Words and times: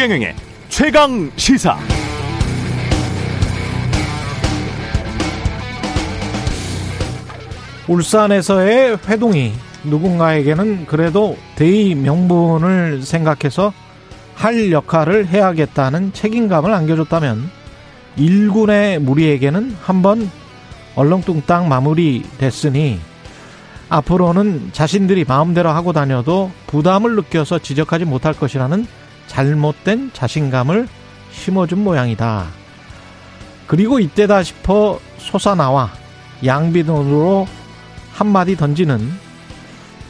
최경영의 0.00 0.34
최강 0.70 1.30
시사. 1.36 1.76
울산에서의 7.86 8.96
회동이 9.06 9.52
누군가에게는 9.84 10.86
그래도 10.86 11.36
대의 11.54 11.94
명분을 11.96 13.02
생각해서 13.02 13.74
할 14.34 14.72
역할을 14.72 15.26
해야겠다는 15.26 16.14
책임감을 16.14 16.72
안겨줬다면 16.72 17.50
일군의 18.16 19.00
무리에게는 19.00 19.76
한번 19.82 20.30
얼렁뚱땅 20.94 21.68
마무리됐으니 21.68 22.98
앞으로는 23.90 24.70
자신들이 24.72 25.26
마음대로 25.28 25.68
하고 25.68 25.92
다녀도 25.92 26.50
부담을 26.68 27.16
느껴서 27.16 27.58
지적하지 27.58 28.06
못할 28.06 28.32
것이라는 28.32 28.86
잘못된 29.30 30.10
자신감을 30.12 30.88
심어준 31.30 31.82
모양이다. 31.84 32.46
그리고 33.68 34.00
이때다 34.00 34.42
싶어 34.42 34.98
솟아나와 35.18 35.92
양비돈으로 36.44 37.46
한마디 38.12 38.56
던지는 38.56 39.12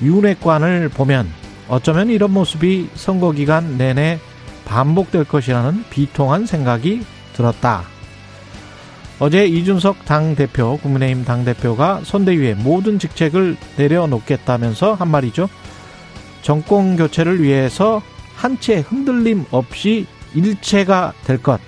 윤회관을 0.00 0.88
보면 0.88 1.30
어쩌면 1.68 2.08
이런 2.08 2.30
모습이 2.32 2.88
선거 2.94 3.32
기간 3.32 3.76
내내 3.76 4.18
반복될 4.64 5.24
것이라는 5.24 5.84
비통한 5.90 6.46
생각이 6.46 7.04
들었다. 7.34 7.82
어제 9.18 9.44
이준석 9.44 10.06
당대표, 10.06 10.78
국민의힘 10.78 11.26
당대표가 11.26 12.00
선대위에 12.04 12.54
모든 12.54 12.98
직책을 12.98 13.58
내려놓겠다면서 13.76 14.94
한 14.94 15.08
말이죠. 15.08 15.50
정권 16.40 16.96
교체를 16.96 17.42
위해서 17.42 18.00
한 18.40 18.58
채 18.58 18.78
흔들림 18.78 19.44
없이 19.50 20.06
일체가 20.34 21.12
될 21.26 21.42
것. 21.42 21.60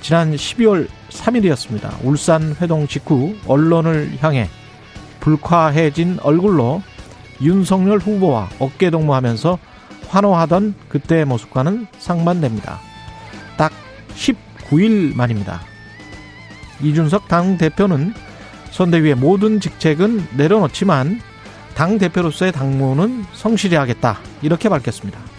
지난 0.00 0.34
12월 0.34 0.88
3일이었습니다. 1.10 2.02
울산 2.02 2.56
회동 2.58 2.86
직후 2.88 3.36
언론을 3.46 4.16
향해 4.20 4.48
불쾌해진 5.20 6.18
얼굴로 6.22 6.82
윤석열 7.42 7.98
후보와 7.98 8.48
어깨 8.60 8.88
동무하면서 8.88 9.58
환호하던 10.08 10.74
그때의 10.88 11.26
모습과는 11.26 11.86
상반됩니다. 11.98 12.80
딱 13.58 13.72
19일 14.14 15.14
만입니다. 15.14 15.60
이준석 16.80 17.28
당 17.28 17.58
대표는 17.58 18.14
선대위의 18.70 19.16
모든 19.16 19.60
직책은 19.60 20.28
내려놓지만 20.34 21.20
당 21.74 21.98
대표로서의 21.98 22.52
당무는 22.52 23.26
성실히 23.34 23.76
하겠다 23.76 24.18
이렇게 24.40 24.70
밝혔습니다. 24.70 25.31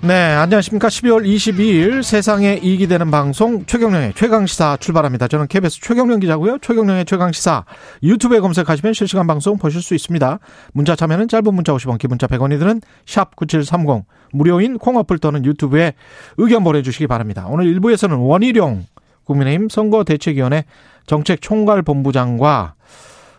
네, 0.00 0.14
안녕하십니까. 0.14 0.86
12월 0.86 1.26
22일 1.26 2.04
세상에 2.04 2.60
이익이 2.62 2.86
되는 2.86 3.10
방송 3.10 3.66
최경령의 3.66 4.12
최강시사 4.14 4.76
출발합니다. 4.76 5.26
저는 5.26 5.48
KBS 5.48 5.80
최경령 5.80 6.20
기자고요. 6.20 6.58
최경령의 6.58 7.04
최강시사 7.04 7.64
유튜브에 8.04 8.38
검색하시면 8.38 8.94
실시간 8.94 9.26
방송 9.26 9.58
보실 9.58 9.82
수 9.82 9.96
있습니다. 9.96 10.38
문자 10.72 10.94
참여는 10.94 11.26
짧은 11.26 11.52
문자 11.52 11.72
50원, 11.72 11.98
기본자 11.98 12.28
100원이 12.28 12.60
드는 12.60 12.80
샵 13.06 13.34
9730 13.34 14.04
무료인 14.32 14.78
콩어플 14.78 15.18
또는 15.18 15.44
유튜브에 15.44 15.94
의견 16.36 16.62
보내주시기 16.62 17.08
바랍니다. 17.08 17.46
오늘 17.48 17.64
1부에서는 17.64 18.24
원희룡 18.24 18.86
국민의힘 19.24 19.68
선거대책위원회 19.68 20.64
정책총괄본부장과 21.06 22.74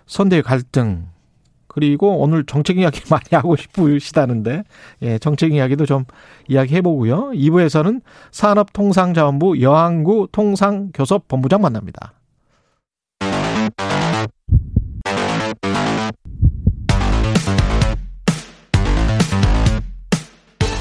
선대위 0.08 0.42
갈등 0.42 1.06
그리고 1.80 2.20
오늘 2.20 2.46
정책 2.46 2.78
이야기 2.78 3.02
많이 3.10 3.24
하고 3.32 3.56
싶으시다는데, 3.56 4.64
예, 5.02 5.18
정책 5.18 5.54
이야기도 5.54 5.86
좀 5.86 6.04
이야기 6.50 6.76
해 6.76 6.82
보고요. 6.82 7.32
2부에서는 7.34 8.02
산업통상자원부 8.32 9.62
여항구 9.62 10.28
통상교섭본부장 10.34 11.62
만납니다. 11.62 12.14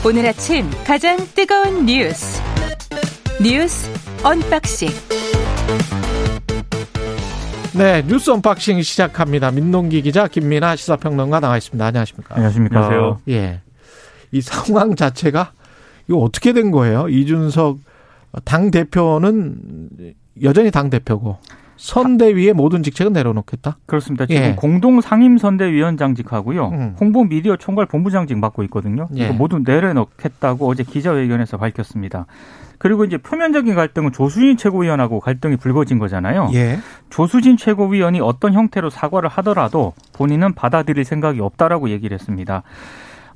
오늘 0.04 0.26
아침 0.26 0.69
가장 0.84 1.16
뜨거운 1.34 1.87
뉴스. 1.87 2.42
뉴스 3.41 3.88
unboxing. 4.25 4.88
네, 7.77 8.03
뉴스 8.06 8.31
unboxing 8.31 8.82
시작합니다. 8.83 9.51
민동기 9.51 10.03
기자, 10.03 10.27
김민아 10.27 10.77
시사평론가 10.77 11.41
나와 11.41 11.56
있습니다. 11.56 11.84
안녕하십니까? 11.84 12.34
안녕하십니까? 12.34 12.77
안녕하세요. 12.77 13.21
예. 13.29 13.61
이 14.33 14.41
상황 14.41 14.95
자체가 14.95 15.53
이거 16.09 16.19
어떻게 16.19 16.53
된 16.53 16.71
거예요? 16.71 17.09
이준석 17.09 17.79
당 18.45 18.71
대표는 18.71 20.15
여전히 20.43 20.71
당 20.71 20.91
대표고 20.91 21.39
선대위의 21.78 22.53
모든 22.53 22.83
직책은 22.83 23.12
내려놓겠다. 23.12 23.78
그렇습니다. 23.87 24.27
지금 24.27 24.43
예. 24.43 24.55
공동 24.56 25.00
상임 25.00 25.39
선대위원장직하고요. 25.39 26.69
음. 26.69 26.97
홍보 27.00 27.25
미디어 27.25 27.56
총괄 27.56 27.87
본부장직 27.87 28.37
맡고 28.39 28.65
있거든요. 28.65 29.09
예. 29.16 29.31
모두 29.31 29.61
내려놓겠다고 29.65 30.69
어제 30.69 30.83
기자회견에서 30.83 31.56
밝혔습니다. 31.56 32.27
그리고 32.78 33.05
이제 33.05 33.17
표면적인 33.17 33.75
갈등은 33.75 34.12
조수진 34.12 34.56
최고위원하고 34.56 35.21
갈등이 35.21 35.56
불거진 35.56 35.99
거잖아요. 35.99 36.50
예. 36.55 36.78
조수진 37.11 37.56
최고위원이 37.56 38.21
어떤 38.21 38.53
형태로 38.53 38.91
사과를 38.91 39.28
하더라도 39.28 39.94
본인은 40.15 40.55
받아들일 40.55 41.05
생각이 41.05 41.41
없다라고 41.41 41.91
얘기를 41.91 42.15
했습니다. 42.15 42.62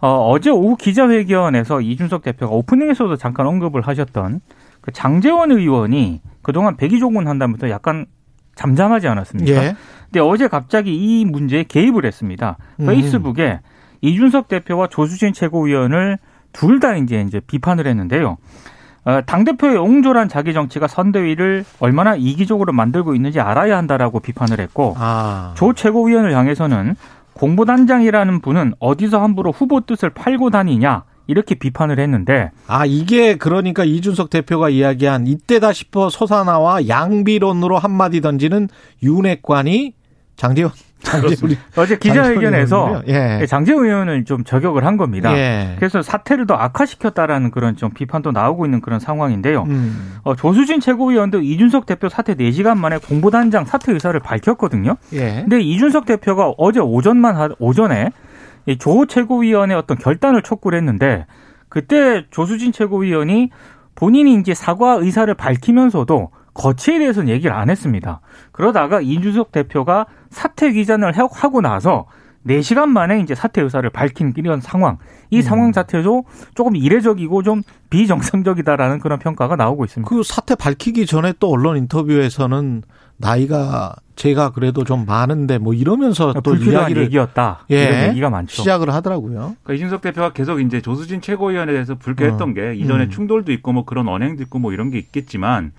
어, 0.01 0.31
어제 0.31 0.51
오후 0.51 0.77
기자회견에서 0.77 1.81
이준석 1.81 2.23
대표가 2.23 2.53
오프닝에서도 2.53 3.17
잠깐 3.17 3.47
언급을 3.47 3.83
하셨던 3.83 4.41
그 4.81 4.91
장재원 4.91 5.53
의원이 5.53 6.21
그동안 6.43 6.77
백의종군 6.77 7.29
한다면서 7.29 7.71
약간 7.71 8.07
잠잠하지 8.55 9.09
않았습니까? 9.09 9.65
예. 9.65 9.77
근데 10.05 10.21
어제 10.21 10.49
갑자기 10.49 10.95
이 10.95 11.25
문제에 11.25 11.65
개입을 11.65 12.05
했습니다. 12.05 12.59
음. 12.81 12.87
페이스북에 12.87 13.61
이준석 14.03 14.49
대표와 14.49 14.89
조수진 14.89 15.33
최고위원을 15.33 16.19
둘 16.53 16.81
다 16.81 16.97
이제 16.97 17.23
이제 17.27 17.41
비판을 17.41 17.87
했는데요. 17.87 18.37
어, 19.05 19.21
당대표의 19.25 19.79
옹졸한 19.79 20.29
자기 20.29 20.53
정치가 20.53 20.87
선대위를 20.87 21.65
얼마나 21.81 22.15
이기적으로 22.15 22.73
만들고 22.73 23.15
있는지 23.15 23.41
알아야 23.41 23.77
한다라고 23.79 24.21
비판을 24.21 24.61
했고 24.61 24.95
아. 24.99 25.55
조 25.57 25.73
최고위원을 25.73 26.37
향해서는 26.37 26.95
공보단장이라는 27.33 28.41
분은 28.41 28.75
어디서 28.79 29.21
함부로 29.23 29.51
후보 29.51 29.81
뜻을 29.81 30.11
팔고 30.11 30.51
다니냐 30.51 31.05
이렇게 31.33 31.57
비판을 31.57 31.99
했는데 31.99 32.51
아, 32.69 32.87
이게 32.87 33.37
그러니까 33.37 33.85
이준석 33.85 34.31
대표가 34.31 34.69
이야기한 34.69 35.27
이때다 35.27 35.73
싶어 35.73 36.09
솟아나와 36.09 36.87
양비론으로 36.87 37.79
한마디 37.79 38.21
던지는 38.21 38.69
윤핵관이 39.03 39.95
장재원, 40.37 40.73
장재훈이. 41.03 41.57
어제 41.77 41.99
기자회견에서 41.99 43.03
예. 43.09 43.45
장재원 43.47 43.85
의원을 43.85 44.25
좀 44.25 44.45
저격을 44.45 44.85
한 44.85 44.97
겁니다. 44.97 45.37
예. 45.37 45.75
그래서 45.79 46.03
사태를 46.03 46.47
더 46.47 46.55
악화시켰다라는 46.55 47.51
그런 47.51 47.77
좀 47.77 47.91
비판도 47.91 48.33
나오고 48.33 48.65
있는 48.65 48.81
그런 48.81 49.01
상황인데요. 49.01 49.65
음. 49.65 50.17
어, 50.23 50.35
조수진 50.35 50.81
최고위원도 50.81 51.41
이준석 51.41 51.87
대표 51.87 52.09
사퇴 52.09 52.35
4시간 52.35 52.79
만에 52.79 52.99
공보단장 52.99 53.65
사퇴 53.65 53.93
의사를 53.93 54.19
밝혔거든요. 54.21 54.97
예. 55.13 55.43
근데 55.43 55.61
이준석 55.61 56.07
대표가 56.07 56.55
어제 56.57 56.81
오전만 56.81 57.37
하, 57.37 57.49
오전에 57.59 58.07
이 58.07 58.11
조 58.79 59.07
최고위원의 59.07 59.77
어떤 59.77 59.99
결단을 59.99 60.43
촉구를 60.43 60.79
했는데 60.79 61.27
그때 61.69 62.27
조수진 62.31 62.73
최고위원이 62.73 63.51
본인이 63.95 64.35
이제 64.35 64.55
사과 64.55 64.95
의사를 64.95 65.33
밝히면서도 65.35 66.31
거치에 66.55 66.99
대해서는 66.99 67.29
얘기를 67.29 67.55
안 67.55 67.71
했습니다. 67.71 68.21
그러다가 68.53 69.01
이준석 69.01 69.53
대표가 69.53 70.07
사퇴 70.31 70.73
기자를 70.73 71.13
하고 71.17 71.61
나서 71.61 72.07
4시간 72.47 72.89
만에 72.89 73.21
이제 73.21 73.35
사퇴 73.35 73.63
의사를 73.63 73.89
밝힌 73.91 74.33
이런 74.37 74.61
상황. 74.61 74.99
이 75.31 75.39
음. 75.39 75.43
상황 75.43 75.73
자체도 75.73 76.25
조금 76.55 76.77
이례적이고 76.77 77.43
좀 77.43 77.63
비정상적이다라는 77.91 78.99
그런 78.99 79.19
평가가 79.19 79.57
나오고 79.57 79.85
있습니다. 79.85 80.09
그 80.09 80.23
사태 80.23 80.55
밝히기 80.55 81.07
전에 81.07 81.33
또 81.39 81.51
언론 81.51 81.77
인터뷰에서는 81.77 82.83
나이가 83.23 83.95
제가 84.17 84.51
그래도 84.51 84.85
좀 84.85 85.07
많은데 85.07 85.59
뭐 85.59 85.73
이러면서 85.73 86.33
또 86.35 86.41
불필요한 86.43 86.83
이야기를 86.83 87.05
얘기였다. 87.05 87.65
예. 87.71 87.85
이런 87.85 88.09
얘기가 88.11 88.31
많죠. 88.31 88.55
시작을 88.55 88.93
하더라고요. 88.93 89.57
그러니까 89.63 89.73
이준석 89.75 90.03
대표가 90.03 90.33
계속 90.33 90.61
이제 90.61 90.83
조수진 90.83 91.21
최고위원에 91.21 91.73
대해서 91.73 91.95
불쾌했던 91.95 92.51
어. 92.51 92.53
게 92.53 92.75
이전에 92.75 93.05
음. 93.05 93.11
충돌도 93.11 93.53
있고 93.53 93.73
뭐 93.73 93.85
그런 93.85 94.09
언행도 94.09 94.43
있고 94.43 94.59
뭐 94.59 94.73
이런 94.73 94.91
게 94.91 94.99
있겠지만 94.99 95.73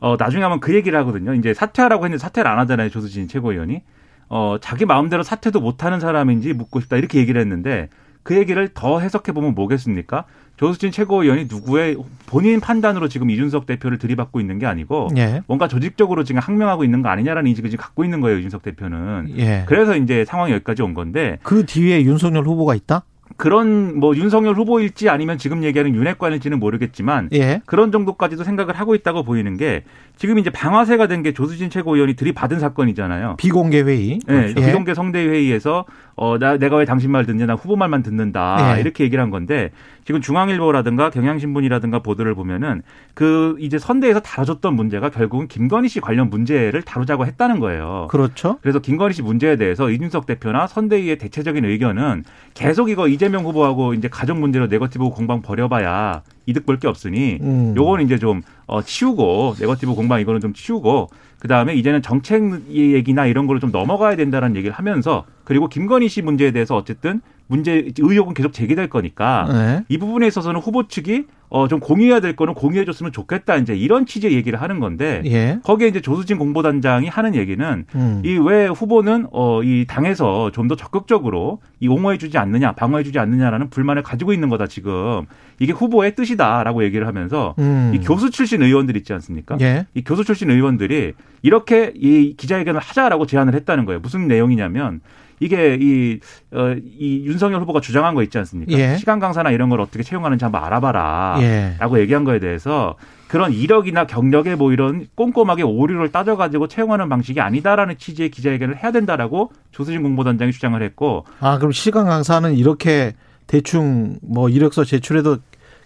어 0.00 0.16
나중에 0.18 0.42
하면 0.42 0.60
그 0.60 0.74
얘기를 0.74 0.98
하거든요. 1.00 1.34
이제 1.34 1.54
사퇴하라고 1.54 2.04
했는데 2.04 2.20
사퇴를 2.20 2.48
안 2.50 2.58
하잖아요. 2.60 2.90
조수진 2.90 3.26
최고위원이. 3.26 3.82
어 4.28 4.56
자기 4.60 4.84
마음대로 4.84 5.22
사퇴도 5.22 5.60
못 5.60 5.84
하는 5.84 5.98
사람인지 5.98 6.52
묻고 6.52 6.80
싶다 6.80 6.96
이렇게 6.96 7.18
얘기를 7.18 7.40
했는데 7.40 7.88
그 8.22 8.36
얘기를 8.36 8.68
더 8.72 9.00
해석해 9.00 9.32
보면 9.32 9.54
뭐겠습니까? 9.54 10.24
조수진 10.56 10.90
최고위원이 10.92 11.46
누구의 11.50 11.96
본인 12.26 12.60
판단으로 12.60 13.08
지금 13.08 13.30
이준석 13.30 13.66
대표를 13.66 13.98
들이받고 13.98 14.40
있는 14.40 14.58
게 14.58 14.66
아니고 14.66 15.08
예. 15.16 15.42
뭔가 15.46 15.66
조직적으로 15.68 16.24
지금 16.24 16.40
항명하고 16.40 16.84
있는 16.84 17.02
거 17.02 17.08
아니냐라는 17.08 17.48
인식을 17.50 17.70
지금 17.70 17.82
갖고 17.82 18.04
있는 18.04 18.20
거예요 18.20 18.38
이준석 18.38 18.62
대표는. 18.62 19.34
예. 19.38 19.64
그래서 19.66 19.96
이제 19.96 20.24
상황이 20.24 20.52
여기까지 20.52 20.82
온 20.82 20.94
건데 20.94 21.38
그 21.42 21.66
뒤에 21.66 22.02
윤석열 22.04 22.44
후보가 22.46 22.74
있다? 22.74 23.02
그런 23.38 23.98
뭐 23.98 24.14
윤석열 24.14 24.54
후보일지 24.56 25.08
아니면 25.08 25.38
지금 25.38 25.64
얘기하는 25.64 25.94
윤핵관일지는 25.94 26.60
모르겠지만 26.60 27.30
예. 27.32 27.62
그런 27.64 27.90
정도까지도 27.90 28.44
생각을 28.44 28.74
하고 28.78 28.94
있다고 28.94 29.22
보이는 29.24 29.56
게 29.56 29.84
지금 30.16 30.38
이제 30.38 30.50
방아쇠가 30.50 31.08
된 31.08 31.22
게 31.22 31.32
조수진 31.32 31.70
최고위원이 31.70 32.14
들이받은 32.14 32.60
사건이잖아요. 32.60 33.36
비공개 33.38 33.80
회의. 33.82 34.18
네, 34.26 34.52
예. 34.56 34.66
비공개 34.66 34.92
성대 34.94 35.26
회의에서 35.26 35.86
어, 36.14 36.38
나, 36.38 36.56
내가 36.58 36.76
왜 36.76 36.84
당신 36.84 37.10
말 37.10 37.24
듣냐, 37.26 37.46
나 37.46 37.54
후보 37.54 37.76
말만 37.76 38.02
듣는다. 38.02 38.76
예. 38.76 38.80
이렇게 38.80 39.04
얘기를 39.04 39.22
한 39.22 39.30
건데, 39.30 39.70
지금 40.04 40.20
중앙일보라든가 40.20 41.10
경향신문이라든가 41.10 42.00
보도를 42.00 42.34
보면은, 42.34 42.82
그, 43.14 43.56
이제 43.60 43.78
선대에서 43.78 44.20
다뤄졌던 44.20 44.74
문제가 44.74 45.08
결국은 45.10 45.48
김건희 45.48 45.88
씨 45.88 46.00
관련 46.00 46.28
문제를 46.30 46.82
다루자고 46.82 47.24
했다는 47.26 47.60
거예요. 47.60 48.08
그렇죠. 48.10 48.58
그래서 48.62 48.78
김건희 48.78 49.14
씨 49.14 49.22
문제에 49.22 49.56
대해서 49.56 49.90
이준석 49.90 50.26
대표나 50.26 50.66
선대위의 50.66 51.18
대체적인 51.18 51.64
의견은 51.64 52.24
계속 52.54 52.90
이거 52.90 53.08
이재명 53.08 53.44
후보하고 53.44 53.94
이제 53.94 54.08
가족 54.08 54.38
문제로 54.38 54.66
네거티브 54.66 55.08
공방 55.10 55.40
벌여봐야 55.42 56.22
이득 56.46 56.66
볼 56.66 56.76
게 56.78 56.88
없으니 56.88 57.38
음. 57.40 57.74
요거는 57.76 58.04
이제 58.04 58.18
좀 58.18 58.42
어, 58.66 58.82
치우고 58.82 59.54
네거티브 59.60 59.94
공방 59.94 60.20
이거는 60.20 60.40
좀 60.40 60.52
치우고 60.52 61.08
그 61.42 61.48
다음에 61.48 61.74
이제는 61.74 62.02
정책 62.02 62.70
얘기나 62.70 63.26
이런 63.26 63.48
걸로 63.48 63.58
좀 63.58 63.72
넘어가야 63.72 64.14
된다는 64.14 64.54
얘기를 64.54 64.72
하면서 64.72 65.24
그리고 65.42 65.66
김건희 65.66 66.08
씨 66.08 66.22
문제에 66.22 66.52
대해서 66.52 66.76
어쨌든 66.76 67.20
문제 67.46 67.90
의혹은 67.98 68.34
계속 68.34 68.52
제기될 68.52 68.88
거니까 68.88 69.46
네. 69.50 69.84
이 69.88 69.98
부분에 69.98 70.26
있어서는 70.26 70.60
후보 70.60 70.88
측이 70.88 71.26
어 71.54 71.68
좀 71.68 71.80
공유해야 71.80 72.20
될 72.20 72.34
거는 72.34 72.54
공유해줬으면 72.54 73.12
좋겠다 73.12 73.56
이제 73.56 73.76
이런 73.76 74.06
취지의 74.06 74.32
얘기를 74.32 74.62
하는 74.62 74.80
건데 74.80 75.20
예. 75.26 75.58
거기에 75.62 75.88
이제 75.88 76.00
조수진 76.00 76.38
공보단장이 76.38 77.08
하는 77.08 77.34
얘기는 77.34 77.84
음. 77.94 78.22
이왜 78.24 78.68
후보는 78.68 79.26
어 79.32 79.60
이 79.62 79.84
당에서 79.86 80.50
좀 80.52 80.68
더 80.68 80.76
적극적으로 80.76 81.60
이 81.78 81.88
옹호해주지 81.88 82.38
않느냐 82.38 82.72
방어해주지 82.72 83.18
않느냐라는 83.18 83.68
불만을 83.68 84.02
가지고 84.02 84.32
있는 84.32 84.48
거다 84.48 84.66
지금 84.66 85.26
이게 85.58 85.72
후보의 85.72 86.14
뜻이다라고 86.14 86.84
얘기를 86.84 87.06
하면서 87.06 87.54
음. 87.58 87.92
이 87.94 87.98
교수 88.00 88.30
출신 88.30 88.62
의원들 88.62 88.96
있지 88.96 89.12
않습니까? 89.12 89.58
예. 89.60 89.86
이 89.94 90.02
교수 90.02 90.24
출신 90.24 90.50
의원들이 90.50 91.12
이렇게 91.42 91.92
이 91.96 92.34
기자회견을 92.36 92.80
하자라고 92.80 93.26
제안을 93.26 93.54
했다는 93.54 93.84
거예요. 93.84 94.00
무슨 94.00 94.26
내용이냐면 94.26 95.00
이게 95.42 95.76
이, 95.80 96.20
어, 96.52 96.74
이 96.98 97.24
윤석열 97.26 97.60
후보가 97.62 97.80
주장한 97.80 98.14
거 98.14 98.22
있지 98.22 98.38
않습니까? 98.38 98.72
예. 98.72 98.96
시간 98.96 99.18
강사나 99.18 99.50
이런 99.50 99.68
걸 99.68 99.80
어떻게 99.80 100.04
채용하는지 100.04 100.44
한번 100.44 100.62
알아봐라. 100.62 101.38
예. 101.40 101.74
라고 101.78 101.98
얘기한 101.98 102.22
거에 102.22 102.38
대해서 102.38 102.94
그런 103.26 103.52
이력이나 103.52 104.06
경력에 104.06 104.54
뭐 104.54 104.72
이런 104.72 105.08
꼼꼼하게 105.16 105.62
오류를 105.62 106.12
따져가지고 106.12 106.68
채용하는 106.68 107.08
방식이 107.08 107.40
아니다라는 107.40 107.98
취지의 107.98 108.30
기자회견을 108.30 108.82
해야 108.82 108.92
된다라고 108.92 109.50
조수진 109.72 110.02
공보단장이 110.02 110.52
주장을 110.52 110.80
했고 110.80 111.24
아, 111.40 111.58
그럼 111.58 111.72
시간 111.72 112.06
강사는 112.06 112.54
이렇게 112.54 113.14
대충 113.46 114.18
뭐 114.22 114.48
이력서 114.48 114.84
제출해도 114.84 115.38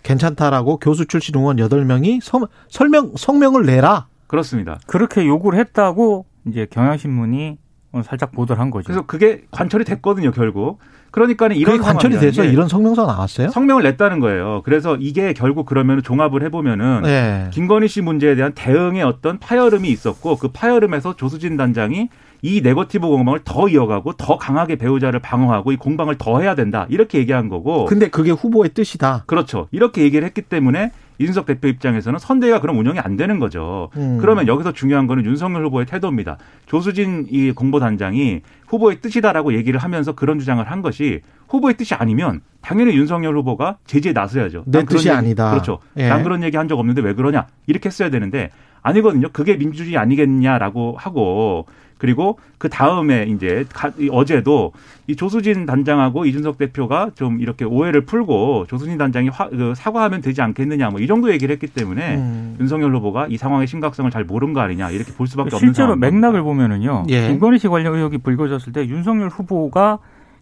괜찮다라고 0.03 0.79
교수 0.79 1.07
출신 1.07 1.37
의원 1.37 1.57
8명이 1.57 2.21
설명, 2.69 3.13
성명을 3.17 3.65
내라. 3.65 4.07
그렇습니다. 4.27 4.79
그렇게 4.87 5.27
요구를 5.27 5.59
했다고 5.59 6.27
이제 6.47 6.67
경향신문이 6.71 7.59
살짝 8.03 8.33
보도를 8.33 8.61
한 8.61 8.71
거죠. 8.71 8.87
그래서 8.87 9.03
그게 9.07 9.43
관철이 9.51 9.85
됐거든요, 9.85 10.31
결국. 10.31 10.79
그러니까는 11.11 11.57
이런 11.57 11.79
그게 11.79 11.87
관철이 11.87 12.19
돼서 12.19 12.43
게 12.43 12.49
이런 12.49 12.69
성명서 12.69 13.07
나왔어요? 13.07 13.49
성명을 13.49 13.83
냈다는 13.85 14.21
거예요. 14.21 14.61
그래서 14.65 14.97
이게 14.97 15.33
결국 15.33 15.65
그러면 15.65 16.03
종합을 16.03 16.43
해보면은 16.43 17.03
네. 17.05 17.49
김건희 17.53 17.89
씨 17.89 18.03
문제에 18.03 18.35
대한 18.35 18.53
대응의 18.55 19.03
어떤 19.03 19.39
파열음이 19.39 19.89
있었고 19.89 20.37
그 20.37 20.49
파열음에서 20.49 21.17
조수진 21.17 21.57
단장이 21.57 22.11
이 22.43 22.61
네거티브 22.61 23.09
공방을 23.09 23.41
더 23.45 23.67
이어가고 23.69 24.13
더 24.15 24.37
강하게 24.37 24.77
배우자를 24.77 25.21
방어하고 25.21 25.73
이 25.73 25.77
공방을 25.77 26.17
더 26.19 26.41
해야 26.41 26.55
된다 26.55 26.87
이렇게 26.91 27.19
얘기한 27.19 27.49
거고 27.49 27.87
근데 27.87 28.09
그게 28.09 28.31
후보의 28.31 28.75
뜻이다. 28.75 29.25
그렇죠 29.27 29.69
이렇게 29.71 30.03
얘기를 30.03 30.27
했기 30.27 30.43
때문에 30.43 30.93
이준석 31.19 31.47
대표 31.47 31.69
입장에서는 31.69 32.19
선대위가 32.19 32.61
그럼 32.61 32.79
운영이 32.79 32.99
안 33.01 33.17
되는 33.17 33.39
거죠. 33.39 33.89
음. 33.97 34.19
그러면 34.21 34.47
여기서 34.47 34.73
중요한 34.73 35.07
거는 35.07 35.25
윤석열 35.25 35.65
후보의 35.67 35.87
태도입니다. 35.87 36.37
조수진 36.67 37.27
이 37.31 37.53
공보단장이 37.53 38.43
후보의 38.69 39.01
뜻이다라고 39.01 39.55
얘기를 39.55 39.79
하면서 39.81 40.13
그런 40.13 40.39
주장을 40.39 40.63
한 40.71 40.83
것이 40.83 41.21
후보의 41.49 41.77
뜻이 41.77 41.95
아니면 41.95 42.41
당연히 42.61 42.95
윤석열 42.97 43.37
후보가 43.37 43.79
제지에 43.87 44.13
나서야죠. 44.13 44.65
내 44.67 44.85
뜻이 44.85 45.09
얘기- 45.09 45.17
아니다. 45.17 45.51
그렇죠. 45.51 45.79
예. 45.97 46.09
난 46.09 46.23
그런 46.23 46.43
얘기 46.43 46.57
한 46.57 46.67
적 46.69 46.79
없는데 46.79 47.01
왜 47.01 47.15
그러냐 47.15 47.47
이렇게 47.67 47.89
했어야 47.89 48.11
되는데 48.11 48.51
아니거든요. 48.83 49.29
그게 49.33 49.57
민주주의 49.57 49.97
아니겠냐라고 49.97 50.97
하고 50.99 51.67
그리고 51.99 52.39
그 52.59 52.69
다음에 52.69 53.25
이제 53.25 53.65
어제도 54.11 54.73
이 55.07 55.17
조수진 55.17 55.67
단장하고 55.67 56.27
이준석 56.27 56.59
대표가 56.59 57.11
좀 57.15 57.41
이렇게 57.41 57.65
오해를 57.65 58.03
풀고 58.05 58.67
조수진 58.69 58.99
단장이 58.99 59.29
화- 59.31 59.49
그 59.49 59.73
사과하면 59.75 60.21
되지 60.21 60.43
않겠느냐 60.43 60.91
뭐 60.91 61.01
이 61.01 61.07
정도 61.07 61.31
얘기를 61.33 61.53
했기 61.53 61.67
때문에 61.69 62.17
음. 62.17 62.57
윤석열 62.61 62.95
후보가 62.97 63.27
이 63.31 63.37
상황의 63.37 63.67
심각성을 63.67 64.11
잘 64.11 64.25
모른 64.25 64.53
거 64.53 64.61
아니냐 64.61 64.91
이렇게 64.91 65.13
볼 65.13 65.27
수밖에 65.27 65.49
없는 65.55 65.59
실제로 65.59 65.89
상황입니다. 65.95 66.11
맥락을 66.11 66.43
보면은요. 66.43 67.05
예. 67.09 67.29
김건희 67.29 67.59
씨 67.59 67.69
관련 67.69 67.95
의혹이 67.95 68.19
불거졌을 68.19 68.73
때 68.73 68.87
윤석열 68.89 69.29
후보가 69.29 69.99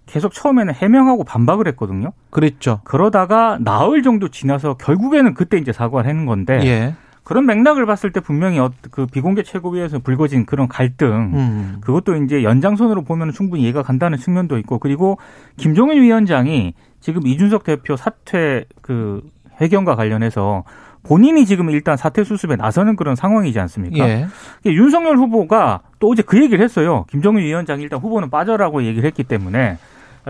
계속 0.07 0.33
처음에는 0.35 0.75
해명하고 0.75 1.25
반박을 1.25 1.67
했거든요. 1.69 2.13
그랬죠. 2.31 2.81
그러다가 2.85 3.59
나흘 3.61 4.03
정도 4.03 4.29
지나서 4.29 4.75
결국에는 4.75 5.35
그때 5.35 5.57
이제 5.59 5.73
사과를 5.73 6.09
하는 6.11 6.27
건데 6.27 6.61
예. 6.65 6.95
그런 7.25 7.47
맥락을 7.47 7.87
봤을 7.87 8.13
때 8.13 8.21
분명히 8.21 8.59
어- 8.59 8.71
그 8.91 9.07
비공개 9.07 9.43
최고위에서 9.43 9.99
불거진 9.99 10.45
그런 10.47 10.69
갈등 10.69 11.33
음. 11.35 11.77
그것도 11.81 12.17
이제 12.17 12.43
연장선으로 12.45 13.03
보면 13.03 13.33
충분히 13.33 13.63
이해가 13.63 13.83
간다는 13.83 14.19
측면도 14.19 14.59
있고 14.59 14.79
그리고 14.79 15.19
김종인 15.57 16.03
위원장이 16.03 16.75
지금 17.01 17.27
이준석 17.27 17.65
대표 17.65 17.97
사퇴 17.97 18.67
그 18.83 19.23
회견과 19.61 19.97
관련해서 19.97 20.65
본인이 21.03 21.45
지금 21.45 21.71
일단 21.71 21.97
사퇴 21.97 22.25
수습에 22.25 22.57
나서는 22.57 22.97
그런 22.97 23.15
상황이지 23.15 23.59
않습니까? 23.61 24.09
예. 24.09 24.27
윤석열 24.67 25.17
후보가 25.19 25.81
또 25.99 26.11
어제 26.11 26.23
그 26.23 26.43
얘기를 26.43 26.65
했어요. 26.65 27.05
김종인 27.11 27.45
위원장이 27.45 27.83
일단 27.83 28.01
후보는 28.01 28.31
빠져라고 28.31 28.85
얘기를 28.85 29.07
했기 29.07 29.23
때문에 29.23 29.77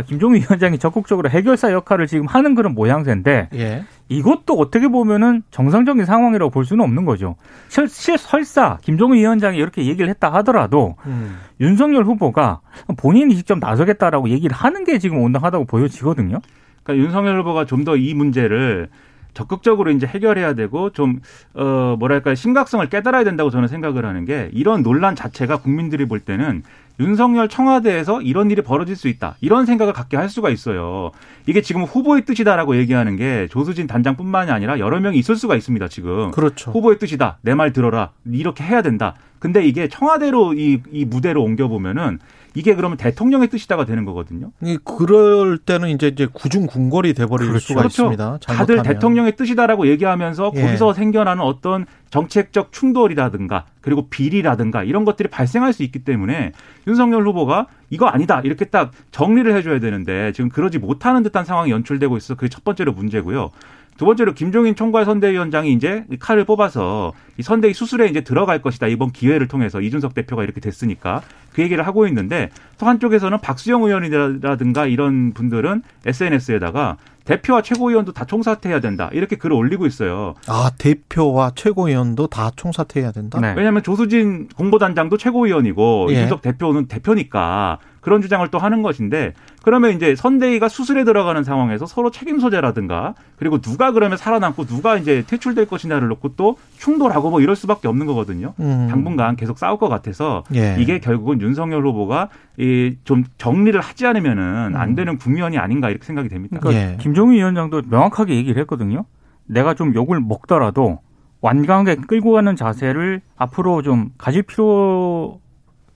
김종인 0.02 0.42
위원장이 0.42 0.78
적극적으로 0.78 1.30
해결사 1.30 1.72
역할을 1.72 2.06
지금 2.06 2.26
하는 2.26 2.54
그런 2.54 2.74
모양새인데 2.74 3.48
예. 3.54 3.84
이것도 4.08 4.54
어떻게 4.54 4.88
보면은 4.88 5.42
정상적인 5.50 6.04
상황이라고 6.04 6.50
볼 6.50 6.64
수는 6.64 6.84
없는 6.84 7.04
거죠. 7.04 7.36
실, 7.68 7.88
실 7.88 8.18
설사 8.18 8.78
김종인 8.82 9.20
위원장이 9.20 9.56
이렇게 9.56 9.86
얘기를 9.86 10.08
했다 10.10 10.32
하더라도 10.34 10.96
음. 11.06 11.38
윤석열 11.60 12.04
후보가 12.04 12.60
본인이 12.96 13.36
직접 13.36 13.58
나서겠다라고 13.58 14.28
얘기를 14.30 14.54
하는 14.56 14.84
게 14.84 14.98
지금 14.98 15.18
온당하다고 15.18 15.64
보여지거든요. 15.66 16.40
그러니까 16.82 17.04
윤석열 17.06 17.40
후보가 17.40 17.64
좀 17.66 17.84
더 17.84 17.96
이 17.96 18.14
문제를 18.14 18.88
적극적으로 19.34 19.90
이제 19.90 20.06
해결해야 20.06 20.54
되고 20.54 20.90
좀 20.90 21.20
어 21.54 21.96
뭐랄까 21.98 22.34
심각성을 22.34 22.88
깨달아야 22.88 23.24
된다고 23.24 23.50
저는 23.50 23.68
생각을 23.68 24.04
하는 24.04 24.24
게 24.24 24.48
이런 24.52 24.82
논란 24.82 25.14
자체가 25.16 25.58
국민들이 25.58 26.06
볼 26.06 26.20
때는 26.20 26.62
윤석열 27.00 27.48
청와대에서 27.48 28.22
이런 28.22 28.50
일이 28.50 28.62
벌어질 28.62 28.94
수 28.94 29.08
있다 29.08 29.36
이런 29.40 29.66
생각을 29.66 29.92
갖게 29.92 30.16
할 30.16 30.28
수가 30.28 30.50
있어요. 30.50 31.10
이게 31.46 31.60
지금 31.60 31.82
후보의 31.82 32.24
뜻이다라고 32.24 32.76
얘기하는 32.76 33.16
게 33.16 33.48
조수진 33.50 33.86
단장뿐만이 33.86 34.50
아니라 34.50 34.78
여러 34.78 35.00
명이 35.00 35.18
있을 35.18 35.34
수가 35.36 35.56
있습니다. 35.56 35.88
지금 35.88 36.30
그렇죠. 36.30 36.70
후보의 36.70 36.98
뜻이다 36.98 37.38
내 37.42 37.54
말 37.54 37.72
들어라 37.72 38.10
이렇게 38.30 38.62
해야 38.64 38.82
된다. 38.82 39.14
근데 39.38 39.64
이게 39.64 39.88
청와대로 39.88 40.54
이, 40.54 40.80
이 40.90 41.04
무대로 41.04 41.42
옮겨 41.42 41.68
보면은 41.68 42.18
이게 42.54 42.74
그러면 42.74 42.96
대통령의 42.96 43.48
뜻이다가 43.48 43.84
되는 43.84 44.04
거거든요. 44.04 44.52
이 44.62 44.78
그럴 44.84 45.58
때는 45.58 45.88
이제 45.90 46.06
이제 46.08 46.28
구중 46.32 46.66
궁궐이 46.66 47.12
돼버릴 47.12 47.48
그렇죠. 47.48 47.66
수가 47.66 47.80
그렇죠. 47.80 48.02
있습니다. 48.04 48.38
다들 48.38 48.40
잘못하면. 48.40 48.82
대통령의 48.84 49.36
뜻이다라고 49.36 49.88
얘기하면서 49.88 50.52
예. 50.54 50.62
거기서 50.62 50.92
생겨나는 50.92 51.42
어떤 51.42 51.84
정책적 52.10 52.72
충돌이라든가 52.72 53.64
그리고 53.80 54.08
비리라든가 54.08 54.84
이런 54.84 55.04
것들이 55.04 55.28
발생할 55.28 55.72
수 55.72 55.82
있기 55.82 56.04
때문에 56.04 56.52
윤석열 56.86 57.26
후보가 57.26 57.66
이거 57.90 58.06
아니다 58.06 58.40
이렇게 58.44 58.66
딱 58.66 58.92
정리를 59.10 59.52
해줘야 59.52 59.80
되는데 59.80 60.32
지금 60.32 60.48
그러지 60.48 60.78
못하는 60.78 61.24
듯한 61.24 61.44
상황이 61.44 61.72
연출되고 61.72 62.16
있어 62.16 62.36
그게 62.36 62.48
첫 62.48 62.62
번째로 62.62 62.92
문제고요. 62.92 63.50
두 63.96 64.04
번째로 64.06 64.34
김종인 64.34 64.74
총괄 64.74 65.04
선대위원장이 65.04 65.72
이제 65.72 66.04
이 66.10 66.16
칼을 66.16 66.44
뽑아서 66.44 67.12
이 67.38 67.42
선대위 67.42 67.74
수술에 67.74 68.06
이제 68.06 68.22
들어갈 68.22 68.60
것이다 68.60 68.86
이번 68.88 69.12
기회를 69.12 69.48
통해서 69.48 69.80
이준석 69.80 70.14
대표가 70.14 70.42
이렇게 70.42 70.60
됐으니까 70.60 71.22
그 71.52 71.62
얘기를 71.62 71.86
하고 71.86 72.06
있는데 72.08 72.50
또 72.78 72.86
한쪽에서는 72.86 73.38
박수영 73.40 73.84
의원이라든가 73.84 74.86
이런 74.86 75.32
분들은 75.32 75.82
SNS에다가 76.06 76.96
대표와 77.24 77.62
최고위원도 77.62 78.12
다 78.12 78.24
총사퇴해야 78.24 78.80
된다 78.80 79.08
이렇게 79.12 79.36
글을 79.36 79.56
올리고 79.56 79.86
있어요. 79.86 80.34
아 80.46 80.70
대표와 80.76 81.52
최고위원도 81.54 82.26
다 82.26 82.50
총사퇴해야 82.54 83.12
된다. 83.12 83.40
네. 83.40 83.54
왜냐하면 83.56 83.82
조수진 83.82 84.48
공보단장도 84.56 85.16
최고위원이고 85.16 86.08
예. 86.10 86.14
이준석 86.14 86.42
대표는 86.42 86.86
대표니까 86.86 87.78
그런 88.04 88.20
주장을 88.20 88.46
또 88.48 88.58
하는 88.58 88.82
것인데 88.82 89.32
그러면 89.62 89.92
이제 89.92 90.14
선대위가 90.14 90.68
수술에 90.68 91.04
들어가는 91.04 91.42
상황에서 91.42 91.86
서로 91.86 92.10
책임 92.10 92.38
소재라든가 92.38 93.14
그리고 93.36 93.62
누가 93.62 93.92
그러면 93.92 94.18
살아남고 94.18 94.66
누가 94.66 94.98
이제 94.98 95.24
퇴출될 95.26 95.66
것이냐를 95.66 96.08
놓고 96.08 96.36
또 96.36 96.58
충돌하고 96.76 97.30
뭐 97.30 97.40
이럴 97.40 97.56
수밖에 97.56 97.88
없는 97.88 98.04
거거든요. 98.06 98.52
음. 98.60 98.88
당분간 98.90 99.36
계속 99.36 99.58
싸울 99.58 99.78
것 99.78 99.88
같아서 99.88 100.44
예. 100.54 100.76
이게 100.78 101.00
결국은 101.00 101.40
윤석열 101.40 101.84
후보가 101.86 102.28
이 102.58 102.96
좀 103.04 103.24
정리를 103.38 103.78
하지 103.80 104.06
않으면은 104.06 104.76
안 104.76 104.94
되는 104.94 105.16
국면이 105.18 105.58
아닌가 105.58 105.90
이렇게 105.90 106.04
생각이 106.04 106.28
됩니다. 106.28 106.58
그러니까 106.60 106.92
예. 106.92 106.96
김종인 106.98 107.38
위원장도 107.38 107.82
명확하게 107.88 108.34
얘기를 108.36 108.60
했거든요. 108.62 109.04
내가 109.46 109.74
좀 109.74 109.94
욕을 109.94 110.20
먹더라도 110.20 111.00
완강하게 111.40 111.96
끌고 112.06 112.32
가는 112.32 112.54
자세를 112.56 113.20
앞으로 113.36 113.82
좀 113.82 114.10
가질 114.18 114.42
필요 114.42 115.40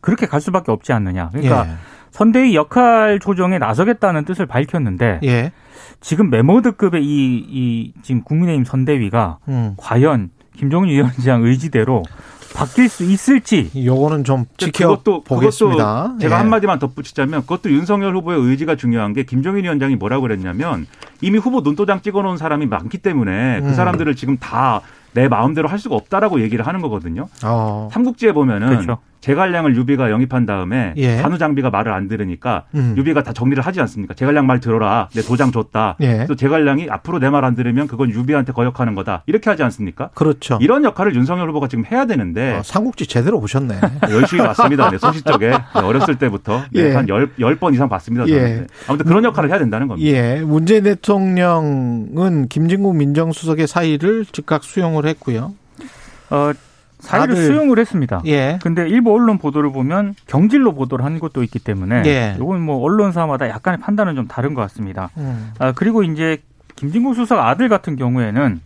그렇게 0.00 0.26
갈 0.26 0.40
수밖에 0.40 0.70
없지 0.72 0.92
않느냐. 0.92 1.30
그러니까 1.30 1.66
선대위 2.18 2.56
역할 2.56 3.20
조정에 3.20 3.58
나서겠다는 3.58 4.24
뜻을 4.24 4.46
밝혔는데 4.46 5.20
예. 5.22 5.28
예. 5.28 5.52
지금 6.00 6.30
메모드급의 6.30 7.04
이, 7.04 7.46
이 7.48 7.92
지금 8.02 8.22
국민의힘 8.22 8.64
선대위가 8.64 9.38
음. 9.46 9.74
과연 9.76 10.30
김종인 10.56 10.90
위원장 10.90 11.44
의지대로 11.44 12.02
바뀔 12.56 12.88
수 12.88 13.04
있을지 13.04 13.70
요거는 13.84 14.24
좀 14.24 14.46
지켜 14.56 14.88
그것도 14.88 15.22
보겠습니다. 15.22 16.02
그것도 16.02 16.18
제가 16.18 16.34
예. 16.34 16.38
한마디만 16.40 16.80
덧붙이자면 16.80 17.42
그것도 17.42 17.70
윤석열 17.70 18.16
후보의 18.16 18.40
의지가 18.40 18.74
중요한 18.74 19.12
게 19.12 19.22
김종인 19.22 19.62
위원장이 19.62 19.94
뭐라고 19.94 20.22
그랬냐면 20.22 20.88
이미 21.20 21.38
후보 21.38 21.60
눈도장 21.60 22.02
찍어놓은 22.02 22.36
사람이 22.36 22.66
많기 22.66 22.98
때문에 22.98 23.58
음. 23.58 23.64
그 23.64 23.74
사람들을 23.74 24.16
지금 24.16 24.38
다 24.38 24.82
내 25.12 25.28
마음대로 25.28 25.68
할 25.68 25.78
수가 25.78 25.96
없다라고 25.96 26.40
얘기를 26.42 26.66
하는 26.66 26.80
거거든요. 26.80 27.28
어. 27.44 27.88
삼국지에 27.92 28.32
보면은 28.32 28.68
그렇죠. 28.68 28.98
제갈량을 29.20 29.74
유비가 29.76 30.10
영입한 30.10 30.46
다음에 30.46 30.92
예. 30.96 31.16
한우 31.18 31.38
장비가 31.38 31.70
말을 31.70 31.92
안 31.92 32.08
들으니까 32.08 32.64
음. 32.74 32.94
유비가 32.96 33.22
다 33.22 33.32
정리를 33.32 33.62
하지 33.64 33.80
않습니까? 33.80 34.14
제갈량 34.14 34.46
말 34.46 34.60
들어라. 34.60 35.08
내 35.14 35.22
도장 35.22 35.50
줬다. 35.52 35.96
예. 36.00 36.26
또 36.26 36.34
제갈량이 36.36 36.88
앞으로 36.90 37.18
내 37.18 37.28
말 37.30 37.44
안 37.44 37.54
들으면 37.54 37.86
그건 37.88 38.10
유비한테 38.10 38.52
거역하는 38.52 38.94
거다. 38.94 39.22
이렇게 39.26 39.50
하지 39.50 39.62
않습니까? 39.62 40.10
그렇죠. 40.14 40.58
이런 40.60 40.84
역할을 40.84 41.14
윤석열 41.14 41.48
후보가 41.50 41.68
지금 41.68 41.84
해야 41.84 42.04
되는데 42.06 42.54
어, 42.56 42.62
삼국지 42.64 43.06
제대로 43.06 43.40
보셨네. 43.40 43.78
열심히 44.10 44.42
봤습니다. 44.42 44.90
네, 44.90 44.98
소시적에 44.98 45.50
네, 45.50 45.56
어렸을 45.74 46.16
때부터 46.16 46.62
네, 46.72 46.80
예. 46.90 46.94
한열 46.94 47.30
열 47.38 47.56
번 47.58 47.74
이상 47.74 47.88
봤습니다. 47.88 48.26
예. 48.28 48.34
네. 48.40 48.66
아무튼 48.88 49.06
그런 49.06 49.24
역할을 49.24 49.50
해야 49.50 49.58
된다는 49.58 49.88
겁니다. 49.88 50.08
예. 50.10 50.40
문재인 50.44 50.84
대통령은 50.84 52.48
김진국 52.48 52.96
민정수석의 52.96 53.66
사의를 53.66 54.24
즉각 54.30 54.64
수용을 54.64 55.06
했고요. 55.06 55.52
어, 56.30 56.52
사의를 56.98 57.36
수용을 57.36 57.78
했습니다. 57.78 58.22
예. 58.26 58.58
근데 58.62 58.88
일부 58.88 59.12
언론 59.14 59.38
보도를 59.38 59.70
보면 59.72 60.14
경질로 60.26 60.74
보도를 60.74 61.04
한 61.04 61.18
것도 61.18 61.42
있기 61.44 61.58
때문에 61.58 62.02
예. 62.06 62.34
이건 62.36 62.60
뭐 62.60 62.82
언론사마다 62.82 63.48
약간의 63.48 63.80
판단은 63.80 64.16
좀 64.16 64.26
다른 64.26 64.54
것 64.54 64.62
같습니다. 64.62 65.10
음. 65.16 65.52
아, 65.58 65.72
그리고 65.72 66.02
이제 66.02 66.38
김진국 66.76 67.14
수석 67.14 67.38
아들 67.38 67.68
같은 67.68 67.96
경우에는 67.96 68.60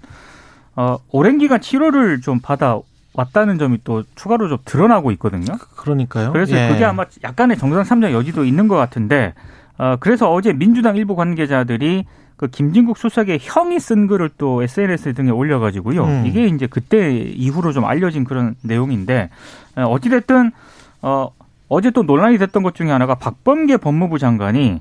어, 0.77 0.97
오랜 1.11 1.39
기간 1.39 1.61
치료를 1.61 2.21
좀 2.21 2.41
받아 2.41 2.79
왔다는 3.15 3.59
점이 3.59 3.79
또 3.85 4.05
추가로 4.15 4.49
좀 4.49 4.59
드러나고 4.65 5.11
있거든요. 5.13 5.55
그러니까요. 5.77 6.33
그래서 6.33 6.57
예. 6.57 6.69
그게 6.69 6.85
아마 6.85 7.05
약간의 7.23 7.59
정상 7.59 7.85
참작 7.85 8.13
여지도 8.13 8.45
있는 8.45 8.69
것 8.69 8.77
같은데 8.77 9.35
어, 9.77 9.97
그래서 10.01 10.33
어제 10.33 10.53
민주당 10.53 10.97
일부 10.97 11.15
관계자들이 11.17 12.07
그 12.43 12.49
김진국 12.49 12.99
수석의 12.99 13.39
형이 13.41 13.79
쓴 13.79 14.09
글을 14.09 14.31
또 14.37 14.65
SNS 14.65 15.15
등에 15.15 15.31
올려가지고요. 15.31 16.05
음. 16.05 16.27
이게 16.27 16.47
이제 16.47 16.67
그때 16.67 17.17
이후로 17.17 17.71
좀 17.71 17.85
알려진 17.85 18.25
그런 18.25 18.57
내용인데 18.63 19.31
어, 19.77 19.83
어찌됐든 19.85 20.51
어, 21.03 21.31
어제 21.69 21.93
또 21.93 22.03
논란이 22.03 22.39
됐던 22.39 22.65
것 22.65 22.75
중에 22.75 22.91
하나가 22.91 23.15
박범계 23.15 23.77
법무부 23.77 24.19
장관이 24.19 24.81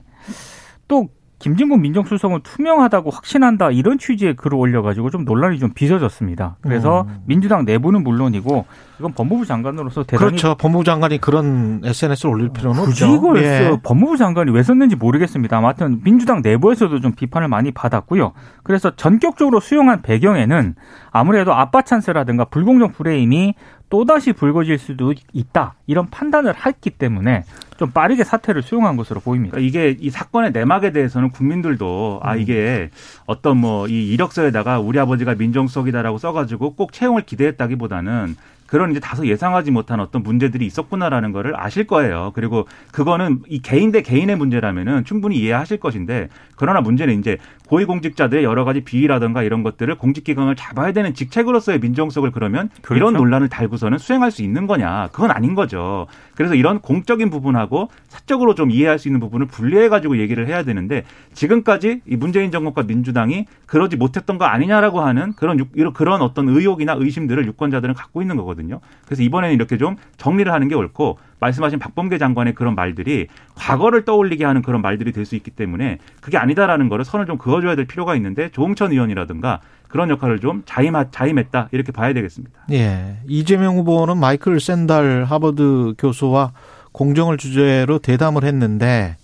또 0.87 1.09
김진국 1.41 1.79
민정수석은 1.79 2.41
투명하다고 2.43 3.09
확신한다 3.09 3.71
이런 3.71 3.97
취지의 3.97 4.35
글을 4.35 4.57
올려가지고 4.57 5.09
좀 5.09 5.25
논란이 5.25 5.57
좀 5.57 5.71
빚어졌습니다. 5.73 6.57
그래서 6.61 7.05
음. 7.07 7.23
민주당 7.25 7.65
내부는 7.65 8.03
물론이고 8.03 8.65
이건 8.99 9.13
법무부 9.13 9.47
장관으로서 9.47 10.03
대단히 10.03 10.29
그렇죠. 10.29 10.55
법무부 10.55 10.83
장관이 10.83 11.17
그런 11.17 11.81
SNS를 11.83 12.31
올릴 12.31 12.49
필요는 12.49 12.83
굳이 12.83 13.03
없죠. 13.03 13.15
이걸 13.15 13.43
예. 13.43 13.57
써 13.57 13.79
법무부 13.81 14.17
장관이 14.17 14.51
왜 14.51 14.61
썼는지 14.61 14.95
모르겠습니다. 14.95 15.57
아무튼 15.57 16.01
민주당 16.03 16.43
내부에서도 16.43 16.99
좀 16.99 17.13
비판을 17.13 17.47
많이 17.47 17.71
받았고요. 17.71 18.33
그래서 18.61 18.95
전격적으로 18.95 19.59
수용한 19.59 20.03
배경에는 20.03 20.75
아무래도 21.09 21.53
아빠 21.55 21.81
찬스라든가 21.81 22.45
불공정 22.45 22.91
프레임이 22.91 23.55
또다시 23.89 24.31
불거질 24.31 24.77
수도 24.77 25.13
있다. 25.33 25.73
이런 25.87 26.07
판단을 26.07 26.53
했기 26.65 26.91
때문에 26.91 27.43
좀 27.81 27.89
빠르게 27.89 28.23
사태를 28.23 28.61
수용한 28.61 28.95
것으로 28.95 29.21
보입니다. 29.21 29.55
그러니까 29.55 29.67
이게 29.67 29.97
이 29.99 30.11
사건의 30.11 30.51
내막에 30.51 30.91
대해서는 30.91 31.31
국민들도 31.31 32.19
아 32.21 32.35
이게 32.35 32.91
어떤 33.25 33.57
뭐 33.57 33.87
이 33.87 34.05
이력서에다가 34.13 34.79
우리 34.79 34.99
아버지가 34.99 35.33
민정수석이다라고 35.33 36.19
써가지고 36.19 36.75
꼭 36.75 36.93
채용을 36.93 37.23
기대했다기보다는 37.23 38.35
그런 38.67 38.91
이제 38.91 38.99
다소 38.99 39.25
예상하지 39.27 39.71
못한 39.71 39.99
어떤 39.99 40.21
문제들이 40.21 40.65
있었구나라는 40.65 41.31
거를 41.31 41.59
아실 41.59 41.87
거예요. 41.87 42.31
그리고 42.35 42.67
그거는 42.91 43.39
이 43.49 43.63
개인 43.63 43.91
대 43.91 44.01
개인의 44.03 44.37
문제라면은 44.37 45.03
충분히 45.03 45.37
이해하실 45.39 45.79
것인데 45.79 46.29
그러나 46.55 46.79
문제는 46.81 47.19
이제 47.19 47.37
고위공직자들의 47.71 48.43
여러 48.43 48.65
가지 48.65 48.81
비위라든가 48.81 49.43
이런 49.43 49.63
것들을 49.63 49.95
공직기강을 49.95 50.57
잡아야 50.57 50.91
되는 50.91 51.13
직책으로서의 51.13 51.79
민정수석을 51.79 52.31
그러면 52.31 52.69
그렇죠. 52.81 52.95
이런 52.97 53.13
논란을 53.13 53.47
달고서는 53.47 53.97
수행할 53.97 54.29
수 54.29 54.43
있는 54.43 54.67
거냐? 54.67 55.07
그건 55.13 55.31
아닌 55.31 55.55
거죠. 55.55 56.05
그래서 56.35 56.53
이런 56.55 56.79
공적인 56.81 57.29
부분하고 57.29 57.89
사적으로 58.09 58.55
좀 58.55 58.71
이해할 58.71 58.99
수 58.99 59.07
있는 59.07 59.21
부분을 59.21 59.47
분리해 59.47 59.87
가지고 59.87 60.17
얘기를 60.17 60.47
해야 60.47 60.63
되는데 60.63 61.03
지금까지 61.33 62.01
이 62.05 62.15
문재인 62.17 62.51
정권과 62.51 62.83
민주당이 62.83 63.45
그러지 63.67 63.95
못했던 63.95 64.37
거 64.37 64.43
아니냐라고 64.45 64.99
하는 64.99 65.31
그런 65.33 65.57
유- 65.59 65.93
그런 65.93 66.21
어떤 66.21 66.49
의혹이나 66.49 66.95
의심들을 66.99 67.45
유권자들은 67.47 67.93
갖고 67.93 68.21
있는 68.21 68.35
거거든요. 68.35 68.81
그래서 69.05 69.23
이번에는 69.23 69.55
이렇게 69.55 69.77
좀 69.77 69.95
정리를 70.17 70.51
하는 70.51 70.67
게 70.67 70.75
옳고 70.75 71.17
말씀하신 71.41 71.79
박범계 71.79 72.17
장관의 72.19 72.53
그런 72.55 72.75
말들이 72.75 73.27
과거를 73.55 74.05
떠올리게 74.05 74.45
하는 74.45 74.61
그런 74.61 74.81
말들이 74.81 75.11
될 75.11 75.21
수 75.25 75.35
있기 75.35 75.51
때문에 75.51 75.99
그게 76.19 76.37
아니다라는 76.37 76.89
거를 76.89 77.05
선을 77.05 77.25
좀 77.27 77.37
그어줘야 77.37 77.75
될 77.75 77.85
필요가 77.85 78.15
있는데 78.15 78.49
조홍천 78.49 78.91
의원이라든가 78.91 79.59
그런 79.87 80.09
역할을 80.09 80.39
좀 80.39 80.63
자임, 80.65 80.93
자임했다 81.11 81.69
이렇게 81.71 81.91
봐야 81.91 82.11
되겠습니다. 82.13 82.59
예. 82.71 83.17
이재명 83.27 83.77
후보는 83.77 84.17
마이클 84.17 84.59
샌달 84.59 85.25
하버드 85.25 85.93
교수와 85.99 86.53
공정을 86.91 87.37
주제로 87.37 87.99
대담을 87.99 88.43
했는데 88.43 89.15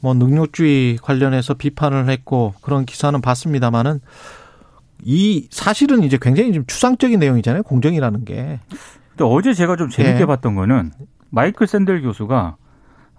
뭐 0.00 0.14
능력주의 0.14 0.96
관련해서 1.02 1.54
비판을 1.54 2.08
했고 2.08 2.54
그런 2.62 2.84
기사는 2.86 3.20
봤습니다마는 3.20 4.00
이 5.02 5.48
사실은 5.50 6.02
이제 6.02 6.18
굉장히 6.20 6.52
좀 6.52 6.64
추상적인 6.66 7.20
내용이잖아요. 7.20 7.62
공정이라는 7.62 8.24
게. 8.24 8.60
근데 9.10 9.24
어제 9.24 9.52
제가 9.52 9.76
좀 9.76 9.90
재밌게 9.90 10.22
예. 10.22 10.26
봤던 10.26 10.54
거는 10.54 10.92
마이클 11.34 11.66
샌델 11.66 12.02
교수가 12.02 12.56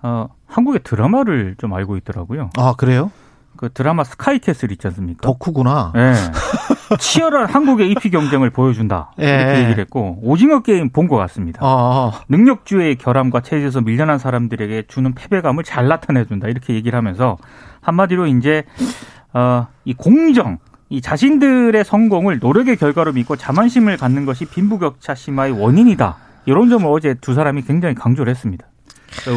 어, 0.04 0.28
한국의 0.48 0.82
드라마를 0.84 1.56
좀 1.58 1.74
알고 1.74 1.98
있더라고요. 1.98 2.50
아, 2.58 2.74
그래요? 2.78 3.12
그 3.58 3.70
드라마 3.74 4.04
스카이캐슬 4.04 4.72
있지 4.74 4.88
않습니까? 4.88 5.22
덕후구나. 5.22 5.94
예. 5.96 6.14
치열한 7.00 7.46
한국의 7.48 7.90
입시 7.90 8.10
경쟁을 8.10 8.50
보여준다. 8.50 9.12
예. 9.22 9.26
이렇게 9.26 9.60
얘기를 9.64 9.80
했고 9.80 10.20
오징어 10.22 10.62
게임 10.62 10.90
본 10.90 11.08
것 11.08 11.16
같습니다. 11.18 11.60
아, 11.64 12.12
능력주의 12.28 12.96
결함과 12.98 13.40
체제에서 13.42 13.82
밀려난 13.82 14.20
사람들에게 14.20 14.84
주는 14.88 15.14
패배감을 15.14 15.64
잘 15.64 15.88
나타내준다. 15.88 16.50
이렇게 16.50 16.74
얘기를 16.76 16.98
하면서 16.98 17.38
한마디로 17.82 18.28
이제 18.28 18.64
어, 19.34 19.68
이 19.86 19.94
공정, 19.94 20.58
이 20.90 21.02
자신들의 21.02 21.84
성공을 21.86 22.40
노력의 22.40 22.76
결과로 22.76 23.14
믿고 23.14 23.36
자만심을 23.38 23.98
갖는 23.98 24.26
것이 24.26 24.46
빈부격차 24.46 25.16
심화의 25.16 25.54
원인이다. 25.60 26.18
이런 26.46 26.70
점을 26.70 26.86
어제 26.88 27.16
두 27.16 27.34
사람이 27.34 27.64
굉장히 27.64 27.96
강조를 27.96 28.30
했습니다. 28.32 28.66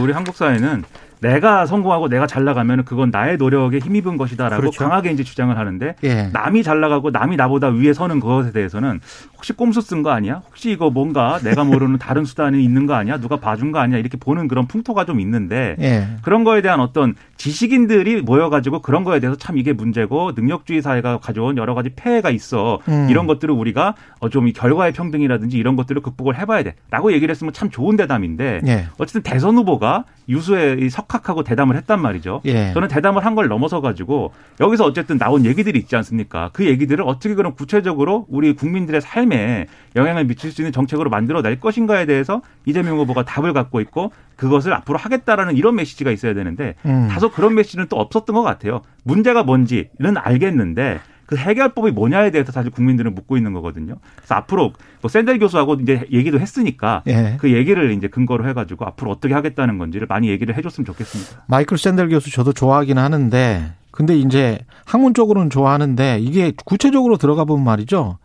우리 0.03 0.13
한국 0.13 0.37
사회는 0.37 0.85
내가 1.21 1.67
성공하고 1.67 2.09
내가 2.09 2.27
잘 2.27 2.45
나가면 2.45 2.85
그건 2.85 3.11
나의 3.11 3.37
노력에 3.37 3.79
힘입은 3.79 4.17
것이다라고 4.17 4.61
그렇죠. 4.61 4.85
강하게 4.85 5.11
이제 5.11 5.25
주장을 5.25 5.57
하는데 5.57 5.95
예. 6.05 6.31
남이 6.33 6.63
잘 6.63 6.81
나가고 6.81 7.11
남이 7.11 7.37
나보다 7.37 7.69
위에 7.69 7.93
서는 7.93 8.21
그것에 8.21 8.53
대해서는 8.53 9.01
혹시 9.37 9.53
꼼수 9.53 9.81
쓴 9.81 10.03
거 10.03 10.11
아니야? 10.11 10.43
혹시 10.47 10.71
이거 10.71 10.91
뭔가 10.91 11.39
내가 11.43 11.65
모르는 11.65 11.99
다른 11.99 12.25
수단이 12.25 12.63
있는 12.63 12.87
거 12.87 12.95
아니야? 12.95 13.19
누가 13.19 13.37
봐준 13.37 13.73
거 13.73 13.79
아니야? 13.79 13.99
이렇게 13.99 14.17
보는 14.17 14.49
그런 14.49 14.67
풍토가 14.67 15.05
좀 15.05 15.21
있는데 15.21 15.77
예. 15.81 16.07
그런 16.23 16.45
거에 16.45 16.63
대한 16.63 16.81
어떤 16.81 17.15
지식인들이 17.37 18.23
모여가지고 18.23 18.83
그런 18.83 19.05
거에 19.05 19.21
대해서 19.21 19.37
참 19.39 19.59
이게 19.59 19.73
문제고 19.73 20.33
능력주의 20.37 20.83
사회가 20.83 21.19
가져온 21.19 21.57
여러 21.57 21.75
가지 21.75 21.91
폐해가 21.91 22.31
있어 22.31 22.81
음. 22.89 23.07
이런 23.11 23.27
것들을 23.27 23.53
우리가 23.55 23.95
어좀이 24.21 24.53
결과의 24.53 24.93
평등이라든지 24.93 25.57
이런 25.57 25.77
것들을 25.77 26.03
극복을 26.03 26.39
해봐야 26.39 26.63
돼라고 26.63 27.13
얘기를 27.13 27.31
했으면 27.31 27.53
참 27.53 27.71
좋은 27.71 27.97
대담인데 27.97 28.61
예. 28.67 28.87
어쨌든 28.99 29.23
대선 29.23 29.57
후보가 29.57 30.05
유수의 30.29 30.81
이 30.81 30.91
석, 30.91 31.08
혁학하고 31.09 31.43
대담을 31.43 31.77
했단 31.77 32.01
말이죠. 32.01 32.43
예. 32.45 32.73
저는 32.75 32.89
대담을 32.89 33.25
한 33.25 33.39
걸 33.39 33.47
넘어서 33.47 33.81
가지고 33.81 34.33
여기서 34.59 34.85
어쨌든 34.85 35.17
나온 35.17 35.45
얘기들이 35.45 35.79
있지 35.79 35.95
않습니까? 35.95 36.51
그 36.53 36.67
얘기들을 36.67 37.05
어떻게 37.07 37.37
그럼 37.37 37.55
구체적으로 37.55 38.27
우리 38.29 38.53
국민들의 38.57 39.01
삶에 39.01 39.67
영향을 39.95 40.25
미칠 40.25 40.51
수 40.51 40.61
있는 40.61 40.73
정책으로 40.73 41.09
만들어낼 41.09 41.61
것인가에 41.61 42.05
대해서 42.05 42.43
이재명 42.67 42.99
후보가 42.99 43.25
답을 43.25 43.53
갖고 43.53 43.81
있고 43.81 44.11
그것을 44.35 44.73
앞으로 44.75 44.99
하겠다라는 44.99 45.57
이런 45.57 45.77
메시지가 45.77 46.11
있어야 46.11 46.35
되는데 46.35 46.75
음. 46.85 47.07
다소 47.09 47.31
그런 47.31 47.55
메시지는 47.55 47.87
또 47.89 47.97
없었던 47.97 48.35
것 48.35 48.43
같아요. 48.43 48.81
문제가 49.05 49.45
뭔지는 49.45 50.17
알겠는데 50.17 50.99
그 51.29 51.37
해결법이 51.37 51.91
뭐냐에 51.91 52.31
대해서 52.31 52.53
사실 52.53 52.71
국민들은 52.71 53.15
묻고 53.15 53.37
있는 53.37 53.53
거거든요. 53.53 53.97
그래서 54.17 54.35
앞으로 54.35 54.73
뭐 55.03 55.11
샌델 55.11 55.39
교수하고 55.39 55.75
이제 55.75 56.07
얘기도 56.11 56.41
했으니까 56.41 57.03
예. 57.07 57.37
그 57.39 57.53
얘기를 57.53 57.93
이제 57.93 58.09
근거로 58.09 58.49
해가지고 58.49 58.87
앞으로 58.87 59.11
어떻게 59.11 59.35
하겠다는 59.35 59.77
건지를 59.77 60.07
많이 60.07 60.31
얘기를 60.31 60.57
해줬으면 60.57 60.87
좋겠습니다. 60.87 61.45
마이클 61.47 61.77
샌델 61.77 62.09
교수 62.09 62.33
저도 62.33 62.55
좋아하긴 62.55 62.97
하는데 62.97 63.73
근데 63.91 64.17
이제 64.17 64.61
학문 64.87 65.13
쪽으로는 65.13 65.51
좋아하는데 65.51 66.19
이게 66.21 66.55
구체적으로 66.65 67.19
들어가 67.19 67.45
보면 67.45 67.63
말이죠. 67.63 68.17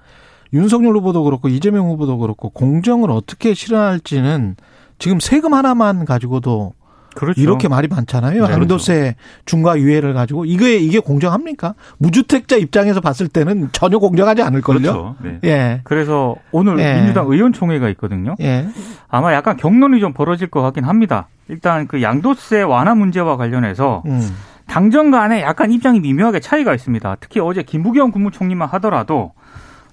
윤석열 0.54 0.96
후보도 0.96 1.26
그렇고 1.26 1.50
이재명 1.50 1.88
후보도 1.88 2.20
그렇고 2.20 2.52
공정을 2.52 3.12
어떻게 3.12 3.54
실현할지는 3.54 4.56
지금 4.98 5.20
세금 5.20 5.54
하나만 5.54 6.06
가지고도 6.06 6.72
그렇죠. 7.16 7.40
이렇게 7.42 7.68
말이 7.68 7.88
많잖아요. 7.88 8.48
네, 8.48 8.54
양도세 8.54 9.16
중과 9.46 9.80
유예를 9.80 10.14
가지고 10.14 10.46
이게 10.46 10.78
이게 10.78 11.00
공정합니까? 11.00 11.76
무주택자 11.98 12.58
입장에서 12.58 13.02
봤을 13.02 13.28
때는 13.28 13.70
전혀 13.72 14.00
공정하지 14.00 14.42
않을 14.42 14.62
걸요. 14.62 14.80
그렇죠. 14.80 15.16
네. 15.22 15.40
예. 15.44 15.82
그래서 15.84 16.36
오늘 16.52 16.80
예. 16.80 16.96
민주당 16.96 17.28
의원총회가 17.28 17.90
있거든요. 17.90 18.36
예. 18.42 18.68
아마 19.08 19.34
약간 19.34 19.58
경론이 19.58 20.00
좀 20.00 20.14
벌어질 20.14 20.48
것 20.48 20.62
같긴 20.62 20.84
합니다. 20.84 21.28
일단 21.50 21.88
그 21.88 22.02
양도세 22.02 22.62
완화 22.62 22.96
문제와 22.96 23.38
관련해서 23.38 24.04
음. 24.06 24.36
당정 24.66 25.12
간에 25.12 25.42
약간 25.42 25.72
입장이 25.72 26.00
미묘하게 26.00 26.40
차이가 26.40 26.74
있습니다. 26.74 27.18
특히 27.20 27.40
어제 27.40 27.64
김부겸 27.64 28.12
국무총리만 28.12 28.68
하더라도 28.70 29.34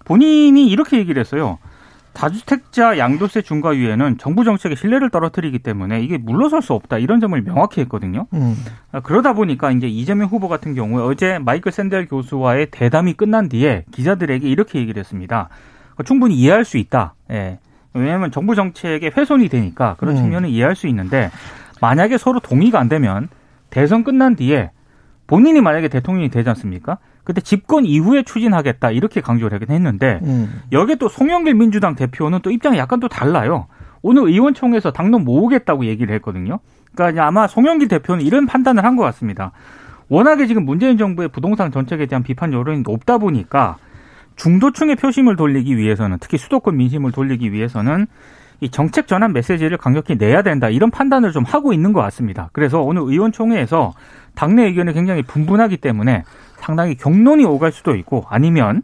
본인이 0.05 0.67
이렇게 0.69 0.99
얘기를 0.99 1.21
했어요. 1.21 1.59
다주택자 2.13 2.99
양도세 2.99 3.43
중과 3.43 3.77
유예는 3.77 4.19
정부 4.19 4.45
정책의 4.45 4.77
신뢰를 4.77 5.11
떨어뜨리기 5.11 5.61
때문에 5.61 6.01
이게 6.03 6.19
물러설 6.19 6.63
수 6.63 6.75
없다 6.75 6.99
이런 6.99 7.21
점을 7.21 7.41
명확히 7.43 7.81
했거든요. 7.83 8.27
음. 8.33 8.57
아, 8.93 9.01
그러다 9.01 9.33
보니까 9.33 9.71
이제 9.71 9.87
이재명 9.87 10.29
후보 10.29 10.49
같은 10.49 10.75
경우에 10.75 11.03
어제 11.03 11.39
마이클 11.39 11.73
샌델 11.73 12.07
교수와의 12.07 12.69
대담이 12.71 13.15
끝난 13.15 13.49
뒤에 13.49 13.85
기자들에게 13.93 14.49
이렇게 14.49 14.79
얘기를 14.79 14.99
했습니다. 15.01 15.49
충분히 16.05 16.35
이해할 16.35 16.65
수 16.65 16.79
있다. 16.79 17.15
예. 17.31 17.59
왜냐하면 17.93 18.31
정부 18.31 18.55
정책에 18.55 19.11
훼손이 19.17 19.49
되니까 19.49 19.97
그런 19.99 20.17
음. 20.17 20.23
측면은 20.23 20.49
이해할 20.49 20.77
수 20.77 20.87
있는데 20.89 21.31
만약에 21.81 22.19
서로 22.19 22.41
동의가 22.41 22.79
안 22.79 22.89
되면 22.89 23.29
대선 23.71 24.05
끝난 24.05 24.37
뒤에 24.37 24.71
본인이 25.31 25.61
만약에 25.61 25.87
대통령이 25.87 26.29
되지 26.29 26.49
않습니까? 26.51 26.99
그때 27.23 27.41
집권 27.41 27.85
이후에 27.85 28.25
추진하겠다 28.25 28.91
이렇게 28.91 29.21
강조를 29.21 29.55
하긴 29.55 29.73
했는데 29.73 30.19
음. 30.25 30.61
여기에 30.73 30.97
또 30.97 31.09
송영길 31.09 31.55
민주당 31.55 31.95
대표는 31.95 32.41
또 32.43 32.51
입장이 32.51 32.79
약간 32.79 32.99
또 32.99 33.07
달라요. 33.07 33.67
오늘 34.03 34.25
의원총회에서 34.25 34.91
당론 34.91 35.25
모으겠다고 35.25 35.85
얘기를 35.85 36.13
했거든요. 36.17 36.59
그러니까 36.97 37.27
아마 37.27 37.47
송영길 37.47 37.87
대표는 37.87 38.25
이런 38.25 38.47
판단을 38.47 38.85
한 38.85 38.97
것 38.97 39.05
같습니다. 39.05 39.53
워낙에 40.09 40.49
지금 40.49 40.65
문재인 40.65 40.99
정부의 40.99 41.29
부동산 41.29 41.71
정책에 41.71 42.07
대한 42.07 42.25
비판 42.25 42.53
여론이 42.53 42.83
높다 42.83 43.19
보니까 43.19 43.77
중도층의 44.35 44.97
표심을 44.97 45.37
돌리기 45.37 45.77
위해서는 45.77 46.17
특히 46.21 46.39
수도권 46.39 46.77
민심을 46.77 47.13
돌리기 47.13 47.53
위해서는 47.53 48.07
이 48.63 48.69
정책 48.71 49.07
전환 49.07 49.33
메시지를 49.33 49.79
강력히 49.79 50.17
내야 50.17 50.43
된다 50.43 50.69
이런 50.69 50.91
판단을 50.91 51.31
좀 51.33 51.45
하고 51.45 51.73
있는 51.73 51.93
것 51.93 52.01
같습니다. 52.03 52.51
그래서 52.53 52.81
오늘 52.83 53.03
의원총회에서 53.03 53.93
당내 54.35 54.65
의견이 54.65 54.93
굉장히 54.93 55.23
분분하기 55.23 55.79
때문에 55.79 56.25
상당히 56.59 56.97
경론이 56.97 57.45
오갈 57.45 57.73
수도 57.73 57.95
있고 57.95 58.25
아니면 58.29 58.83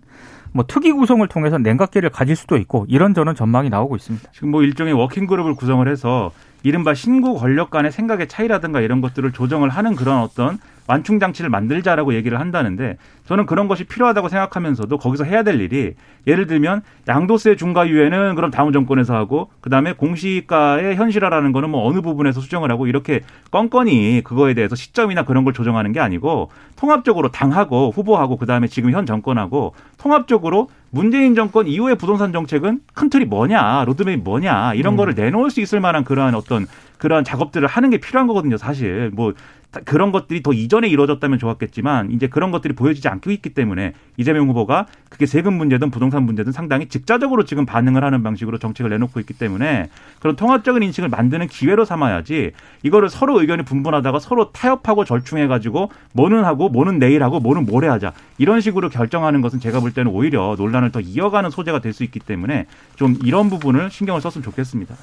뭐 0.53 0.65
특위 0.67 0.91
구성을 0.93 1.27
통해서 1.29 1.59
냉각기를 1.59 2.09
가질 2.11 2.35
수도 2.35 2.57
있고 2.57 2.87
이런저런 2.89 3.35
전망이 3.35 3.69
나오고 3.69 3.97
있습니다. 3.97 4.31
지금 4.33 4.51
뭐 4.51 4.63
일종의 4.63 4.95
워킹 4.95 5.27
그룹을 5.27 5.55
구성을 5.55 5.87
해서 5.87 6.31
이른바 6.63 6.95
신구 6.95 7.39
권력 7.39 7.71
간의 7.71 7.93
생각의 7.93 8.29
차이라든가 8.29 8.81
이런 8.81 9.01
것들을 9.01 9.33
조정을 9.33 9.69
하는 9.69 9.95
그런 9.95 10.21
어떤 10.21 10.59
완충 10.89 11.19
장치를 11.19 11.51
만들자라고 11.51 12.15
얘기를 12.15 12.41
한다는데 12.41 12.97
저는 13.27 13.47
그런 13.47 13.69
것이 13.69 13.85
필요하다고 13.85 14.29
생각하면서도 14.29 14.99
거기서 14.99 15.25
해야 15.25 15.43
될 15.43 15.61
일이 15.61 15.95
예를 16.27 16.47
들면 16.47 16.83
양도세 17.09 17.57
중과 17.57 17.89
유예는 17.89 18.35
그럼 18.35 18.51
다음 18.51 18.73
정권에서 18.73 19.15
하고 19.15 19.51
그다음에 19.61 19.93
공시가의 19.93 20.97
현실화라는 20.97 21.53
거는 21.53 21.71
뭐 21.71 21.87
어느 21.87 22.01
부분에서 22.01 22.41
수정을 22.41 22.71
하고 22.71 22.87
이렇게 22.87 23.21
껌껌이 23.51 24.23
그거에 24.23 24.55
대해서 24.55 24.77
시점이나 24.77 25.25
그런 25.25 25.45
걸 25.45 25.53
조정하는 25.53 25.93
게 25.93 26.01
아니고 26.01 26.51
통합적으로 26.77 27.31
당하고 27.31 27.91
후보하고 27.91 28.37
그다음에 28.37 28.67
지금 28.67 28.93
현 28.93 29.07
정권하고 29.07 29.75
통합적으로 29.99 30.69
문재인 30.91 31.35
정권 31.35 31.67
이후의 31.67 31.97
부동산 31.97 32.33
정책은 32.33 32.81
큰 32.95 33.11
틀이 33.11 33.27
뭐냐, 33.27 33.85
로드맵이 33.85 34.19
뭐냐 34.19 34.75
이런 34.75 34.95
음. 34.95 34.97
거를 34.97 35.15
내놓을 35.15 35.51
수 35.51 35.61
있을 35.61 35.81
만한 35.81 36.05
그러한 36.05 36.35
어떤 36.35 36.67
그러한 36.99 37.25
작업들을 37.25 37.67
하는 37.69 37.91
게 37.91 37.99
필요한 37.99 38.27
거거든요, 38.27 38.57
사실. 38.57 39.11
뭐 39.13 39.35
다- 39.73 39.81
그런 39.85 40.13
것들이 40.13 40.43
더 40.45 40.53
이전에 40.53 40.87
이루어졌다면 40.89 41.39
좋았겠지만 41.41 42.13
이제 42.13 42.29
그런 42.29 42.53
것들이 42.53 42.75
보여지지 42.75 43.09
않고 43.09 43.33
있기 43.33 43.51
때문에 43.51 43.93
이재명 44.17 44.49
후보가 44.49 44.87
그게 45.11 45.27
세금 45.27 45.55
문제든 45.55 45.91
부동산 45.91 46.23
문제든 46.23 46.53
상당히 46.53 46.87
직자적으로 46.87 47.45
지금 47.45 47.67
반응을 47.67 48.03
하는 48.05 48.23
방식으로 48.23 48.59
정책을 48.59 48.91
내놓고 48.91 49.19
있기 49.21 49.35
때문에 49.35 49.89
그런 50.21 50.37
통합적인 50.37 50.83
인식을 50.85 51.09
만드는 51.09 51.49
기회로 51.49 51.85
삼아야지 51.85 52.53
이거를 52.85 53.09
서로 53.11 53.41
의견이 53.41 53.65
분분하다가 53.65 54.21
서로 54.21 54.53
타협하고 54.53 55.05
절충해 55.05 55.49
가지고 55.49 55.91
뭐는 56.13 56.45
하고 56.45 56.69
뭐는 56.69 56.99
내일 57.01 57.23
하고 57.25 57.41
뭐는 57.41 57.67
모레 57.67 57.89
하자 57.89 58.13
이런 58.39 58.61
식으로 58.61 58.89
결정하는 58.89 59.41
것은 59.41 59.59
제가 59.59 59.81
볼 59.81 59.93
때는 59.93 60.13
오히려 60.13 60.55
논란을 60.57 60.93
더 60.93 61.01
이어가는 61.01 61.51
소재가 61.51 61.81
될 61.81 61.93
수 61.93 62.05
있기 62.05 62.21
때문에 62.21 62.67
좀 62.95 63.17
이런 63.25 63.51
부분을 63.51 63.91
신경을 63.91 64.21
썼으면 64.21 64.45
좋겠습니다. 64.45 64.95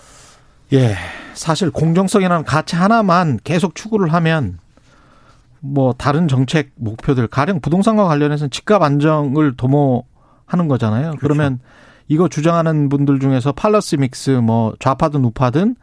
예. 0.74 0.96
사실 1.34 1.72
공정성이라는 1.72 2.46
가치 2.46 2.76
하나만 2.76 3.40
계속 3.44 3.76
추구를 3.76 4.14
하면 4.14 4.60
뭐 5.60 5.94
다른 5.94 6.28
정책 6.28 6.72
목표들 6.76 7.28
가령 7.28 7.62
부동산과 7.62 8.06
관련해서는 8.06 8.52
집값 8.52 8.82
안정을 8.82 9.56
도모하는 9.56 10.68
거잖아요. 10.68 11.16
그러면 11.20 11.60
이거 12.08 12.28
주장하는 12.28 12.90
분들 12.90 13.20
중에서 13.20 13.54
팔러스 13.54 13.96
믹스 13.96 14.32
뭐 14.32 14.76
좌파든 14.80 15.24
우파든 15.26 15.76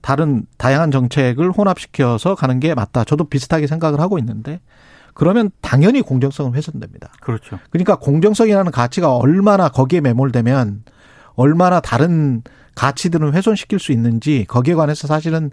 다른 0.00 0.46
다양한 0.56 0.90
정책을 0.90 1.50
혼합시켜서 1.50 2.34
가는 2.34 2.60
게 2.60 2.74
맞다. 2.74 3.04
저도 3.04 3.24
비슷하게 3.24 3.66
생각을 3.66 4.00
하고 4.00 4.18
있는데 4.18 4.60
그러면 5.14 5.50
당연히 5.60 6.00
공정성은 6.00 6.54
훼손됩니다. 6.54 7.10
그렇죠. 7.20 7.58
그러니까 7.70 7.96
공정성이라는 7.96 8.72
가치가 8.72 9.16
얼마나 9.16 9.68
거기에 9.68 10.00
매몰되면 10.00 10.84
얼마나 11.34 11.80
다른 11.80 12.42
가치들은 12.78 13.34
훼손시킬 13.34 13.80
수 13.80 13.90
있는지 13.90 14.44
거기에 14.46 14.74
관해서 14.74 15.08
사실은 15.08 15.50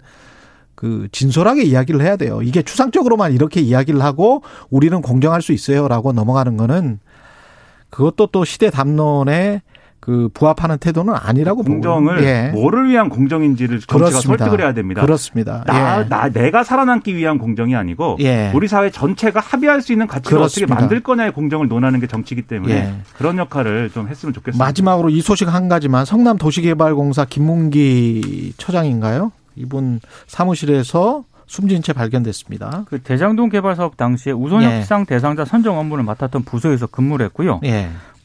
그 0.76 1.08
진솔하게 1.10 1.64
이야기를 1.64 2.00
해야 2.00 2.16
돼요. 2.16 2.40
이게 2.40 2.62
추상적으로만 2.62 3.32
이렇게 3.32 3.60
이야기를 3.60 4.00
하고 4.00 4.42
우리는 4.70 5.02
공정할 5.02 5.42
수 5.42 5.52
있어요라고 5.52 6.12
넘어가는 6.12 6.56
거는 6.56 7.00
그것도 7.90 8.28
또 8.28 8.44
시대 8.44 8.70
담론에 8.70 9.62
그 10.00 10.28
부합하는 10.32 10.78
태도는 10.78 11.14
아니라고 11.14 11.62
공정을 11.62 12.16
보고. 12.16 12.26
예. 12.26 12.50
뭐를 12.52 12.88
위한 12.88 13.08
공정인지를 13.08 13.80
정치가 13.80 13.96
그렇습니다. 13.96 14.44
설득을 14.44 14.64
해야 14.64 14.72
됩니다. 14.72 15.00
그렇습니다. 15.00 15.64
나, 15.66 16.00
예. 16.00 16.08
나 16.08 16.28
내가 16.28 16.62
살아남기 16.62 17.16
위한 17.16 17.38
공정이 17.38 17.74
아니고 17.74 18.18
예. 18.20 18.52
우리 18.54 18.68
사회 18.68 18.90
전체가 18.90 19.40
합의할 19.40 19.82
수 19.82 19.92
있는 19.92 20.06
가치를 20.06 20.38
그렇습니다. 20.38 20.74
어떻게 20.74 20.80
만들 20.80 21.02
거냐의 21.02 21.32
공정을 21.32 21.68
논하는 21.68 21.98
게 21.98 22.06
정치이기 22.06 22.42
때문에 22.42 22.74
예. 22.74 22.94
그런 23.16 23.38
역할을 23.38 23.90
좀 23.90 24.08
했으면 24.08 24.32
좋겠습니다. 24.32 24.64
마지막으로 24.64 25.10
이 25.10 25.20
소식 25.20 25.52
한 25.52 25.68
가지만 25.68 26.04
성남 26.04 26.38
도시개발공사 26.38 27.24
김문기 27.24 28.52
처장인가요? 28.58 29.32
이분 29.56 30.00
사무실에서 30.26 31.24
숨진 31.46 31.82
채 31.82 31.92
발견됐습니다. 31.92 32.84
그 32.88 33.00
대장동 33.00 33.48
개발 33.48 33.76
사업 33.76 33.96
당시에 33.96 34.32
우선 34.32 34.62
예. 34.62 34.78
협상 34.78 35.06
대상자 35.06 35.44
선정 35.44 35.78
업무를 35.78 36.04
맡았던 36.04 36.42
부서에서 36.42 36.86
근무를 36.86 37.26
했고요. 37.26 37.60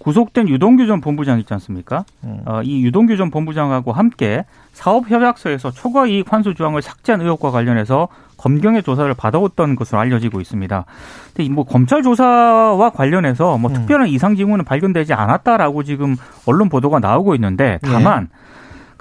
예. 0.02 0.04
구속된 0.04 0.50
유동규 0.50 0.88
전 0.88 1.02
본부장 1.02 1.40
있지 1.40 1.54
않습니까? 1.54 2.06
음. 2.24 2.42
어, 2.46 2.62
이 2.64 2.84
유동규 2.84 3.18
전 3.18 3.30
본부장하고 3.30 3.92
함께 3.94 4.46
사업 4.74 5.10
협약서에서 5.10 5.72
초과 5.72 6.08
이익 6.08 6.32
환수 6.32 6.54
조항을 6.56 6.82
삭제한 6.82 7.22
의혹과 7.22 7.52
관련해서 7.52 8.08
검경의 8.38 8.84
조사를 8.84 9.14
받아왔던 9.14 9.76
것으로 9.76 10.00
알려지고 10.00 10.42
있습니다. 10.42 10.86
근데 11.28 11.44
이뭐 11.44 11.64
검찰 11.64 12.02
조사와 12.02 12.90
관련해서 12.90 13.58
뭐 13.58 13.70
음. 13.70 13.74
특별한 13.74 14.08
이상 14.08 14.36
징후는 14.36 14.66
발견되지 14.66 15.14
않았다라고 15.14 15.84
지금 15.84 16.16
언론 16.48 16.70
보도가 16.70 17.00
나오고 17.00 17.36
있는데 17.36 17.78
다만 17.84 18.30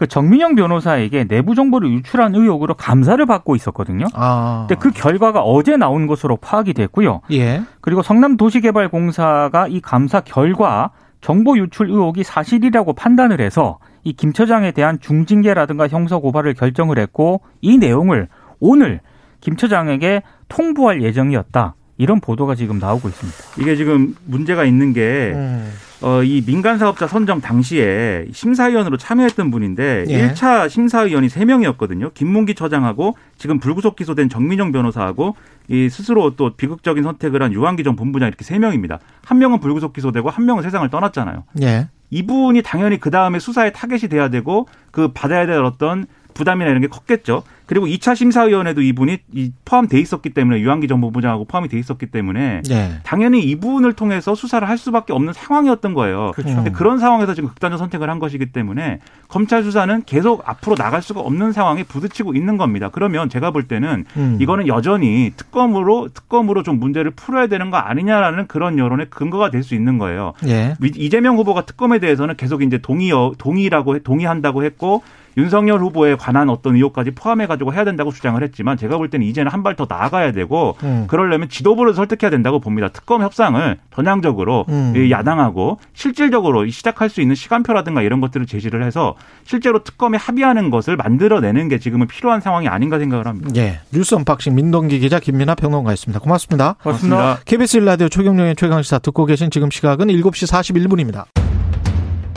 그 0.01 0.07
정민영 0.07 0.55
변호사에게 0.55 1.25
내부 1.25 1.55
정보를 1.55 1.93
유출한 1.93 2.35
의혹으로 2.35 2.73
감사를 2.73 3.25
받고 3.27 3.55
있었거든요. 3.55 4.07
아. 4.15 4.65
근데 4.67 4.81
그 4.81 4.91
결과가 4.93 5.43
어제 5.43 5.77
나온 5.77 6.07
것으로 6.07 6.39
파악이 6.39 6.73
됐고요. 6.73 7.21
예. 7.33 7.61
그리고 7.83 8.01
성남도시개발공사가 8.01 9.67
이 9.69 9.81
감사 9.83 10.21
결과 10.21 10.93
정보 11.21 11.59
유출 11.59 11.91
의혹이 11.91 12.25
사실이라고 12.25 12.95
판단을 12.95 13.43
해서 13.43 13.79
이 14.03 14.15
김 14.15 14.33
처장에 14.33 14.73
대한 14.73 14.99
중징계라든가 15.01 15.87
형사 15.89 16.17
고발을 16.17 16.55
결정을 16.55 16.99
했고 16.99 17.43
이 17.61 17.77
내용을 17.77 18.29
오늘 18.59 19.01
김 19.43 19.57
처장에게 19.57 20.23
통보할 20.49 21.03
예정이었다. 21.03 21.75
이런 21.99 22.21
보도가 22.21 22.55
지금 22.55 22.79
나오고 22.79 23.09
있습니다. 23.09 23.39
이게 23.61 23.77
지금 23.77 24.15
문제가 24.25 24.65
있는 24.65 24.95
게 24.95 25.33
음. 25.35 25.71
어, 26.03 26.23
이 26.23 26.43
민간 26.45 26.79
사업자 26.79 27.07
선정 27.07 27.41
당시에 27.41 28.27
심사위원으로 28.33 28.97
참여했던 28.97 29.51
분인데 29.51 30.07
예. 30.09 30.29
1차 30.29 30.69
심사위원이 30.69 31.29
3명이었거든요. 31.29 32.15
김문기 32.15 32.55
처장하고 32.55 33.17
지금 33.37 33.59
불구속 33.59 33.97
기소된 33.97 34.29
정민영 34.29 34.73
변호사하고 34.73 35.37
이 35.69 35.89
스스로 35.89 36.37
또 36.37 36.51
비극적인 36.57 37.03
선택을 37.03 37.43
한 37.43 37.53
유한기 37.53 37.85
전 37.85 37.97
본부장 37.97 38.29
이렇게 38.29 38.45
3명입니다. 38.45 38.99
한 39.25 39.39
명은 39.39 39.61
불구속 39.61 39.93
기소되고 39.93 40.31
한 40.31 40.47
명은 40.47 40.63
세상을 40.63 40.89
떠났잖아요. 40.89 41.45
예. 41.63 41.89
이분이 42.11 42.63
당연히 42.63 42.99
그 42.99 43.11
다음에 43.11 43.39
수사에 43.39 43.73
타겟이 43.73 44.09
돼야 44.09 44.29
되고 44.29 44.67
그 44.91 45.13
받아야 45.13 45.47
될 45.47 45.63
어떤 45.63 46.07
부담이나 46.35 46.71
이런 46.71 46.81
게 46.83 46.89
컸겠죠. 46.89 47.43
그리고 47.67 47.87
2차 47.87 48.17
심사위원회도 48.17 48.83
이분이 48.83 49.19
이 49.33 49.53
포함돼 49.65 50.01
있었기 50.01 50.31
때문에 50.31 50.59
유한기 50.61 50.89
전 50.89 51.01
본부장하고 51.01 51.45
포함이 51.45 51.69
돼 51.69 51.79
있었기 51.79 52.07
때문에 52.07 52.63
예. 52.69 52.91
당연히 53.05 53.43
이분을 53.45 53.93
통해서 53.93 54.35
수사를 54.35 54.69
할 54.69 54.77
수밖에 54.77 55.13
없는 55.13 55.33
상황이었던 55.35 55.95
거예요. 55.95 56.33
그렇죠. 56.35 56.57
근데 56.57 56.73
그런 56.73 56.99
상황에서 56.99 57.33
지금 57.35 57.49
극단적 57.51 57.79
선택을 57.79 58.11
한 58.11 58.19
것이기 58.19 58.47
때문에 58.47 58.99
검찰 59.29 59.63
수사는 59.63 60.03
계속 60.05 60.43
앞으로 60.49 60.75
나갈 60.75 61.01
수가 61.01 61.21
없는 61.21 61.53
상황에 61.53 61.85
부딪히고 61.85 62.35
있는 62.35 62.57
겁니다. 62.57 62.89
그러면 62.91 63.29
제가 63.29 63.53
볼 63.53 63.69
때는 63.69 64.05
음. 64.17 64.39
이거는 64.41 64.67
여전히 64.67 65.33
특검으로 65.37 66.09
특검으로 66.13 66.65
좀 66.65 66.81
문제를 66.81 67.13
풀어야 67.13 67.47
되는 67.47 67.71
거 67.71 67.77
아니냐라는 67.77 68.49
그런 68.49 68.79
여론의 68.79 69.07
근거가 69.11 69.51
될 69.51 69.61
수 69.63 69.75
있는 69.75 69.99
거예요. 69.99 70.33
예. 70.47 70.75
이- 70.83 70.91
이재명 70.97 71.37
후보가 71.37 71.67
특검에 71.67 71.99
대해서는 71.99 72.35
계속 72.37 72.63
이제 72.63 72.79
동의 72.79 73.11
동의라고 73.39 73.95
해- 73.97 73.99
동의한다고 74.03 74.65
했고 74.65 75.03
윤석열 75.37 75.81
후보에 75.81 76.17
관한 76.17 76.51
어떤 76.51 76.75
의혹까지 76.77 77.13
포함해 77.13 77.47
가지고 77.47 77.73
해야 77.73 77.85
된다고 77.85 78.11
주장을 78.13 78.43
했지만 78.43 78.77
제가 78.77 78.97
볼 78.99 79.09
때는 79.11 79.27
이제는 79.27 79.51
한 79.53 79.63
발 79.63 79.71
더 79.77 79.87
나아가야 79.89 80.33
되고 80.33 80.77
음. 80.83 81.05
그러려면 81.07 81.49
지도부를 81.49 81.95
설득해야 81.95 82.31
된다고 82.31 82.59
봅니다. 82.61 82.89
특검 82.89 83.23
협상을 83.23 83.77
전향적으로 83.95 84.65
음. 84.69 84.93
이 84.97 85.11
야당하고 85.11 85.79
실질적으로 85.95 86.67
시작할 86.69 87.09
수 87.09 87.21
있는 87.21 87.35
시간표라든가 87.37 88.03
이런 88.03 88.21
것들을 88.21 88.47
제시를 88.47 88.85
해서 88.85 89.15
실제로 89.45 89.85
특검에 89.85 90.19
합의하는 90.19 90.71
것을 90.71 90.97
만들어내는 90.97 91.69
게 91.69 91.79
지금은 91.79 92.09
필요한 92.09 92.41
상황이 92.41 92.67
아닌가 92.69 92.99
생각을 92.99 93.27
합니다. 93.27 93.51
예. 93.57 93.81
뉴스 93.93 94.15
unboxing 94.17 94.55
민동기 94.55 94.99
기자 94.99 95.21
김민아 95.21 95.55
평론가였습니다. 95.55 96.21
고맙습니다. 96.21 96.75
고맙습니다. 96.83 97.39
KBS 97.45 97.77
일라디오 97.79 98.09
최경영의 98.09 98.57
최강시사 98.57 98.99
듣고 98.99 99.27
계신 99.27 99.51
지금 99.51 99.71
시각은 99.71 100.09
7시 100.09 100.51
41분입니다. 100.51 101.27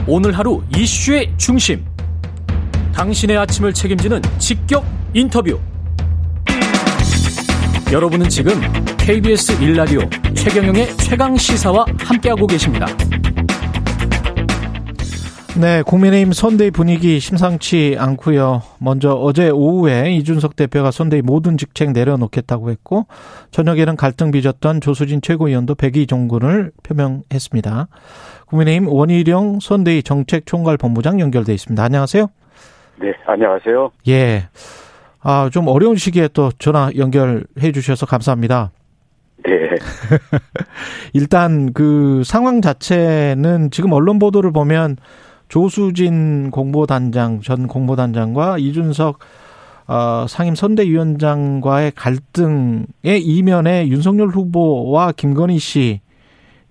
오늘 0.07 0.33
하루 0.37 0.61
이슈의 0.75 1.33
중심. 1.37 1.92
당신의 2.93 3.37
아침을 3.37 3.73
책임지는 3.73 4.21
직격 4.37 4.85
인터뷰. 5.13 5.59
여러분은 7.91 8.29
지금 8.29 8.53
KBS 8.97 9.61
일라디오 9.61 10.01
최경영의 10.35 10.95
최강 10.97 11.35
시사와 11.35 11.85
함께하고 11.99 12.47
계십니다. 12.47 12.87
네, 15.59 15.83
국민의힘 15.83 16.33
선대위 16.33 16.71
분위기 16.71 17.19
심상치 17.19 17.95
않고요. 17.99 18.63
먼저 18.79 19.13
어제 19.13 19.49
오후에 19.49 20.13
이준석 20.15 20.55
대표가 20.55 20.89
선대위 20.89 21.21
모든 21.21 21.57
직책 21.57 21.91
내려놓겠다고 21.91 22.71
했고 22.71 23.05
저녁에는 23.51 23.95
갈등 23.95 24.31
빚었던 24.31 24.81
조수진 24.81 25.21
최고위원도 25.21 25.75
백의 25.75 26.07
종군을 26.07 26.71
표명했습니다. 26.81 27.87
국민의힘 28.47 28.87
원희룡 28.87 29.59
선대위 29.61 30.01
정책총괄본부장 30.01 31.19
연결돼 31.19 31.53
있습니다. 31.53 31.83
안녕하세요. 31.83 32.29
네, 32.95 33.13
안녕하세요. 33.25 33.91
예. 34.07 34.47
아, 35.21 35.49
좀 35.51 35.67
어려운 35.67 35.95
시기에 35.95 36.29
또 36.33 36.51
전화 36.59 36.89
연결해 36.95 37.71
주셔서 37.73 38.05
감사합니다. 38.05 38.71
네, 39.45 39.51
일단 41.13 41.73
그 41.73 42.23
상황 42.25 42.61
자체는 42.61 43.71
지금 43.71 43.91
언론 43.91 44.19
보도를 44.19 44.51
보면 44.51 44.97
조수진 45.49 46.51
공보단장 46.51 47.41
전 47.41 47.67
공보단장과 47.67 48.57
이준석 48.59 49.19
어, 49.87 50.25
상임 50.29 50.55
선대위원장과의 50.55 51.91
갈등의 51.95 53.21
이면에 53.21 53.87
윤석열 53.89 54.29
후보와 54.29 55.11
김건희 55.11 55.59
씨 55.59 55.99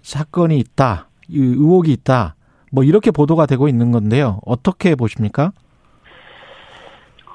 사건이 0.00 0.58
있다, 0.58 1.08
이 1.28 1.38
의혹이 1.38 1.92
있다, 1.92 2.37
뭐 2.70 2.85
이렇게 2.85 3.11
보도가 3.11 3.46
되고 3.46 3.68
있는 3.68 3.92
건데요. 3.92 4.40
어떻게 4.46 4.94
보십니까? 4.94 5.52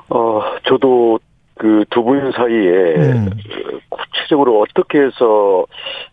어, 0.10 0.42
저도 0.68 1.20
그 1.56 1.84
두 1.90 2.04
분 2.04 2.32
사이에 2.32 2.96
음. 2.98 3.30
구체적으로 3.90 4.62
어떻게 4.62 5.00
해서 5.02 5.66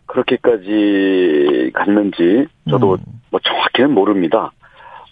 그렇게까지 0.07 1.71
갔는지 1.73 2.47
저도 2.69 2.93
음. 2.93 3.21
뭐 3.29 3.39
정확히는 3.43 3.91
모릅니다. 3.93 4.51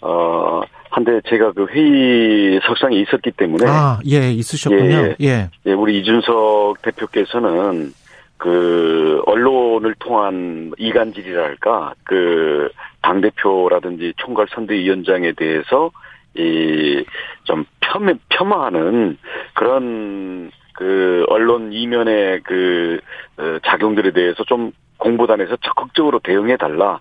어, 0.00 0.62
한데 0.90 1.20
제가 1.28 1.52
그 1.52 1.66
회의 1.70 2.60
석상에 2.66 2.96
있었기 2.96 3.32
때문에 3.32 3.64
아, 3.68 3.98
예, 4.06 4.30
있으셨군요. 4.32 5.14
예. 5.20 5.48
예, 5.66 5.72
우리 5.72 6.00
이준석 6.00 6.82
대표께서는 6.82 7.92
그 8.36 9.22
언론을 9.26 9.94
통한 10.00 10.72
이간질이랄까 10.78 11.94
그 12.04 12.70
당 13.04 13.20
대표라든지 13.20 14.14
총괄 14.16 14.46
선대위원장에 14.54 15.32
대해서 15.32 15.90
이 16.36 17.04
좀 17.44 17.64
폄 17.80 18.18
폄하하는 18.28 19.18
그런 19.54 20.50
그 20.72 21.24
언론 21.28 21.72
이면의 21.72 22.40
그 22.42 22.98
어, 23.36 23.58
작용들에 23.64 24.10
대해서 24.12 24.42
좀 24.44 24.72
공보단에서 24.98 25.56
적극적으로 25.56 26.18
대응해 26.18 26.56
달라 26.56 27.00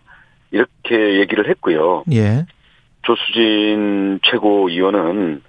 이렇게 0.52 1.20
얘기를 1.20 1.50
했고요. 1.50 2.04
예. 2.12 2.46
조수진 3.02 4.20
최고위원은 4.24 5.42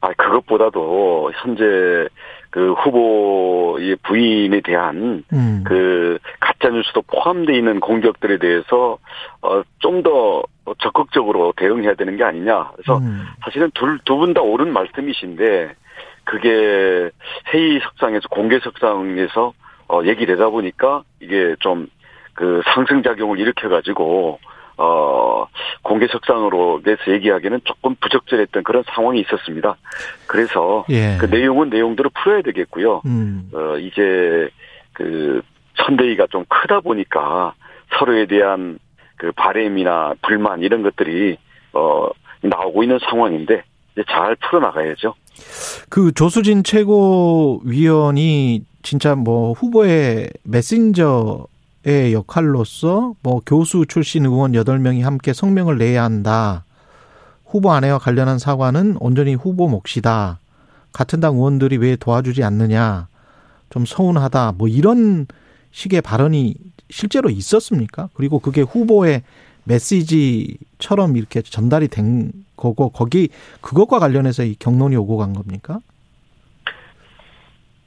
아 0.00 0.12
그것보다도 0.14 1.32
현재 1.36 2.08
그 2.50 2.72
후보의 2.72 3.96
부인에 4.02 4.60
대한 4.62 5.24
음. 5.32 5.64
그 5.66 6.18
가짜 6.40 6.70
뉴스도 6.70 7.02
포함되어 7.02 7.54
있는 7.54 7.80
공격들에 7.80 8.38
대해서 8.38 8.98
어 9.42 9.62
좀 9.80 10.02
더 10.02 10.42
적극적으로 10.78 11.52
대응해야 11.56 11.94
되는 11.94 12.16
게 12.16 12.24
아니냐. 12.24 12.70
그래서 12.74 12.98
음. 12.98 13.26
사실은 13.42 13.70
둘두 13.74 14.16
분 14.16 14.34
다 14.34 14.42
옳은 14.42 14.72
말씀이신데 14.72 15.74
그게 16.24 17.10
회의 17.52 17.80
석상에서 17.80 18.28
공개 18.28 18.58
석상에서 18.60 19.52
어 19.88 20.00
얘기되다 20.04 20.48
보니까 20.50 21.02
이게 21.20 21.54
좀 21.60 21.88
그 22.38 22.62
상승 22.72 23.02
작용을 23.02 23.40
일으켜 23.40 23.68
가지고 23.68 24.38
어, 24.78 25.46
공개석상으로 25.82 26.82
내서 26.84 27.10
얘기하기는 27.10 27.60
조금 27.64 27.96
부적절했던 27.96 28.62
그런 28.62 28.84
상황이 28.94 29.20
있었습니다. 29.20 29.76
그래서 30.26 30.84
예. 30.88 31.16
그 31.18 31.26
내용은 31.26 31.68
내용대로 31.68 32.10
풀어야 32.10 32.42
되겠고요. 32.42 33.02
음. 33.04 33.50
어, 33.52 33.76
이제 33.78 34.48
그 34.92 35.42
선대위가 35.76 36.28
좀 36.30 36.44
크다 36.48 36.80
보니까 36.80 37.54
서로에 37.98 38.26
대한 38.26 38.78
그 39.16 39.32
바램이나 39.32 40.14
불만 40.22 40.62
이런 40.62 40.82
것들이 40.82 41.36
어, 41.72 42.08
나오고 42.42 42.84
있는 42.84 42.98
상황인데 43.00 43.64
잘 44.08 44.36
풀어나가야죠. 44.36 45.14
그 45.88 46.12
조수진 46.12 46.62
최고위원이 46.62 48.62
진짜 48.82 49.16
뭐 49.16 49.52
후보의 49.52 50.30
메신저 50.44 51.46
의 51.84 52.12
역할로서 52.12 53.14
뭐 53.22 53.40
교수 53.46 53.86
출신 53.86 54.26
의원 54.26 54.52
8명이 54.52 55.02
함께 55.02 55.32
성명을 55.32 55.78
내야 55.78 56.02
한다. 56.04 56.64
후보 57.46 57.72
아내와 57.72 57.98
관련한 57.98 58.38
사과는 58.38 58.96
온전히 59.00 59.34
후보 59.34 59.68
몫이다. 59.68 60.40
같은 60.92 61.20
당 61.20 61.36
의원들이 61.36 61.76
왜 61.78 61.96
도와주지 61.96 62.42
않느냐. 62.42 63.08
좀 63.70 63.86
서운하다. 63.86 64.54
뭐 64.58 64.68
이런 64.68 65.26
식의 65.70 66.02
발언이 66.02 66.56
실제로 66.90 67.30
있었습니까? 67.30 68.08
그리고 68.14 68.38
그게 68.38 68.62
후보의 68.62 69.22
메시지처럼 69.64 71.16
이렇게 71.16 71.42
전달이 71.42 71.88
된 71.88 72.32
거고 72.56 72.88
거기 72.88 73.28
그것과 73.60 73.98
관련해서 73.98 74.44
이 74.44 74.56
경론이 74.58 74.96
오고 74.96 75.18
간 75.18 75.32
겁니까? 75.32 75.80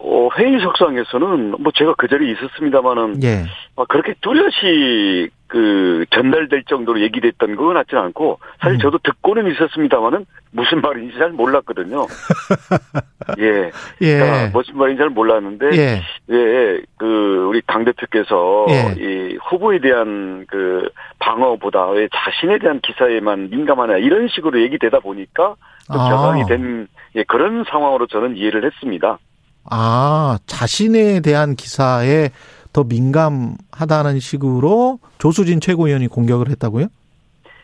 어, 0.04 0.30
회의 0.36 0.60
석상에서는 0.60 1.56
뭐 1.60 1.72
제가 1.76 1.94
그 1.98 2.08
자리에 2.08 2.32
있었습니다마는 2.32 3.24
예. 3.24 3.46
아, 3.76 3.86
그렇게 3.88 4.16
뚜렷이 4.22 5.30
그 5.48 6.06
전달될 6.10 6.64
정도로 6.64 7.02
얘기됐던 7.02 7.56
건 7.56 7.74
같지는 7.74 8.04
않고 8.04 8.40
사실 8.60 8.78
음. 8.78 8.80
저도 8.80 8.98
듣고는 9.04 9.52
있었습니다마는 9.52 10.26
무슨 10.52 10.82
말인지 10.82 11.18
잘 11.18 11.32
몰랐거든요. 11.32 12.08
예. 13.40 13.72
예. 14.02 14.18
그러니까 14.18 14.58
무슨 14.58 14.78
말인지 14.78 15.00
잘 15.00 15.10
몰랐는데 15.10 15.70
예. 15.74 16.02
예, 16.32 16.82
그 16.98 17.46
우리 17.50 17.62
당 17.68 17.86
대표께서 17.86 18.66
예. 18.70 18.96
이 18.98 19.38
후보에 19.50 19.80
대한 19.80 20.46
그 20.48 20.90
방어보다 21.20 21.90
왜 21.90 22.08
자신에 22.12 22.58
대한 22.58 22.80
기사에만 22.82 23.50
민감하냐 23.52 23.98
이런 23.98 24.30
식으로 24.30 24.62
얘기되다 24.62 25.00
보니까 25.00 25.56
또 25.92 26.00
아. 26.00 26.10
격앙이 26.10 26.46
된 26.48 26.88
예, 27.16 27.24
그런 27.24 27.66
상황으로 27.70 28.08
저는 28.08 28.38
이해를 28.38 28.66
했습니다. 28.66 29.20
아, 29.69 30.38
자신에 30.45 31.19
대한 31.21 31.56
기사에 31.56 32.30
더 32.74 32.84
민감하다는 32.84 34.19
식으로 34.19 35.00
조수진 35.17 35.60
최고위원이 35.60 36.08
공격을 36.08 36.50
했다고요? 36.50 36.88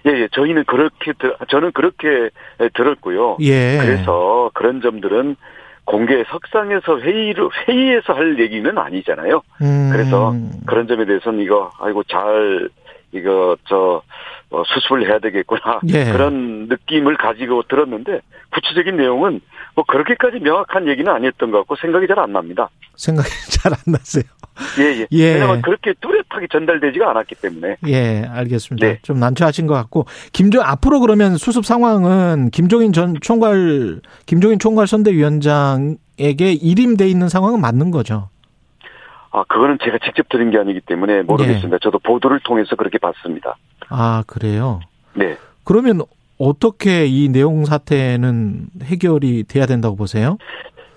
예, 0.07 0.11
예, 0.11 0.27
저희는 0.31 0.63
그렇게, 0.65 1.13
들- 1.19 1.35
저는 1.49 1.71
그렇게 1.73 2.29
들었고요. 2.73 3.37
예. 3.41 3.77
그래서 3.81 4.49
그런 4.53 4.81
점들은 4.81 5.35
공개 5.85 6.23
석상에서 6.29 6.99
회의를, 6.99 7.49
회의에서 7.67 8.13
할 8.13 8.39
얘기는 8.39 8.77
아니잖아요. 8.77 9.41
음. 9.61 9.89
그래서 9.91 10.33
그런 10.65 10.87
점에 10.87 11.05
대해서는 11.05 11.39
이거, 11.41 11.71
아이고, 11.79 12.03
잘, 12.03 12.69
이거, 13.13 13.55
저, 13.67 14.01
어, 14.49 14.63
수습을 14.65 15.07
해야 15.09 15.19
되겠구나. 15.19 15.81
예. 15.93 16.11
그런 16.11 16.67
느낌을 16.67 17.17
가지고 17.17 17.63
들었는데, 17.63 18.21
구체적인 18.53 18.95
내용은 18.95 19.41
뭐 19.75 19.83
그렇게까지 19.85 20.39
명확한 20.39 20.87
얘기는 20.87 21.11
아니었던 21.11 21.51
것 21.51 21.59
같고 21.59 21.75
생각이 21.75 22.07
잘 22.07 22.17
안 22.17 22.31
납니다. 22.33 22.69
생각이 22.95 23.29
잘안 23.51 23.77
나세요. 23.85 24.23
예, 24.79 25.01
예. 25.01 25.07
예. 25.11 25.33
왜냐면 25.35 25.61
그렇게 25.61 25.93
뚜렷하게 26.01 26.47
전달되지가 26.51 27.09
않았기 27.11 27.35
때문에. 27.35 27.75
예, 27.87 28.25
알겠습니다. 28.27 28.87
네. 28.87 28.99
좀 29.03 29.19
난처하신 29.19 29.67
것 29.67 29.75
같고 29.75 30.05
김종 30.33 30.63
앞으로 30.63 30.99
그러면 31.01 31.37
수습 31.37 31.63
상황은 31.65 32.49
김종인 32.49 32.91
전 32.93 33.15
총괄 33.21 34.01
김종인 34.25 34.57
총괄 34.57 34.87
선대위원장에게 34.87 36.53
일임돼 36.53 37.07
있는 37.07 37.29
상황은 37.29 37.61
맞는 37.61 37.91
거죠. 37.91 38.29
아, 39.31 39.43
그거는 39.43 39.77
제가 39.83 39.99
직접 40.03 40.27
들은 40.29 40.49
게 40.49 40.57
아니기 40.57 40.79
때문에 40.81 41.21
모르겠습니다. 41.21 41.77
저도 41.81 41.99
보도를 41.99 42.39
통해서 42.43 42.75
그렇게 42.75 42.97
봤습니다. 42.97 43.57
아 43.89 44.23
그래요. 44.27 44.79
네. 45.13 45.37
그러면 45.63 46.01
어떻게 46.37 47.05
이 47.05 47.29
내용 47.29 47.65
사태는 47.65 48.67
해결이 48.83 49.45
돼야 49.47 49.65
된다고 49.65 49.95
보세요? 49.95 50.37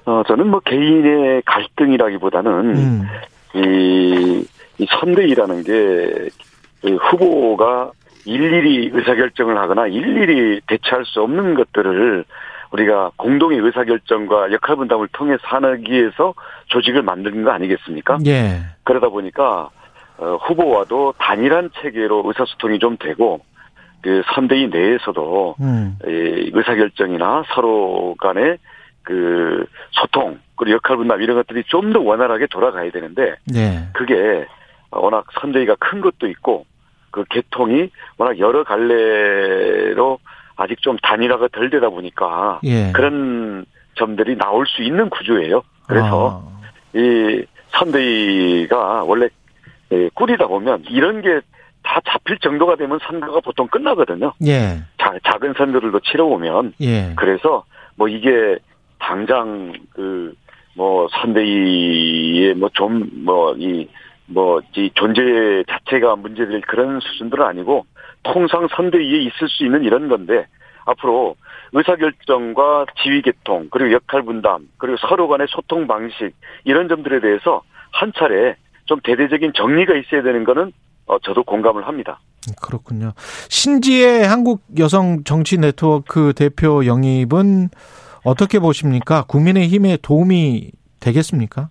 어, 0.05 0.23
저는 0.27 0.49
뭐 0.49 0.61
개인의 0.61 1.43
갈등이라기보다는 1.45 2.53
음, 2.77 3.09
이, 3.55 4.45
이 4.79 4.87
선대위라는 5.01 5.63
게그 5.63 6.97
후보가 6.97 7.93
일일이 8.25 8.91
의사결정을 8.93 9.57
하거나 9.57 9.87
일일이 9.87 10.61
대처할 10.67 11.05
수 11.07 11.23
없는 11.23 11.55
것들을 11.55 12.25
우리가 12.73 13.13
공동의 13.17 13.59
의사결정과 13.59 14.53
역할 14.53 14.77
분담을 14.77 15.09
통해서 15.13 15.41
하기 15.43 15.91
위해서 15.91 16.35
조직을 16.67 17.03
만든 17.03 17.43
거 17.45 17.51
아니겠습니까? 17.51 18.19
예, 18.27 18.61
그러다 18.85 19.09
보니까 19.09 19.71
어, 20.21 20.37
후보와도 20.43 21.15
단일한 21.19 21.71
체계로 21.81 22.23
의사소통이 22.27 22.79
좀 22.79 22.99
되고 22.99 23.41
그 24.03 24.23
선대위 24.35 24.69
내에서도 24.69 25.57
음, 25.61 25.99
이 26.07 26.51
의사결정이나 26.53 27.45
서로 27.55 28.15
간의 28.19 28.59
그 29.03 29.65
소통 29.93 30.39
그리고 30.57 30.77
역할 30.77 30.99
분담 30.99 31.23
이런 31.23 31.37
것들이 31.37 31.65
좀 31.65 31.93
더 31.93 32.01
원활하게 32.01 32.47
돌아가야 32.49 32.91
되는데 32.91 33.37
예, 33.55 33.89
그게 33.95 34.47
워낙 34.91 35.25
선대위가 35.41 35.77
큰 35.79 36.03
것도 36.03 36.29
있고 36.29 36.67
그 37.11 37.25
개통이 37.31 37.91
워낙 38.19 38.39
여러 38.39 38.63
갈래로 38.63 40.19
아직 40.57 40.83
좀 40.83 40.99
단일화가 41.03 41.49
덜 41.49 41.71
되다 41.71 41.89
보니까 41.89 42.61
예. 42.65 42.93
그런 42.93 43.65
점들이 43.95 44.37
나올 44.37 44.67
수 44.67 44.83
있는 44.83 45.09
구조예요. 45.09 45.63
그래서 45.87 46.45
아, 46.45 46.61
이 46.95 47.43
선대위가 47.71 49.05
원래 49.05 49.25
예, 49.25 49.29
꾸리다 50.15 50.47
보면 50.47 50.85
이런 50.89 51.23
게 51.23 51.41
다 51.83 51.99
잡힐 52.05 52.39
정도가 52.39 52.77
되면 52.77 52.99
선거가 53.03 53.41
보통 53.41 53.67
끝나거든요. 53.69 54.35
예, 54.47 54.83
자, 54.99 55.15
작은 55.25 55.55
선거들도 55.57 56.01
치러보면 56.01 56.75
예, 56.83 57.15
그래서 57.17 57.65
뭐 57.97 58.07
이게 58.09 58.59
당장 58.99 59.73
그 59.95 60.35
뭐 60.77 61.09
선대위의 61.11 62.55
뭐 62.55 62.69
좀 62.75 63.11
뭐 63.25 63.55
이 63.57 63.89
뭐 64.29 64.61
이 64.77 64.91
존재 64.95 65.65
자체가 65.69 66.17
문제될 66.17 66.61
그런 66.63 67.01
수준들은 67.01 67.45
아니고 67.45 67.87
통상 68.23 68.69
선대위에 68.69 69.19
있을 69.23 69.49
수 69.49 69.65
있는 69.65 69.83
이런 69.83 70.09
건데 70.09 70.47
앞으로 70.85 71.35
의사결정과 71.73 72.87
지휘개통 73.03 73.69
그리고 73.71 73.93
역할 73.93 74.23
분담 74.23 74.69
그리고 74.79 74.97
서로 74.99 75.29
간의 75.29 75.47
소통 75.51 75.87
방식 75.87 76.33
이런 76.65 76.89
점들에 76.89 77.21
대해서 77.21 77.63
한 77.91 78.13
차례 78.15 78.57
좀 78.91 78.99
대대적인 79.05 79.53
정리가 79.55 79.95
있어야 79.95 80.23
되는 80.25 80.43
거는 80.43 80.73
어, 81.07 81.17
저도 81.21 81.45
공감을 81.45 81.87
합니다. 81.87 82.19
그렇군요. 82.61 83.13
신지의 83.49 84.27
한국 84.27 84.63
여성 84.81 85.23
정치 85.23 85.59
네트워크 85.59 86.33
대표 86.35 86.85
영입은 86.85 87.69
어떻게 88.25 88.59
보십니까? 88.59 89.23
국민의힘에 89.29 89.99
도움이 90.03 90.73
되겠습니까? 90.99 91.69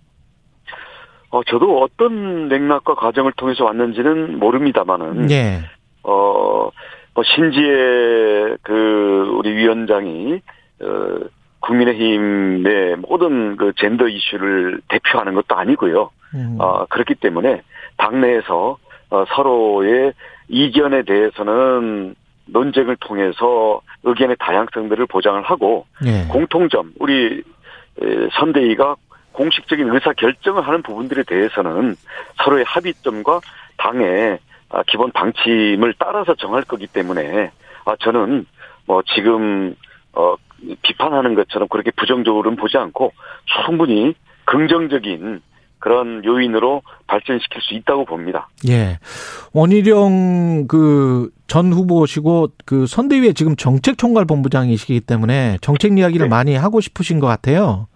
어, 1.28 1.44
저도 1.44 1.82
어떤 1.82 2.48
맥락과 2.48 2.94
과정을 2.94 3.32
통해서 3.36 3.64
왔는지는 3.66 4.38
모릅니다만은 4.38 5.30
예, 5.30 5.60
어, 6.02 6.70
뭐 7.14 7.24
신지의 7.24 8.56
그 8.62 9.30
우리 9.36 9.52
위원장이 9.56 10.40
어, 10.80 11.18
국민의힘의 11.60 12.96
모든 12.96 13.56
그 13.56 13.72
젠더 13.76 14.08
이슈를 14.08 14.80
대표하는 14.88 15.34
것도 15.34 15.56
아니고요. 15.56 16.10
음, 16.34 16.56
어, 16.58 16.86
그렇기 16.86 17.16
때문에 17.16 17.62
당내에서 17.96 18.78
어, 19.10 19.24
서로의 19.34 20.12
이견에 20.48 21.02
대해서는 21.02 22.14
논쟁을 22.46 22.96
통해서 22.96 23.80
의견의 24.02 24.36
다양성들을 24.38 25.06
보장을 25.06 25.40
하고 25.42 25.86
예, 26.04 26.26
공통점 26.28 26.92
우리 26.98 27.42
에, 28.02 28.28
선대위가 28.32 28.96
공식적인 29.32 29.88
의사 29.90 30.12
결정을 30.12 30.66
하는 30.66 30.82
부분들에 30.82 31.22
대해서는 31.24 31.96
서로의 32.42 32.64
합의점과 32.64 33.40
당의 33.76 34.38
아, 34.70 34.82
기본 34.86 35.10
방침을 35.12 35.94
따라서 35.98 36.34
정할 36.34 36.62
거기 36.62 36.86
때문에 36.86 37.50
아, 37.84 37.96
저는 38.00 38.46
뭐 38.86 39.02
지금 39.14 39.74
어, 40.12 40.34
비판하는 40.82 41.34
것처럼 41.34 41.68
그렇게 41.68 41.90
부정적으로는 41.92 42.56
보지 42.56 42.76
않고 42.76 43.12
충분히 43.64 44.14
긍정적인 44.44 45.40
그런 45.78 46.22
요인으로 46.24 46.82
발전시킬 47.06 47.62
수 47.62 47.74
있다고 47.74 48.04
봅니다. 48.04 48.48
예. 48.68 48.98
원희룡 49.52 50.66
그 50.68 51.30
전 51.50 51.72
후보시고 51.72 52.50
그 52.64 52.86
선대위의 52.86 53.34
지금 53.34 53.56
정책총괄본부장이시기 53.56 55.00
때문에 55.00 55.58
정책 55.60 55.98
이야기를 55.98 56.26
네. 56.26 56.30
많이 56.30 56.54
하고 56.54 56.80
싶으신 56.80 57.18
것 57.18 57.26
같아요. 57.26 57.88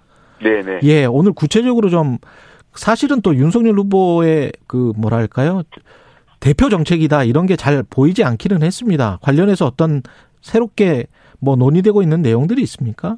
네네. 0.42 0.81
예, 0.83 1.05
오늘 1.05 1.33
구체적으로 1.33 1.88
좀 1.88 2.18
사실은 2.74 3.20
또 3.20 3.37
윤석열 3.37 3.79
후보의 3.79 4.50
그 4.66 4.92
뭐랄까요 4.96 5.62
대표 6.40 6.68
정책이다 6.68 7.22
이런 7.22 7.46
게 7.46 7.55
잘 7.55 7.85
보이지 7.88 8.24
않기는 8.24 8.61
했습니다. 8.64 9.20
관련해서 9.22 9.66
어떤 9.66 10.03
새롭게 10.45 11.07
뭐 11.41 11.57
논의되고 11.57 12.03
있는 12.03 12.23
내용들이 12.23 12.63
있습니까? 12.63 13.17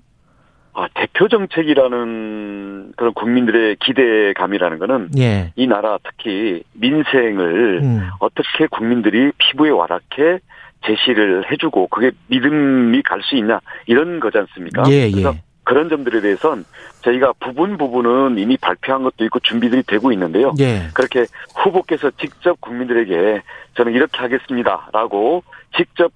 아, 0.72 0.86
대표 0.94 1.26
정책이라는 1.28 2.92
그런 2.96 3.14
국민들의 3.14 3.76
기대감이라는 3.80 4.78
거는 4.78 5.08
예, 5.18 5.52
이 5.56 5.66
나라 5.66 5.98
특히 6.04 6.62
민생을 6.74 7.80
음, 7.82 8.08
어떻게 8.20 8.66
국민들이 8.70 9.32
피부에 9.38 9.70
와닿게 9.70 10.38
제시를 10.84 11.50
해주고 11.50 11.88
그게 11.88 12.12
믿음이 12.28 13.02
갈 13.02 13.22
수 13.22 13.36
있냐 13.36 13.60
이런 13.86 14.20
거지 14.20 14.38
않습니까? 14.38 14.84
예, 14.88 15.10
그래서 15.10 15.32
예, 15.34 15.42
그런 15.64 15.88
점들에 15.88 16.20
대해선 16.20 16.64
저희가 17.02 17.32
부분 17.40 17.76
부분은 17.78 18.38
이미 18.38 18.56
발표한 18.58 19.02
것도 19.02 19.24
있고 19.24 19.40
준비들이 19.40 19.82
되고 19.84 20.12
있는데요. 20.12 20.52
예, 20.60 20.88
그렇게 20.94 21.24
후보께서 21.56 22.10
직접 22.20 22.60
국민들에게 22.60 23.42
저는 23.76 23.94
이렇게 23.94 24.18
하겠습니다라고 24.18 25.42
직접 25.76 26.12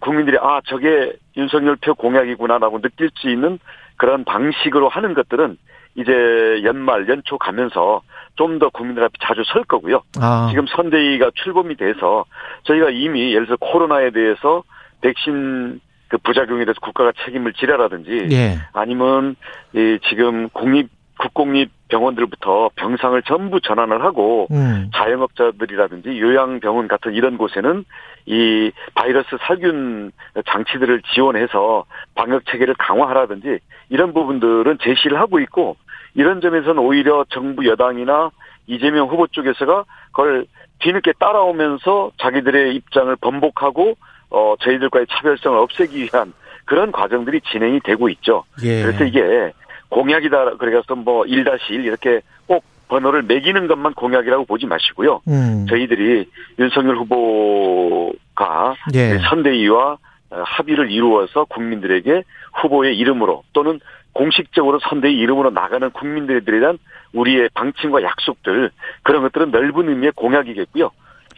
국민들이 0.00 0.36
아 0.40 0.60
저게 0.66 1.12
윤석열 1.36 1.76
표 1.76 1.94
공약이구나라고 1.94 2.80
느낄 2.80 3.10
수 3.14 3.28
있는 3.28 3.58
그런 3.96 4.24
방식으로 4.24 4.88
하는 4.88 5.14
것들은 5.14 5.58
이제 5.94 6.62
연말 6.64 7.08
연초 7.08 7.36
가면서 7.36 8.02
좀 8.36 8.58
더 8.58 8.70
국민들 8.70 9.04
앞에 9.04 9.12
자주 9.20 9.42
설 9.44 9.62
거고요. 9.64 10.02
아, 10.20 10.48
지금 10.50 10.66
선대위가 10.66 11.30
출범이 11.34 11.76
돼서 11.76 12.24
저희가 12.64 12.90
이미 12.90 13.34
예를 13.34 13.46
들어 13.46 13.56
코로나에 13.60 14.10
대해서 14.10 14.62
백신 15.02 15.80
그 16.08 16.18
부작용에 16.18 16.64
대해서 16.64 16.80
국가가 16.80 17.12
책임을 17.24 17.52
지라라든지 17.52 18.28
예, 18.32 18.58
아니면 18.72 19.36
이 19.74 19.98
지금 20.08 20.48
국립 20.50 20.88
국공립 21.18 21.70
병원들부터 21.88 22.70
병상을 22.74 23.22
전부 23.22 23.60
전환을 23.60 24.02
하고 24.02 24.48
음, 24.50 24.90
자영업자들이라든지 24.94 26.20
요양병원 26.20 26.88
같은 26.88 27.12
이런 27.14 27.36
곳에는 27.36 27.84
이 28.26 28.70
바이러스 28.94 29.28
살균 29.46 30.12
장치들을 30.46 31.02
지원해서 31.14 31.84
방역 32.14 32.44
체계를 32.46 32.74
강화하라든지 32.78 33.58
이런 33.88 34.12
부분들은 34.12 34.78
제시를 34.80 35.18
하고 35.18 35.40
있고 35.40 35.76
이런 36.14 36.40
점에서는 36.40 36.78
오히려 36.78 37.24
정부 37.30 37.66
여당이나 37.66 38.30
이재명 38.66 39.08
후보 39.08 39.26
쪽에서가 39.26 39.84
그걸 40.12 40.46
뒤늦게 40.80 41.12
따라오면서 41.18 42.12
자기들의 42.18 42.74
입장을 42.76 43.14
번복하고 43.16 43.96
어 44.30 44.54
저희들과의 44.60 45.06
차별성을 45.10 45.58
없애기 45.58 46.02
위한 46.02 46.32
그런 46.64 46.92
과정들이 46.92 47.40
진행이 47.40 47.80
되고 47.80 48.08
있죠. 48.08 48.44
예, 48.62 48.82
그래서 48.82 49.04
이게 49.04 49.52
공약이다 49.88 50.56
그래서 50.56 50.94
뭐1-1 50.94 51.84
이렇게 51.84 52.22
꼭 52.46 52.64
번호를 52.92 53.22
매기는 53.22 53.66
것만 53.68 53.94
공약이라고 53.94 54.44
보지 54.44 54.66
마시고요. 54.66 55.22
음. 55.26 55.66
저희들이 55.66 56.28
윤석열 56.58 56.98
후보가 56.98 58.74
예. 58.94 59.18
선대위와 59.30 59.96
어, 60.30 60.42
합의를 60.44 60.90
이루어서 60.90 61.44
국민들에게 61.44 62.22
후보의 62.60 62.98
이름으로 62.98 63.44
또는 63.54 63.80
공식적으로 64.12 64.78
선대위 64.80 65.16
이름으로 65.20 65.50
나가는 65.50 65.88
국민들에 65.90 66.40
대한 66.40 66.78
우리의 67.14 67.48
방침과 67.54 68.02
약속들 68.02 68.70
그런 69.02 69.22
것들은 69.22 69.50
넓은 69.50 69.88
의미의 69.88 70.12
공약이겠고요. 70.14 70.90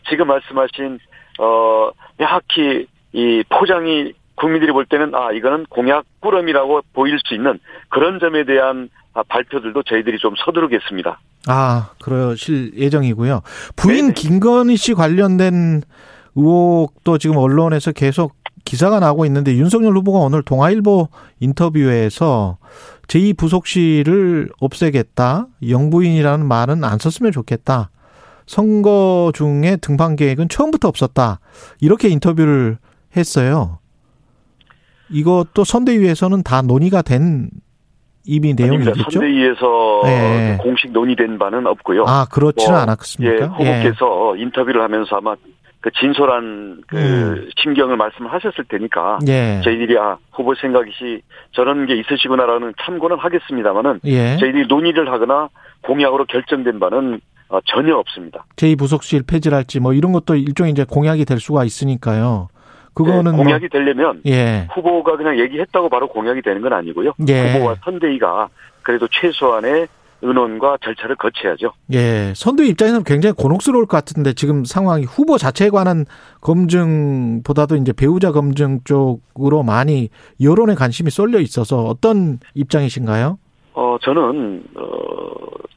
지금 0.09 0.27
말씀하신 0.27 0.99
어 1.39 1.91
명확히 2.17 2.87
이 3.13 3.45
포장이 3.49 4.13
국민들이 4.35 4.73
볼 4.73 4.87
때는 4.87 5.15
아 5.15 5.31
이거는 5.31 5.67
공약 5.69 6.05
꾸러미라고 6.19 6.83
보일 6.93 7.19
수 7.25 7.35
있는 7.35 7.61
그런 7.91 8.19
점에 8.19 8.43
대한 8.43 8.89
아, 8.89 9.04
발표들도 9.23 9.83
저희들이 9.85 10.19
좀 10.19 10.35
서두르겠습니다. 10.45 11.21
아, 11.47 11.91
그러실 12.03 12.73
예정이고요. 12.77 13.43
부인 13.77 14.07
네네. 14.07 14.15
김건희 14.15 14.77
씨 14.77 14.95
관련된 14.95 15.83
의혹도 16.35 17.19
지금 17.19 17.37
언론에서 17.37 17.93
계속 17.93 18.35
기사가 18.65 18.99
나오고 18.99 19.27
있는데 19.27 19.55
윤석열 19.55 19.97
후보가 19.97 20.19
오늘 20.21 20.43
동아일보 20.43 21.09
인터뷰에서 21.41 22.59
제2부속실을 23.09 24.51
없애겠다. 24.59 25.47
영부인이라는 25.69 26.47
말은 26.47 26.83
안 26.83 26.99
썼으면 26.99 27.31
좋겠다. 27.33 27.91
선거 28.47 29.33
중에 29.35 29.77
등판 29.77 30.17
계획은 30.17 30.49
처음부터 30.49 30.89
없었다. 30.89 31.41
이렇게 31.81 32.09
인터뷰를 32.09 32.79
했어요. 33.17 33.79
이것도 35.11 35.65
선대위에서는 35.65 36.43
다 36.43 36.63
논의가 36.63 37.03
된 37.03 37.51
이미. 38.27 38.55
내용이겠죠? 38.55 39.11
선대위에서 39.11 40.03
예. 40.07 40.59
공식 40.61 40.91
논의된 40.93 41.39
바는 41.39 41.67
없고요. 41.67 42.05
아, 42.07 42.27
그렇지는 42.31 42.73
뭐, 42.73 42.79
예, 42.79 42.83
않았습니까? 42.83 43.47
후보께서 43.47 44.37
인터뷰를 44.37 44.83
하면서 44.83 45.17
아마 45.17 45.35
그 45.85 45.91
진솔한 46.01 46.83
그 46.87 46.97
음. 46.97 47.51
심경을 47.63 47.99
말씀하셨을 47.99 48.65
테니까 48.71 49.19
예. 49.29 49.61
저희들이 49.63 49.99
아 49.99 50.17
후보 50.33 50.55
생각이 50.55 50.91
저런 51.53 51.85
게 51.85 51.95
있으시구나라는 51.97 52.73
참고는 52.83 53.19
하겠습니다만은 53.19 54.01
예. 54.05 54.39
저희들이 54.39 54.67
논의를 54.67 55.13
하거나 55.13 55.51
공약으로 55.83 56.25
결정된 56.25 56.81
바는 56.81 57.21
어, 57.51 57.59
전혀 57.67 57.95
없습니다. 57.97 58.47
제2부속실 58.57 59.27
폐지랄지 59.27 59.81
뭐 59.81 59.93
이런 59.93 60.13
것도 60.13 60.37
일종의 60.37 60.73
이제 60.73 60.85
공약이 60.89 61.27
될 61.27 61.39
수가 61.39 61.65
있으니까요. 61.65 62.49
그거는 62.95 63.25
네, 63.25 63.31
뭐- 63.37 63.45
공약이 63.45 63.69
되려면 63.69 64.21
예. 64.27 64.69
후보가 64.75 65.17
그냥 65.17 65.39
얘기했다고 65.39 65.89
바로 65.89 66.09
공약이 66.09 66.43
되는 66.43 66.61
건 66.63 66.73
아니고요. 66.73 67.13
예. 67.29 67.53
후보와 67.55 67.77
선대위가 67.85 68.49
그래도 68.83 69.09
최소한의 69.09 69.89
의논과 70.23 70.79
절차를 70.83 71.17
거쳐야죠. 71.17 71.73
예. 71.93 72.33
선대 72.35 72.65
입장에서는 72.67 73.05
굉장히 73.05 73.35
곤혹스러울 73.35 73.85
것 73.87 73.97
같은데 73.99 74.33
지금 74.33 74.65
상황이 74.65 75.05
후보 75.05 75.37
자체에 75.37 75.69
관한 75.69 76.07
검증보다도 76.41 77.77
이제 77.77 77.93
배우자 77.93 78.33
검증 78.33 78.81
쪽으로 78.85 79.63
많이 79.63 80.09
여론의 80.41 80.77
관심이 80.77 81.11
쏠려 81.11 81.41
있어서 81.41 81.83
어떤 81.85 82.39
입장이신가요? 82.55 83.39
어, 83.75 83.99
저는, 84.01 84.63
어, 84.77 85.31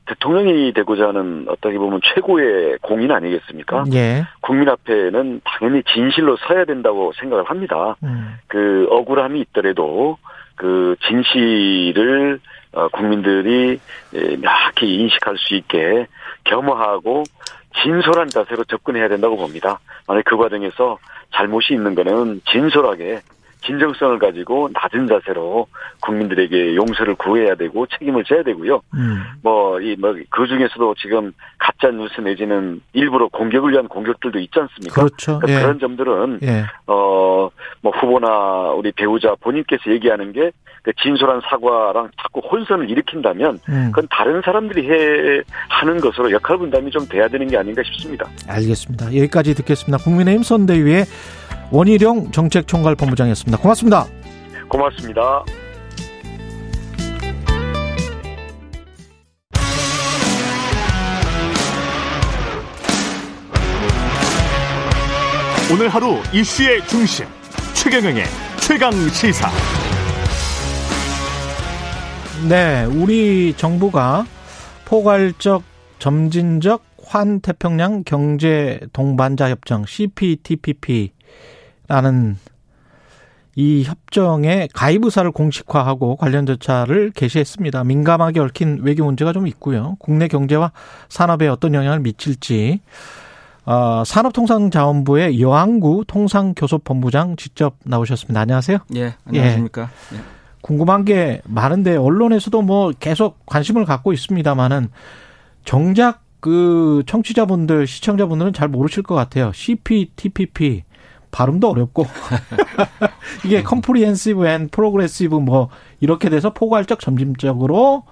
대통령이 0.05 0.71
되고자 0.73 1.09
하는 1.09 1.45
어떻게 1.49 1.77
보면 1.77 1.99
최고의 2.03 2.77
공인 2.81 3.11
아니겠습니까? 3.11 3.85
예. 3.93 4.23
국민 4.41 4.69
앞에는 4.69 5.41
당연히 5.43 5.83
진실로 5.83 6.37
서야 6.37 6.65
된다고 6.65 7.11
생각을 7.19 7.43
합니다. 7.43 7.95
음. 8.03 8.37
그 8.47 8.87
억울함이 8.89 9.41
있더라도 9.41 10.17
그 10.55 10.95
진실을 11.07 12.39
어, 12.73 12.87
국민들이 12.89 13.79
예, 14.13 14.35
명확히 14.37 14.95
인식할 14.95 15.37
수 15.37 15.55
있게 15.55 16.07
겸허하고 16.43 17.23
진솔한 17.81 18.29
자세로 18.29 18.63
접근해야 18.65 19.07
된다고 19.07 19.37
봅니다. 19.37 19.79
만약 20.07 20.23
그 20.25 20.37
과정에서 20.37 20.97
잘못이 21.33 21.73
있는 21.73 21.95
거는 21.95 22.41
진솔하게 22.45 23.21
진정성을 23.61 24.19
가지고 24.19 24.69
낮은 24.73 25.07
자세로 25.07 25.67
국민들에게 26.01 26.75
용서를 26.75 27.15
구해야 27.15 27.55
되고 27.55 27.85
책임을 27.87 28.23
져야 28.23 28.43
되고요. 28.43 28.81
음. 28.93 29.23
뭐, 29.41 29.79
이, 29.81 29.95
뭐, 29.97 30.15
그 30.29 30.47
중에서도 30.47 30.95
지금 30.95 31.33
가짜 31.57 31.91
뉴스 31.91 32.21
내지는 32.21 32.81
일부러 32.93 33.27
공격을 33.27 33.71
위한 33.71 33.87
공격들도 33.87 34.39
있지 34.39 34.59
않습니까? 34.59 34.93
그렇죠. 34.93 35.39
그러니까 35.39 35.59
예. 35.59 35.63
그런 35.63 35.79
점들은, 35.79 36.39
예. 36.43 36.65
어, 36.87 37.49
뭐, 37.81 37.91
후보나 37.93 38.71
우리 38.71 38.91
배우자 38.91 39.35
본인께서 39.41 39.91
얘기하는 39.91 40.31
게, 40.33 40.51
그 40.83 40.93
진솔한 41.01 41.41
사과랑 41.49 42.09
자꾸 42.21 42.39
혼선을 42.39 42.89
일으킨다면, 42.89 43.59
음. 43.69 43.91
그건 43.93 44.07
다른 44.09 44.41
사람들이 44.43 44.89
해, 44.89 45.41
하는 45.69 45.99
것으로 45.99 46.31
역할 46.31 46.57
분담이 46.57 46.91
좀 46.91 47.05
돼야 47.07 47.27
되는 47.27 47.47
게 47.47 47.57
아닌가 47.57 47.81
싶습니다. 47.83 48.29
알겠습니다. 48.47 49.07
여기까지 49.07 49.55
듣겠습니다. 49.55 50.03
국민의힘 50.03 50.43
선대위의 50.43 51.05
원희룡 51.71 52.31
정책총괄 52.31 52.95
본부장이었습니다. 52.95 53.57
고맙습니다. 53.57 54.05
고맙습니다. 54.69 55.43
오늘 65.69 65.89
하루 65.89 66.15
이슈의 66.33 66.87
중심 66.87 67.25
최경영의 67.73 68.23
최강 68.61 68.91
시사. 69.09 69.49
네, 72.47 72.85
우리 72.85 73.53
정부가 73.57 74.25
포괄적 74.85 75.63
점진적 75.99 76.85
환태평양 77.05 78.03
경제 78.05 78.79
동반자 78.93 79.49
협정 79.49 79.85
CPTPP 79.85 81.11
라는 81.87 82.37
이 83.55 83.83
협정의 83.83 84.69
가입 84.73 85.03
의사를 85.03 85.29
공식화하고 85.31 86.15
관련 86.15 86.45
절차를 86.45 87.11
개시했습니다. 87.11 87.83
민감하게 87.85 88.39
얽힌 88.39 88.81
외교 88.83 89.03
문제가 89.03 89.33
좀 89.33 89.47
있고요. 89.47 89.95
국내 89.97 90.27
경제와 90.27 90.71
산업에 91.09 91.47
어떤 91.47 91.73
영향을 91.73 91.99
미칠지 92.01 92.81
어, 93.65 94.03
산업통상자원부의 94.05 95.41
여한구 95.41 96.05
통상교섭본부장 96.07 97.35
직접 97.35 97.75
나오셨습니다. 97.83 98.39
안녕하세요. 98.39 98.77
예, 98.95 99.15
안녕하십니까. 99.25 99.89
예. 100.13 100.17
궁금한 100.61 101.03
게 101.03 101.41
많은데 101.45 101.97
언론에서도 101.97 102.61
뭐 102.61 102.91
계속 102.99 103.45
관심을 103.45 103.85
갖고 103.85 104.13
있습니다만은 104.13 104.89
정작 105.65 106.21
그 106.39 107.03
청취자분들 107.07 107.87
시청자분들은 107.87 108.53
잘 108.53 108.67
모르실 108.67 109.03
것 109.03 109.15
같아요. 109.15 109.51
CPTPP 109.53 110.83
발음도 111.31 111.69
어렵고 111.69 112.05
이게 113.45 113.63
Comprehensive 113.63 114.47
and 114.47 114.69
Progressive 114.69 115.35
뭐 115.35 115.69
이렇게 115.99 116.29
돼서 116.29 116.53
포괄적 116.53 116.99
점진적으로 116.99 118.03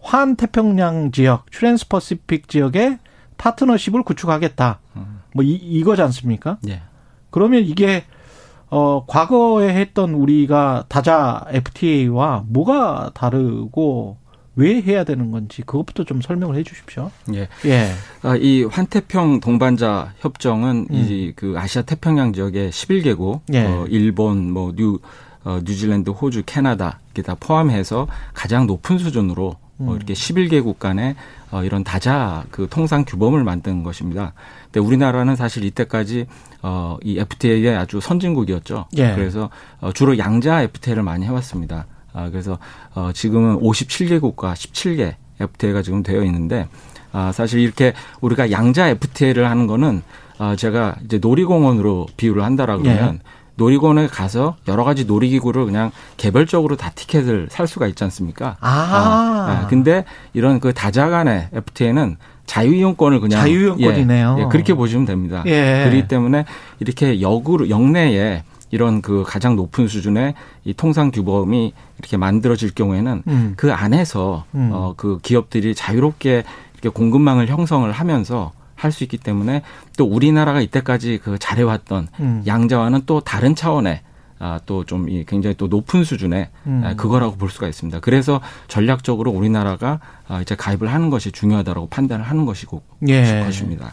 환 0.00 0.36
태평양 0.36 1.12
지역, 1.12 1.50
Trans-Pacific 1.50 2.48
지역에 2.48 2.98
파트너십을 3.36 4.02
구축하겠다. 4.02 4.80
뭐 5.34 5.44
이, 5.44 5.52
이거지 5.54 6.02
않습니까? 6.02 6.58
예. 6.68 6.82
그러면 7.30 7.62
이게 7.62 8.04
어 8.68 9.04
과거에 9.06 9.74
했던 9.74 10.14
우리가 10.14 10.84
다자 10.88 11.44
FTA와 11.48 12.44
뭐가 12.46 13.10
다르고 13.14 14.18
왜 14.56 14.80
해야 14.80 15.04
되는 15.04 15.30
건지 15.30 15.62
그것부터 15.62 16.04
좀 16.04 16.20
설명을 16.20 16.56
해 16.56 16.62
주십시오. 16.62 17.10
예. 17.34 17.48
예. 17.66 17.90
아, 18.22 18.36
이 18.36 18.64
환태평 18.64 19.40
동반자 19.40 20.12
협정은 20.18 20.88
음. 20.90 20.94
이그 20.94 21.54
아시아 21.56 21.82
태평양 21.82 22.32
지역의 22.32 22.70
11개국, 22.70 23.40
예. 23.52 23.64
어, 23.64 23.86
일본, 23.88 24.50
뭐 24.50 24.72
뉴, 24.74 24.98
어, 25.44 25.60
뉴질랜드, 25.64 26.10
호주, 26.10 26.42
캐나다 26.46 27.00
이렇게 27.06 27.22
다 27.22 27.36
포함해서 27.38 28.08
가장 28.34 28.66
높은 28.66 28.98
수준으로 28.98 29.56
음. 29.80 29.88
어, 29.88 29.96
이렇게 29.96 30.14
11개국 30.14 30.78
간의 30.78 31.14
어, 31.50 31.64
이런 31.64 31.84
다자 31.84 32.44
그 32.50 32.66
통상 32.68 33.04
규범을 33.04 33.44
만든 33.44 33.82
것입니다. 33.82 34.34
근데 34.64 34.80
우리나라는 34.80 35.36
사실 35.36 35.64
이때까지 35.64 36.26
어, 36.62 36.98
이 37.02 37.18
FTA의 37.18 37.76
아주 37.76 38.00
선진국이었죠. 38.00 38.86
예. 38.98 39.14
그래서 39.14 39.50
어, 39.80 39.92
주로 39.92 40.18
양자 40.18 40.62
FTA를 40.62 41.02
많이 41.02 41.24
해왔습니다. 41.24 41.86
아, 42.12 42.30
그래서 42.30 42.58
어, 42.94 43.10
지금은 43.12 43.60
57개국과 43.60 44.54
17개 44.54 45.14
FTA가 45.40 45.82
지금 45.82 46.02
되어 46.02 46.22
있는데 46.24 46.68
아, 47.12 47.32
사실 47.32 47.60
이렇게 47.60 47.92
우리가 48.20 48.50
양자 48.50 48.88
FTA를 48.88 49.48
하는 49.48 49.66
거는 49.66 50.02
아, 50.38 50.56
제가 50.56 50.96
이제 51.04 51.18
놀이공원으로 51.18 52.06
비유를 52.16 52.42
한다라 52.42 52.76
그러면 52.78 53.14
예. 53.14 53.30
놀이공원에 53.56 54.06
가서 54.06 54.56
여러 54.68 54.84
가지 54.84 55.04
놀이기구를 55.04 55.66
그냥 55.66 55.90
개별적으로 56.16 56.76
다 56.76 56.90
티켓을 56.94 57.48
살 57.50 57.66
수가 57.66 57.86
있지 57.88 58.02
않습니까? 58.04 58.56
아. 58.60 58.68
아, 58.70 59.66
근데 59.68 60.04
이런 60.32 60.60
그 60.60 60.72
다자 60.72 61.10
간의 61.10 61.50
FTA는 61.52 62.16
자유이용권을 62.46 63.20
그냥 63.20 63.40
자유이용권이네요. 63.40 64.36
예, 64.38 64.42
예, 64.42 64.48
그렇게 64.48 64.74
보시면 64.74 65.04
됩니다. 65.04 65.42
예. 65.46 65.84
그렇기 65.84 66.08
때문에 66.08 66.46
이렇게 66.80 67.20
역으로 67.20 67.68
역내에 67.68 68.42
이런 68.70 69.02
그 69.02 69.24
가장 69.26 69.56
높은 69.56 69.88
수준의 69.88 70.34
이 70.64 70.74
통상 70.74 71.10
규범이 71.10 71.72
이렇게 71.98 72.16
만들어질 72.16 72.72
경우에는 72.74 73.22
음. 73.26 73.54
그 73.56 73.72
안에서 73.72 74.44
음. 74.54 74.70
어그 74.72 75.18
기업들이 75.22 75.74
자유롭게 75.74 76.44
이렇게 76.74 76.88
공급망을 76.88 77.48
형성을 77.48 77.90
하면서 77.90 78.52
할 78.76 78.92
수 78.92 79.04
있기 79.04 79.18
때문에 79.18 79.60
또 79.98 80.06
우리나라가 80.06 80.62
이때까지 80.62 81.20
그 81.22 81.38
잘해왔던 81.38 82.08
음. 82.20 82.42
양자와는 82.46 83.02
또 83.04 83.20
다른 83.20 83.54
차원의 83.54 84.00
아, 84.42 84.58
또 84.64 84.84
좀 84.84 85.06
이 85.06 85.24
굉장히 85.26 85.54
또 85.58 85.66
높은 85.66 86.02
수준의 86.02 86.48
음. 86.66 86.82
아, 86.82 86.94
그거라고 86.94 87.36
볼 87.36 87.50
수가 87.50 87.68
있습니다. 87.68 88.00
그래서 88.00 88.40
전략적으로 88.68 89.30
우리나라가 89.32 90.00
아, 90.26 90.40
이제 90.40 90.54
가입을 90.54 90.90
하는 90.90 91.10
것이 91.10 91.30
중요하다라고 91.30 91.88
판단을 91.88 92.24
하는 92.24 92.46
것이고 92.46 92.80
예. 93.08 93.42
것입니다. 93.44 93.92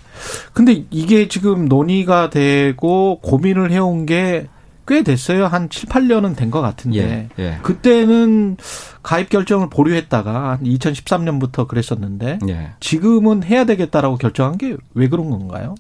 근데 0.54 0.86
이게 0.90 1.28
지금 1.28 1.66
논의가 1.66 2.30
되고 2.30 3.20
고민을 3.20 3.72
해온 3.72 4.06
게 4.06 4.48
꽤 4.88 5.04
됐어요. 5.04 5.48
한 5.48 5.70
7, 5.70 5.90
8년은 5.90 6.36
된 6.36 6.50
것 6.52 6.62
같은데. 6.62 7.30
예. 7.38 7.44
예. 7.44 7.58
그때는 7.62 8.58
가입 9.04 9.30
결정을 9.30 9.70
보류했다가 9.70 10.50
한 10.52 10.64
2013년부터 10.64 11.68
그랬었는데 11.68 12.40
예. 12.48 12.72
지금은 12.80 13.44
해야 13.44 13.66
되겠다라고 13.66 14.18
결정한 14.18 14.58
게 14.58 14.76
왜 14.94 15.08
그런 15.10 15.30
건가요? 15.30 15.76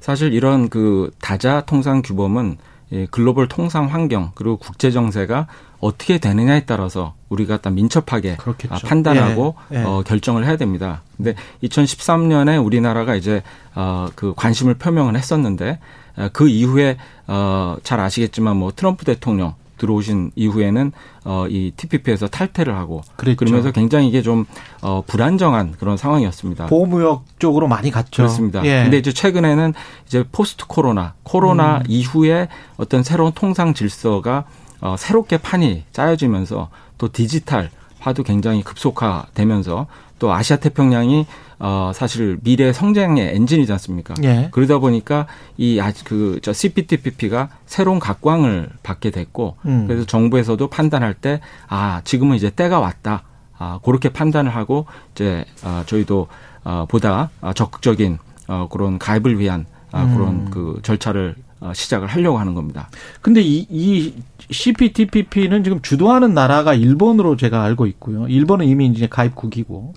사실 0.00 0.32
이런 0.32 0.68
그 0.68 1.10
다자 1.20 1.62
통상 1.66 2.00
규범은 2.02 2.56
이 2.90 3.06
글로벌 3.10 3.48
통상 3.48 3.86
환경 3.92 4.32
그리고 4.34 4.56
국제 4.56 4.90
정세가 4.90 5.46
어떻게 5.80 6.16
되느냐에 6.18 6.64
따라서 6.64 7.14
우리가 7.28 7.58
딱 7.58 7.74
민첩하게 7.74 8.36
그렇겠죠. 8.36 8.74
아, 8.74 8.78
판단하고 8.78 9.54
예, 9.72 9.80
예. 9.80 9.82
어, 9.84 10.02
결정을 10.06 10.46
해야 10.46 10.56
됩니다. 10.56 11.02
근데 11.16 11.34
2013년에 11.62 12.64
우리나라가 12.64 13.14
이제 13.14 13.42
어, 13.74 14.06
그 14.14 14.32
관심을 14.34 14.74
표명을 14.74 15.16
했었는데 15.16 15.70
어, 15.70 16.07
그 16.32 16.48
이후에 16.48 16.96
어, 17.26 17.76
잘 17.82 18.00
아시겠지만 18.00 18.56
뭐 18.56 18.72
트럼프 18.74 19.04
대통령 19.04 19.54
들어오신 19.78 20.32
이후에는 20.34 20.92
어, 21.24 21.46
이 21.48 21.72
TPP에서 21.76 22.26
탈퇴를 22.26 22.76
하고 22.76 23.02
그랬죠. 23.16 23.38
그러면서 23.38 23.70
굉장히 23.70 24.08
이게 24.08 24.20
좀 24.20 24.44
어, 24.82 25.02
불안정한 25.06 25.72
그런 25.78 25.96
상황이었습니다. 25.96 26.66
보호무역 26.66 27.24
쪽으로 27.38 27.68
많이 27.68 27.90
갔죠. 27.90 28.22
그렇습니다. 28.22 28.64
예. 28.64 28.82
근데 28.82 28.98
이제 28.98 29.12
최근에는 29.12 29.72
이제 30.06 30.24
post 30.30 30.66
코로나, 30.66 31.14
코로나 31.22 31.78
음. 31.78 31.82
이후에 31.88 32.48
어떤 32.76 33.02
새로운 33.02 33.32
통상 33.32 33.72
질서가 33.72 34.44
어, 34.80 34.96
새롭게 34.98 35.38
판이 35.38 35.84
짜여지면서 35.92 36.68
또 36.98 37.10
디지털 37.10 37.70
화도 38.00 38.22
굉장히 38.22 38.62
급속화되면서 38.62 39.86
또 40.18 40.32
아시아 40.32 40.56
태평양이 40.56 41.26
어, 41.60 41.90
사실 41.94 42.38
미래 42.42 42.72
성장의 42.72 43.34
엔진이지 43.34 43.72
않습니까? 43.72 44.14
예. 44.22 44.48
그러다 44.52 44.78
보니까 44.78 45.26
이 45.56 45.80
아직 45.80 46.04
그저 46.04 46.52
CPTPP가 46.52 47.48
새로운 47.66 47.98
각광을 47.98 48.68
받게 48.82 49.10
됐고 49.10 49.56
음. 49.66 49.86
그래서 49.86 50.06
정부에서도 50.06 50.66
판단할 50.68 51.14
때 51.14 51.40
아 51.68 52.00
지금은 52.04 52.36
이제 52.36 52.50
때가 52.50 52.78
왔다. 52.80 53.24
아 53.58 53.80
그렇게 53.84 54.08
판단을 54.10 54.54
하고 54.54 54.86
이제 55.14 55.44
아, 55.64 55.82
저희도 55.86 56.28
어, 56.64 56.86
보다 56.88 57.30
아, 57.40 57.52
적극적인 57.52 58.18
어, 58.46 58.68
그런 58.70 58.98
가입을 58.98 59.38
위한 59.40 59.66
아, 59.90 60.04
음. 60.04 60.14
그런 60.14 60.50
그 60.50 60.78
절차를 60.82 61.34
어, 61.60 61.72
시작을 61.74 62.06
하려고 62.06 62.38
하는 62.38 62.54
겁니다. 62.54 62.88
근데 63.20 63.40
이, 63.40 63.66
이 63.68 64.14
CPTPP는 64.50 65.64
지금 65.64 65.82
주도하는 65.82 66.34
나라가 66.34 66.72
일본으로 66.74 67.36
제가 67.36 67.62
알고 67.64 67.86
있고요. 67.86 68.28
일본은 68.28 68.66
이미 68.66 68.86
이제 68.86 69.08
가입국이고. 69.08 69.94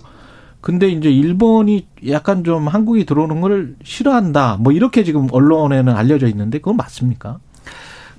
근데 0.62 0.88
이제 0.88 1.10
일본이 1.10 1.86
약간 2.08 2.44
좀 2.44 2.68
한국이 2.68 3.04
들어오는 3.04 3.40
걸 3.40 3.74
싫어한다. 3.82 4.58
뭐 4.60 4.72
이렇게 4.72 5.02
지금 5.02 5.26
언론에는 5.30 5.94
알려져 5.94 6.28
있는데 6.28 6.58
그건 6.58 6.76
맞습니까? 6.76 7.38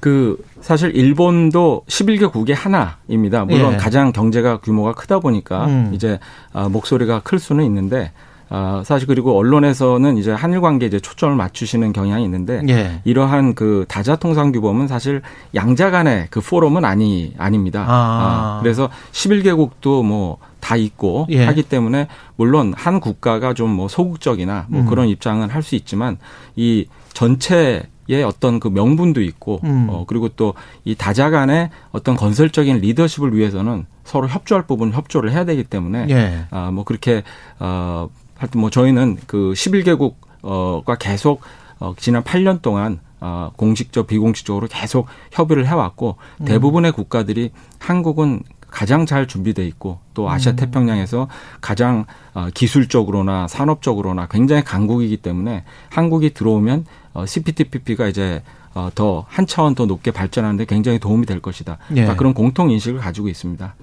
그 0.02 0.38
사실 0.60 0.94
일본도 0.94 1.84
11개 1.88 2.30
국의 2.30 2.54
하나입니다. 2.54 3.46
물론 3.46 3.74
예. 3.74 3.78
가장 3.78 4.12
경제가 4.12 4.58
규모가 4.58 4.92
크다 4.94 5.20
보니까 5.20 5.66
음. 5.68 5.92
이제 5.94 6.20
아, 6.52 6.68
목소리가 6.68 7.22
클 7.22 7.40
수는 7.40 7.64
있는데 7.64 8.12
아, 8.50 8.84
사실 8.86 9.08
그리고 9.08 9.38
언론에서는 9.38 10.18
이제 10.18 10.34
한일 10.34 10.60
관계에 10.60 10.88
이제 10.88 11.00
초점을 11.00 11.34
맞추시는 11.38 11.94
경향이 11.94 12.26
있는데 12.26 12.62
예. 12.68 13.00
이러한 13.06 13.56
그 13.56 13.86
다자 13.88 14.18
통상 14.18 14.52
규범은 14.52 14.90
사실 14.90 15.22
양자 15.56 15.92
간의 15.92 16.28
그 16.30 16.42
포럼은 16.42 16.84
아니 16.84 17.34
아닙니다. 17.38 17.86
아. 17.88 18.60
그래서 18.62 18.90
11개국도 19.14 20.04
뭐 20.04 20.38
다 20.64 20.78
있고 20.78 21.28
예. 21.30 21.46
하기 21.46 21.64
때문에 21.64 22.08
물론 22.38 22.74
한 22.76 23.00
국가가 23.02 23.54
좀 23.54 23.74
뭐 23.74 23.88
소극적이나 23.88 24.68
뭐 24.70 24.82
음. 24.82 24.86
그런 24.88 25.08
입장은 25.10 25.50
할 25.50 25.62
수 25.62 25.76
있지만 25.76 26.18
이 26.56 26.86
전체 27.14 27.84
의 28.10 28.22
어떤 28.24 28.60
그 28.60 28.68
명분도 28.68 29.22
있고 29.22 29.62
음. 29.64 29.88
어 29.90 30.04
그리고 30.06 30.28
또 30.28 30.54
이 30.84 30.94
다자 30.94 31.30
간의 31.30 31.70
어떤 31.94 32.18
건설적인 32.18 32.80
리더십을 32.80 33.34
위해서는 33.34 33.86
서로 34.04 34.28
협조할 34.28 34.68
부분 34.68 34.92
협조를 34.92 35.32
해야 35.32 35.46
되기 35.46 35.64
때문에 35.64 36.08
예. 36.10 36.46
아, 36.52 36.70
뭐 36.72 36.84
그렇게 36.84 37.24
어 37.60 38.10
하여튼 38.36 38.60
뭐 38.60 38.70
저희는 38.70 39.20
그 39.26 39.54
11개국 39.56 40.16
어가 40.42 40.96
계속 40.96 41.42
어 41.80 41.94
지난 41.98 42.24
8년 42.24 42.62
동안 42.62 43.00
어 43.22 43.52
공식적 43.56 44.08
비공식적으로 44.08 44.68
계속 44.70 45.08
협의를 45.32 45.66
해 45.66 45.74
왔고 45.74 46.18
음. 46.42 46.46
대부분의 46.46 46.92
국가들이 46.92 47.52
한국은 47.80 48.44
가장 48.74 49.06
잘 49.06 49.28
준비돼 49.28 49.66
있고 49.68 50.00
또 50.16 50.30
아시아 50.30 50.54
음. 50.54 50.56
태평양에서 50.56 51.28
가장 51.62 52.06
어, 52.34 52.48
기술적으로나 52.54 53.48
산업적으로나 53.48 54.28
굉장히 54.28 54.64
강국이기 54.64 55.18
때문에 55.18 55.64
한국이 55.90 56.34
들어오면 56.34 56.86
어, 57.14 57.26
CPTPP가 57.28 58.08
이제 58.08 58.42
어, 58.74 58.90
더한 58.96 59.46
차원 59.46 59.76
더 59.76 59.86
높게 59.86 60.10
발전하는데 60.10 60.66
굉장히 60.66 60.98
도움이 60.98 61.28
될 61.28 61.40
것이다. 61.40 61.78
예. 61.92 61.94
그러니까 61.94 62.16
그런 62.16 62.34
공통 62.34 62.72
인식을 62.72 63.00
가지고 63.00 63.30
있습니다. 63.30 63.76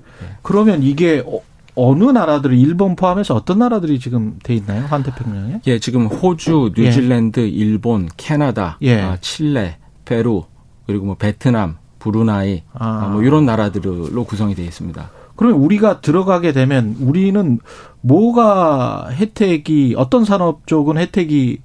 그러면 0.43 0.83
이게 0.83 1.23
어, 1.25 1.41
어느 1.77 2.05
나라들이 2.05 2.61
일본 2.61 2.97
포함해서 2.97 3.37
어떤 3.37 3.61
나라들이 3.61 4.01
지금 4.01 4.41
돼 4.43 4.57
있나요? 4.57 4.87
환태평양에? 4.87 5.61
예, 5.69 5.79
지금 5.79 6.07
호주, 6.07 6.73
뉴질랜드, 6.77 7.39
일본, 7.41 8.09
캐나다, 8.17 8.77
예. 8.83 9.01
아, 9.01 9.17
칠레, 9.21 9.77
페루, 10.05 10.43
그리고 10.87 11.07
뭐 11.07 11.15
베트남, 11.15 11.79
브루나이, 12.01 12.63
아. 12.73 13.05
아, 13.05 13.09
뭐 13.09 13.23
이런 13.23 13.47
나라들로 13.47 14.25
구성이 14.25 14.57
되어 14.57 14.65
있습니다. 14.65 15.11
그러면 15.37 15.61
우리가 15.61 16.01
들어가게 16.01 16.53
되면 16.53 16.97
우리는 17.01 17.61
뭐가 18.01 19.11
혜택이 19.11 19.95
어떤 19.97 20.25
산업 20.25 20.67
쪽은 20.67 20.99
혜택이 20.99 21.61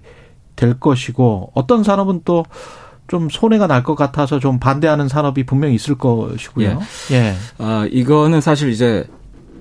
될 0.55 0.79
것이고 0.79 1.51
어떤 1.55 1.83
산업은 1.83 2.21
또 2.23 2.45
좀 3.07 3.29
손해가 3.29 3.67
날 3.67 3.83
것 3.83 3.93
같아서 3.95 4.39
좀 4.39 4.57
반대하는 4.59 5.07
산업이 5.07 5.45
분명히 5.45 5.75
있을 5.75 5.95
것이고요. 5.95 6.79
예. 7.11 7.35
아, 7.59 7.87
이거는 7.91 8.41
사실 8.41 8.69
이제 8.69 9.05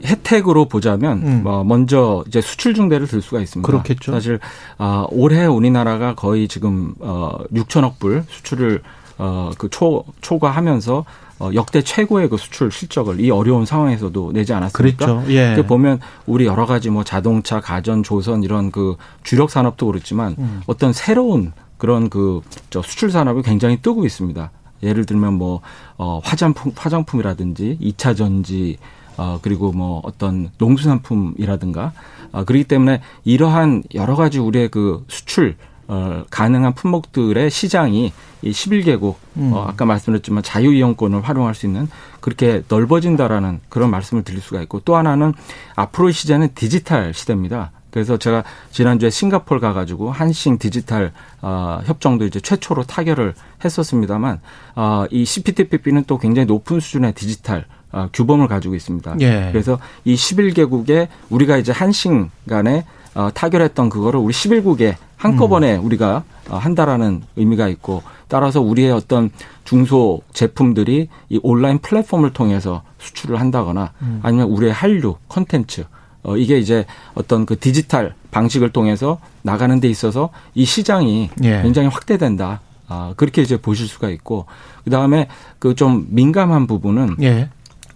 혜택으로 0.03 0.67
보자면 0.67 1.23
음. 1.23 1.41
뭐 1.43 1.63
먼저 1.63 2.25
이제 2.27 2.41
수출 2.41 2.73
중대를 2.75 3.07
들 3.07 3.21
수가 3.21 3.41
있습니다. 3.41 3.67
그렇겠죠. 3.71 4.13
사실 4.13 4.39
아, 4.79 5.07
올해 5.11 5.45
우리나라가 5.45 6.15
거의 6.15 6.49
지금 6.49 6.95
어 7.01 7.37
6천억 7.53 7.99
불 7.99 8.25
수출을 8.29 8.83
어그 9.19 9.71
초 9.71 10.05
초과하면서 10.21 11.05
어 11.41 11.51
역대 11.55 11.83
최고의 11.83 12.29
그 12.29 12.37
수출 12.37 12.71
실적을 12.71 13.21
이 13.21 13.31
어려운 13.31 13.65
상황에서도 13.67 14.33
내지 14.33 14.53
않았습니까? 14.53 15.07
그랬죠. 15.07 15.33
예. 15.33 15.55
그 15.57 15.67
보면 15.67 16.01
우리 16.27 16.47
여러 16.47 16.67
가지 16.67 16.91
뭐 16.91 17.05
자동차, 17.05 17.61
가전, 17.61 18.03
조선 18.03 18.43
이런 18.43 18.71
그 18.71 18.97
주력 19.23 19.51
산업도 19.51 19.87
그렇지만 19.87 20.37
음. 20.39 20.63
어떤 20.67 20.93
새로운 20.93 21.53
그런 21.77 22.09
그 22.09 22.41
저 22.71 22.83
수출 22.83 23.11
산업이 23.11 23.43
굉장히 23.43 23.81
뜨고 23.81 24.05
있습니다. 24.05 24.51
예를 24.83 25.07
들면 25.07 25.35
뭐 25.35 25.61
어, 25.97 26.21
화장품 26.25 26.73
화장품이라든지 26.75 27.79
2차 27.81 28.17
전지 28.17 28.79
어, 29.17 29.39
그리고 29.41 29.71
뭐 29.73 30.01
어떤 30.03 30.51
농수산품이라든가 30.59 31.93
어, 32.33 32.45
그렇기 32.45 32.65
때문에 32.65 33.01
이러한 33.25 33.85
여러 33.95 34.17
가지 34.17 34.41
우리의 34.41 34.71
그 34.71 35.05
수출 35.09 35.57
어, 35.89 36.25
가능한 36.31 36.75
품목들의 36.75 37.51
시장이 37.51 38.13
이 38.43 38.51
11개국 38.51 39.17
음. 39.37 39.53
어, 39.53 39.65
아까 39.67 39.85
말씀드렸지만 39.85 40.43
자유이용권을 40.43 41.23
활용할 41.23 41.55
수 41.55 41.67
있는 41.67 41.89
그렇게 42.21 42.63
넓어진다라는 42.69 43.61
그런 43.69 43.91
말씀을 43.91 44.23
드릴 44.23 44.41
수가 44.41 44.63
있고 44.63 44.81
또 44.81 44.97
하나는 44.97 45.33
앞으로의 45.77 46.13
시대는 46.13 46.51
디지털 46.55 47.13
시대입니다. 47.13 47.71
그래서 47.95 48.17
제가 48.17 48.43
지난주에 48.73 49.09
싱가폴 49.09 49.61
가가지고 49.61 50.11
한싱 50.11 50.59
디지털 50.59 51.13
어, 51.41 51.81
협정도 51.85 52.27
이제 52.27 52.41
최초로 52.41 52.83
타결을 52.83 53.35
했었습니다만 53.65 54.41
어, 54.75 55.05
이 55.13 55.25
CPTPP는 55.25 56.03
또 56.09 56.19
굉장히 56.19 56.47
높은 56.47 56.81
수준의 56.81 57.15
디지털 57.15 57.67
어, 57.93 58.09
규범을 58.13 58.49
가지고 58.49 58.75
있습니다. 58.75 59.15
예. 59.21 59.49
그래서 59.53 59.79
이 60.05 60.17
11개국에 60.17 61.07
우리가 61.31 61.57
이제 61.57 61.71
한싱 61.71 62.31
간에 62.49 62.85
어, 63.15 63.31
타결했던 63.33 63.89
그거를 63.91 64.21
우리 64.21 64.33
11국에 64.33 64.97
한꺼번에 65.17 65.77
우리가 65.77 66.25
어, 66.51 66.57
한다라는 66.57 67.23
의미가 67.37 67.69
있고 67.69 68.03
따라서 68.29 68.61
우리의 68.61 68.93
어떤 68.93 69.31
중소 69.65 70.23
제품들이 70.33 71.09
이 71.29 71.41
온라인 71.43 71.79
플랫폼을 71.79 72.33
통해서 72.33 72.83
수출을 72.99 73.39
한다거나 73.41 73.93
아니면 74.23 74.49
우리의 74.49 74.73
한류 74.73 75.17
콘텐츠 75.29 75.85
어, 76.25 76.37
이게 76.37 76.59
이제 76.59 76.87
어떤 77.15 77.47
그 77.47 77.59
디지털 77.59 78.15
방식을 78.31 78.71
통해서 78.71 79.19
나가는 79.43 79.79
데 79.79 79.89
있어서 79.89 80.31
이 80.55 80.65
시장이 80.65 81.31
예. 81.45 81.63
굉장히 81.63 81.89
확대된다. 81.89 82.61
아, 82.89 83.15
그렇게 83.17 83.43
이제 83.43 83.57
보실 83.59 83.87
수가 83.87 84.11
있고, 84.11 84.47
그 84.85 84.91
다음에 84.91 85.29
그 85.59 85.75
좀 85.75 86.07
민감한 86.11 86.67
부분은 86.67 87.17
예. 87.23 87.49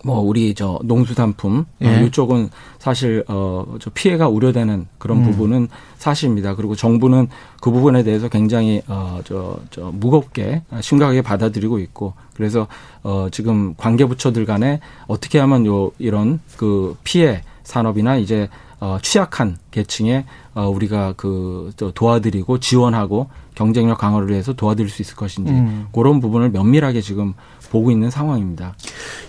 뭐 0.09 0.21
우리 0.21 0.55
저 0.55 0.81
농수산품 0.85 1.67
예. 1.83 1.99
어, 1.99 2.03
이쪽은 2.05 2.49
사실 2.79 3.23
어저 3.29 3.91
피해가 3.93 4.29
우려되는 4.29 4.87
그런 4.97 5.19
음. 5.19 5.25
부분은 5.25 5.69
사실입니다. 5.99 6.55
그리고 6.55 6.75
정부는 6.75 7.29
그 7.61 7.71
부분에 7.71 8.03
대해서 8.03 8.31
굉장히 8.31 8.81
어저 8.89 9.59
저 9.71 9.91
무겁게 9.93 10.63
심각하게 10.81 11.21
받아들이고 11.21 11.79
있고 11.81 12.15
그래서 12.35 12.69
어 13.03 13.29
지금 13.31 13.75
관계 13.77 14.07
부처들 14.07 14.47
간에 14.47 14.81
어떻게 15.09 15.39
하면 15.39 15.67
요 15.67 15.93
이런 15.99 16.41
그 16.57 16.97
피해 17.05 17.43
산업이나 17.65 18.17
이제 18.17 18.49
어 18.81 18.97
취약한 19.03 19.59
계층에 19.73 20.25
어 20.55 20.69
우리가 20.69 21.13
그또 21.19 21.93
도와드리고 21.93 22.61
지원하고 22.61 23.29
경쟁력 23.55 23.99
강화를 23.99 24.31
위해서 24.31 24.55
도와드릴 24.55 24.89
수 24.89 25.03
있을 25.03 25.17
것인지 25.17 25.53
음. 25.53 25.89
그런 25.93 26.21
부분을 26.21 26.49
면밀하게 26.51 27.03
지금 27.03 27.35
보고 27.71 27.91
있는 27.91 28.11
상황입니다. 28.11 28.75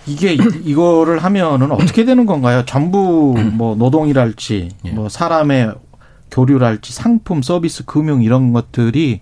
이게 0.06 0.34
이- 0.34 0.38
이거를 0.64 1.18
하면은 1.18 1.72
어떻게 1.72 2.04
되는 2.04 2.26
건가요? 2.26 2.64
전부 2.66 3.34
뭐 3.52 3.74
노동이랄지 3.76 4.68
예. 4.86 4.90
뭐 4.90 5.08
사람의 5.08 5.74
교류랄지 6.30 6.92
상품 6.92 7.42
서비스 7.42 7.84
금융 7.84 8.22
이런 8.22 8.52
것들이 8.52 9.20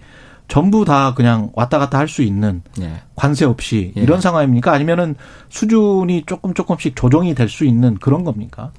전부 0.48 0.86
다 0.86 1.12
그냥 1.14 1.50
왔다 1.52 1.78
갔다 1.78 1.98
할 1.98 2.08
수 2.08 2.22
있는 2.22 2.62
예. 2.80 3.02
관세 3.14 3.44
없이 3.44 3.92
예. 3.96 4.00
이런 4.00 4.20
상황입니까? 4.22 4.72
아니면은 4.72 5.14
수준이 5.50 6.24
조금 6.26 6.54
조금씩 6.54 6.96
조정이 6.96 7.34
될 7.34 7.48
수 7.50 7.66
있는 7.66 7.96
그런 7.96 8.24
겁니까? 8.24 8.70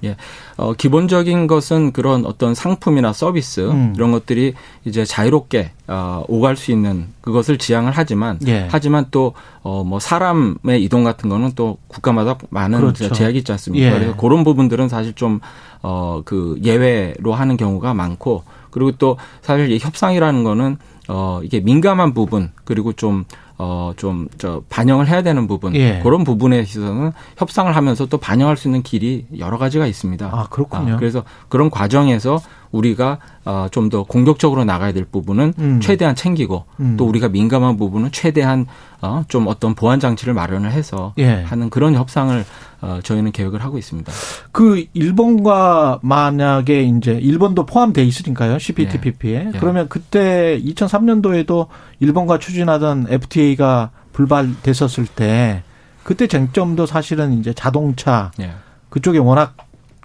어, 0.58 0.74
기본적인 0.74 1.46
것은 1.46 1.92
그런 1.92 2.26
어떤 2.26 2.56
상품이나 2.56 3.14
서비스 3.14 3.70
음. 3.70 3.94
이런 3.96 4.12
것들이 4.12 4.56
이제 4.86 5.06
자유롭게 5.06 5.72
어, 5.88 6.24
오갈 6.28 6.56
수 6.56 6.72
있는 6.72 7.08
그것을 7.22 7.60
지향을 7.60 7.92
하지만 7.94 8.40
예. 8.48 8.68
하지만 8.72 9.06
또 9.12 9.34
어, 9.62 9.84
뭐 9.84 10.00
사람의 10.00 10.84
이동 10.84 11.04
같은 11.04 11.30
거는 11.30 11.52
또 11.56 11.78
국가마다 11.88 12.38
많은 12.50 12.80
그렇죠. 12.80 13.12
제약이 13.12 13.38
있지 13.40 13.52
않습니까? 13.52 13.86
예. 13.86 13.92
그래서 13.92 14.16
그런 14.16 14.44
부분들은 14.44 14.90
사실 14.90 15.14
좀 15.14 15.40
어, 15.84 16.24
그 16.26 16.60
예외로 16.64 17.34
하는 17.36 17.58
경우가 17.58 17.94
많고 17.94 18.44
그리고 18.72 18.92
또 18.94 19.18
사실 19.42 19.72
이 19.72 19.80
협상이라는 19.80 20.44
거는 20.44 20.78
어, 21.10 21.42
이게 21.44 21.60
민감한 21.60 22.14
부분 22.14 22.52
그리고 22.64 22.94
좀 22.94 23.26
어, 23.62 23.92
좀, 23.98 24.30
저, 24.38 24.64
반영을 24.70 25.10
해야 25.10 25.22
되는 25.22 25.46
부분. 25.46 25.76
예. 25.76 26.00
그런 26.02 26.24
부분에 26.24 26.62
있어서는 26.62 27.12
협상을 27.36 27.76
하면서 27.76 28.06
또 28.06 28.18
반영할 28.18 28.56
수 28.56 28.70
있는 28.70 28.84
길이 28.84 29.26
여러 29.38 29.58
가지가 29.58 29.86
있습니다. 29.86 30.30
아, 30.32 30.48
그렇군요. 30.50 30.94
아, 30.94 30.98
그래서 30.98 31.26
그런 31.50 31.70
과정에서 31.70 32.40
우리가 32.72 33.18
어, 33.46 33.68
좀 33.72 33.90
더 33.90 34.04
공격적으로 34.04 34.66
나가야 34.66 34.92
될 34.92 35.04
부분은 35.06 35.54
음. 35.58 35.80
최대한 35.82 36.14
챙기고 36.14 36.66
음. 36.80 36.96
또 36.96 37.08
우리가 37.08 37.28
민감한 37.30 37.76
부분은 37.78 38.12
최대한 38.12 38.68
어, 39.02 39.24
좀 39.28 39.48
어떤 39.48 39.74
보완 39.74 40.00
장치를 40.00 40.36
마련을 40.36 40.72
해서 40.72 41.14
예. 41.18 41.42
하는 41.42 41.72
그런 41.72 41.96
협상을 41.96 42.46
어, 42.82 43.00
저희는 43.04 43.32
계획을 43.32 43.64
하고 43.64 43.80
있습니다. 43.80 44.12
그 44.52 44.86
일본과 44.94 46.00
만약에 46.04 46.84
이제 46.84 47.14
일본도 47.14 47.66
포함돼 47.66 48.04
있으니까요. 48.04 48.60
CPTPP에. 48.60 49.52
예. 49.54 49.60
그러면 49.60 49.90
그때 49.90 50.62
2003년도에도 50.64 51.68
일본과 52.00 52.38
추진하던 52.38 53.08
FTA가 53.10 53.90
불발됐었을 54.14 55.08
때 55.08 55.64
그때 56.04 56.28
쟁점도 56.28 56.86
사실은 56.86 57.40
이제 57.40 57.54
자동차 57.54 58.32
예. 58.40 58.52
그쪽에 58.90 59.18
워낙 59.18 59.56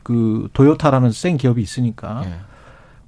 그 0.02 0.48
도요타라는 0.52 1.12
센 1.12 1.36
기업이 1.36 1.60
있으니까 1.60 2.22
예. 2.26 2.34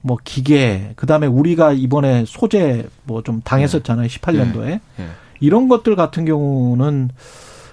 뭐 0.06 0.16
기계 0.24 0.92
그다음에 0.94 1.26
우리가 1.26 1.72
이번에 1.72 2.24
소재 2.26 2.86
뭐 3.04 3.22
좀 3.22 3.40
당했었잖아요. 3.42 4.06
18년도에. 4.06 4.80
예. 5.00 5.06
이런 5.40 5.68
것들 5.68 5.96
같은 5.96 6.24
경우는 6.24 7.10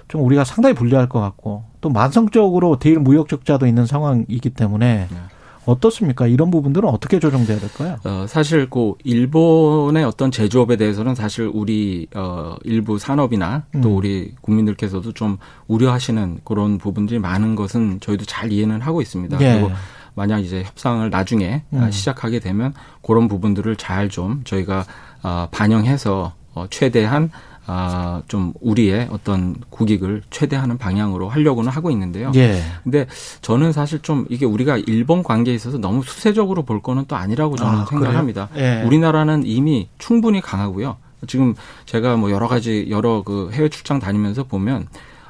좀 0.08 0.24
우리가 0.24 0.42
상당히 0.44 0.74
불리할 0.74 1.08
것 1.08 1.20
같고 1.20 1.64
또 1.80 1.90
만성적으로 1.90 2.78
대일 2.78 2.98
무역 2.98 3.28
적자도 3.28 3.66
있는 3.66 3.86
상황이기 3.86 4.50
때문에 4.50 5.06
네. 5.10 5.16
어떻습니까? 5.64 6.26
이런 6.26 6.50
부분들은 6.50 6.88
어떻게 6.88 7.18
조정돼야 7.18 7.58
될까요? 7.58 7.96
어, 8.04 8.26
사실 8.28 8.68
그 8.68 8.94
일본의 9.04 10.04
어떤 10.04 10.30
제조업에 10.30 10.76
대해서는 10.76 11.14
사실 11.14 11.50
우리 11.52 12.06
어 12.14 12.56
일부 12.64 12.98
산업이나 12.98 13.64
또 13.82 13.90
음. 13.90 13.96
우리 13.96 14.34
국민들께서도 14.42 15.12
좀 15.12 15.38
우려하시는 15.68 16.40
그런 16.44 16.76
부분들이 16.78 17.18
많은 17.18 17.54
것은 17.54 18.00
저희도 18.00 18.24
잘 18.26 18.52
이해는 18.52 18.82
하고 18.82 19.00
있습니다. 19.00 19.40
예. 19.40 19.52
그리고 19.54 19.70
만약 20.14 20.40
이제 20.40 20.62
협상을 20.64 21.08
나중에 21.10 21.62
아, 21.72 21.76
음. 21.76 21.90
시작하게 21.90 22.38
되면 22.40 22.72
그런 23.02 23.28
부분들을 23.28 23.76
잘 23.76 24.08
좀 24.08 24.42
저희가 24.44 24.84
아, 25.22 25.48
반영해서 25.50 26.32
어, 26.54 26.66
최대한 26.70 27.30
아, 27.66 28.20
좀 28.28 28.52
우리의 28.60 29.08
어떤 29.10 29.56
국익을 29.70 30.22
최대하는 30.30 30.76
방향으로 30.76 31.30
하려고는 31.30 31.70
하고 31.70 31.90
있는데요. 31.90 32.30
예. 32.34 32.62
근데 32.82 33.06
저는 33.40 33.72
사실 33.72 34.00
좀 34.00 34.26
이게 34.28 34.44
우리가 34.44 34.76
일본 34.86 35.22
관계에 35.22 35.54
있어서 35.54 35.78
너무 35.78 36.02
수세적으로 36.02 36.62
볼 36.64 36.82
거는 36.82 37.06
또 37.08 37.16
아니라고 37.16 37.56
저는 37.56 37.80
아, 37.80 37.86
생각합니다. 37.86 38.48
그래요? 38.52 38.80
예. 38.82 38.86
우리나라는 38.86 39.44
이미 39.46 39.88
충분히 39.96 40.42
강하고요. 40.42 40.96
지금 41.26 41.54
제가 41.86 42.16
뭐 42.16 42.30
여러 42.30 42.48
가지 42.48 42.86
여러 42.90 43.22
그 43.22 43.48
해외 43.54 43.70
출장 43.70 43.98
다니면서 43.98 44.44
보면 44.44 44.86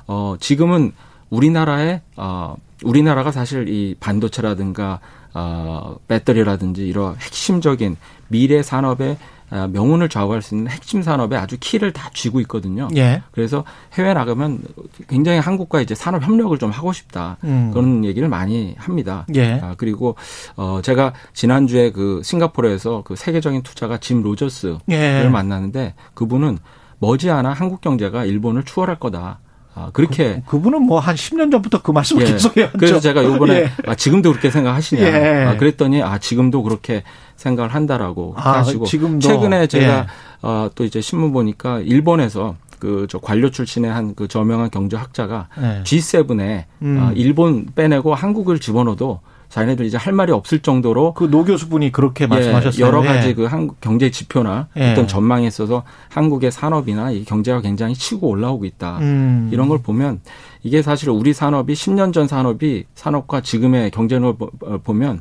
어 0.09 0.35
지금은 0.41 0.93
우리나라의 1.35 2.01
어 2.17 2.57
우리나라가 2.85 3.33
사실 3.33 3.69
이 3.69 3.95
반도체라든가 3.99 5.01
어 5.35 5.97
배터리라든지 6.09 6.87
이런 6.87 7.17
핵심적인 7.17 7.97
미래 8.29 8.63
산업의 8.63 9.17
아, 9.51 9.69
명운을 9.69 10.09
좌우할 10.09 10.43
수 10.43 10.57
있는 10.57 10.71
핵심 10.71 11.03
산업에 11.03 11.37
아주 11.37 11.57
키를 11.61 11.93
다 11.93 12.11
쥐고 12.13 12.41
있거든요. 12.41 12.89
예. 12.97 13.23
그래서 13.31 13.65
해외 13.93 14.13
나가면 14.15 14.63
굉장히 15.07 15.39
한국과 15.39 15.81
이제 15.81 15.95
산업 15.95 16.25
협력을 16.25 16.57
좀 16.59 16.71
하고 16.71 16.93
싶다. 16.93 17.37
음. 17.45 17.71
그런 17.73 18.05
얘기를 18.05 18.29
많이 18.29 18.75
합니다. 18.79 19.27
예. 19.35 19.61
아, 19.63 19.75
그리고 19.77 20.17
어 20.57 20.81
제가 20.83 21.13
지난 21.35 21.67
주에 21.67 21.93
그 21.93 22.21
싱가포르에서 22.25 23.03
그 23.05 23.17
세계적인 23.17 23.63
투자가 23.63 23.99
짐 23.99 24.23
로저스를 24.23 24.79
예. 24.91 25.29
만나는데 25.31 25.95
그분은 26.15 26.59
머지않아 26.99 27.53
한국 27.53 27.81
경제가 27.81 28.25
일본을 28.25 28.65
추월할 28.65 28.99
거다. 28.99 29.39
아, 29.77 29.91
그렇게 29.93 30.43
그 30.47 30.61
분은 30.61 30.83
뭐 30.83 31.01
한 31.01 31.15
10년 31.17 31.51
전부터 31.51 31.83
그 31.83 31.91
말씀을 31.91 32.23
예. 32.23 32.33
계속 32.33 32.57
해왔죠. 32.57 32.79
그래서 32.79 33.01
제가 33.01 33.25
요번에 33.25 33.55
예. 33.65 33.71
아, 33.87 33.95
지금도 33.95 34.31
그렇게 34.31 34.51
생각하시냐. 34.51 35.03
예. 35.03 35.45
아, 35.45 35.57
그랬더니 35.57 36.03
아, 36.03 36.19
지금도 36.19 36.63
그렇게 36.63 37.03
생각을 37.37 37.75
한다라고 37.75 38.35
아, 38.37 38.59
하시고 38.59 38.87
지금도. 38.87 39.27
최근에 39.27 39.67
제가 39.67 39.99
예. 39.99 40.07
어, 40.43 40.71
또 40.75 40.85
이제 40.85 41.01
신문 41.01 41.33
보니까 41.33 41.81
일본에서 41.81 42.57
그저 42.79 43.19
관료 43.19 43.51
출신의 43.51 43.91
한 43.91 44.15
그 44.15 44.29
저명한 44.29 44.71
경제학자가 44.71 45.49
예. 45.61 45.83
G7에 45.85 46.65
음. 46.83 46.99
어, 47.03 47.13
일본 47.15 47.67
빼내고 47.75 48.15
한국을 48.15 48.59
집어넣어도 48.61 49.21
자기네들 49.55 49.87
이제 49.87 49.97
할 49.97 50.13
말이 50.13 50.33
없을 50.33 50.59
정도로 50.59 51.15
그 51.15 51.29
노 51.31 51.45
교수분이 51.45 51.93
그렇게 51.93 52.25
예, 52.25 52.27
말씀하셨어요. 52.27 52.85
여러 52.85 53.05
예. 53.05 53.07
가지 53.07 53.35
그 53.35 53.45
한국 53.45 53.81
경제 53.81 54.11
지표나 54.11 54.67
예. 54.77 54.91
어떤 54.93 55.07
전망에 55.07 55.47
있어서 55.47 55.85
한국의 56.09 56.51
산업이나 56.51 57.13
이 57.13 57.25
경제가 57.25 57.61
굉장히 57.61 57.95
치고 57.95 58.27
올라오고 58.29 58.65
있다. 58.65 58.99
음. 58.99 59.51
이런 59.53 59.69
걸 59.69 59.79
보면 59.79 60.21
이게 60.65 60.83
사실 60.83 61.09
우리 61.11 61.33
산업이 61.33 61.73
10년 61.73 62.13
전 62.13 62.27
산업이 62.27 62.85
산업과 62.97 63.43
지금의 63.43 63.91
보- 64.37 64.51
어, 64.63 64.79
보면 64.83 65.21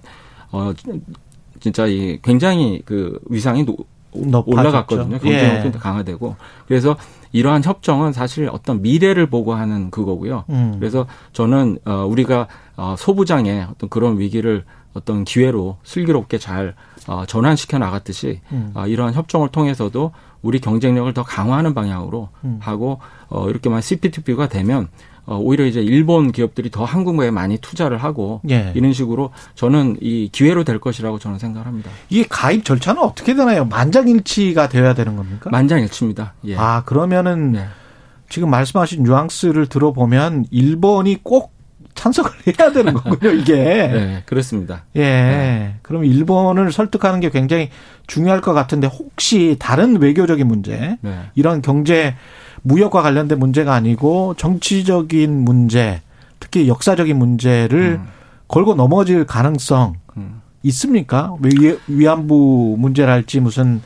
어 0.51 0.73
진짜 1.59 1.85
이 1.85 2.17
굉장히 2.23 2.81
그 2.85 3.19
위상이 3.29 3.63
노- 3.63 3.77
높아졌죠. 4.15 4.59
올라갔거든요. 4.59 5.15
예. 5.25 5.39
경쟁력도 5.39 5.79
강화되고 5.79 6.35
그래서 6.67 6.95
이러한 7.31 7.63
협정은 7.63 8.13
사실 8.13 8.49
어떤 8.51 8.81
미래를 8.81 9.27
보고 9.27 9.53
하는 9.53 9.89
그거고요. 9.89 10.45
음. 10.49 10.75
그래서 10.79 11.07
저는 11.33 11.79
어 11.85 12.05
우리가 12.07 12.47
어 12.77 12.95
소부장의 12.97 13.67
어떤 13.71 13.89
그런 13.89 14.19
위기를 14.19 14.65
어떤 14.93 15.23
기회로 15.23 15.77
슬기롭게 15.83 16.37
잘 16.37 16.75
어, 17.07 17.25
전환시켜 17.25 17.77
나갔듯이 17.79 18.41
음. 18.51 18.71
어, 18.75 18.87
이러한 18.87 19.13
협정을 19.13 19.49
통해서도 19.49 20.11
우리 20.41 20.59
경쟁력을 20.59 21.11
더 21.13 21.23
강화하는 21.23 21.73
방향으로 21.73 22.29
음. 22.43 22.59
하고 22.61 22.99
어, 23.29 23.49
이렇게만 23.49 23.81
CPTP가 23.81 24.49
되면 24.49 24.89
어, 25.25 25.37
오히려 25.37 25.65
이제 25.65 25.81
일본 25.81 26.31
기업들이 26.31 26.69
더 26.69 26.83
한국에 26.83 27.31
많이 27.31 27.57
투자를 27.57 27.97
하고 27.97 28.41
예. 28.49 28.71
이런 28.75 28.91
식으로 28.91 29.31
저는 29.55 29.97
이 30.01 30.29
기회로 30.31 30.63
될 30.63 30.79
것이라고 30.79 31.17
저는 31.19 31.39
생각합니다. 31.39 31.89
이게 32.09 32.25
가입 32.27 32.65
절차는 32.65 33.01
어떻게 33.01 33.33
되나요? 33.33 33.65
만장일치가 33.65 34.67
되어야 34.67 34.93
되는 34.93 35.15
겁니까? 35.15 35.49
만장일치입니다. 35.49 36.33
예. 36.45 36.57
아, 36.57 36.83
그러면은 36.83 37.53
네. 37.53 37.65
지금 38.27 38.49
말씀하신 38.49 39.03
뉘앙스를 39.03 39.67
들어보면 39.67 40.45
일본이 40.51 41.19
꼭 41.23 41.53
찬성을 41.95 42.29
해야 42.59 42.71
되는 42.71 42.93
거군요, 42.93 43.31
이게. 43.31 43.53
네, 43.63 44.23
그렇습니다. 44.25 44.83
예. 44.97 45.75
그럼 45.83 46.03
일본을 46.03 46.71
설득하는 46.71 47.19
게 47.19 47.29
굉장히 47.29 47.69
중요할 48.07 48.41
것 48.41 48.53
같은데 48.53 48.87
혹시 48.87 49.55
다른 49.59 50.01
외교적인 50.01 50.45
문제, 50.47 50.97
네. 51.01 51.19
이런 51.35 51.61
경제 51.61 52.15
무역과 52.63 53.01
관련된 53.01 53.39
문제가 53.39 53.73
아니고 53.73 54.35
정치적인 54.37 55.31
문제, 55.31 56.01
특히 56.39 56.67
역사적인 56.67 57.17
문제를 57.17 57.99
음. 58.01 58.07
걸고 58.47 58.75
넘어질 58.75 59.25
가능성 59.25 59.95
음. 60.17 60.41
있습니까? 60.63 61.35
위, 61.41 61.77
위안부 61.87 62.77
문제랄지 62.79 63.41
무슨 63.41 63.81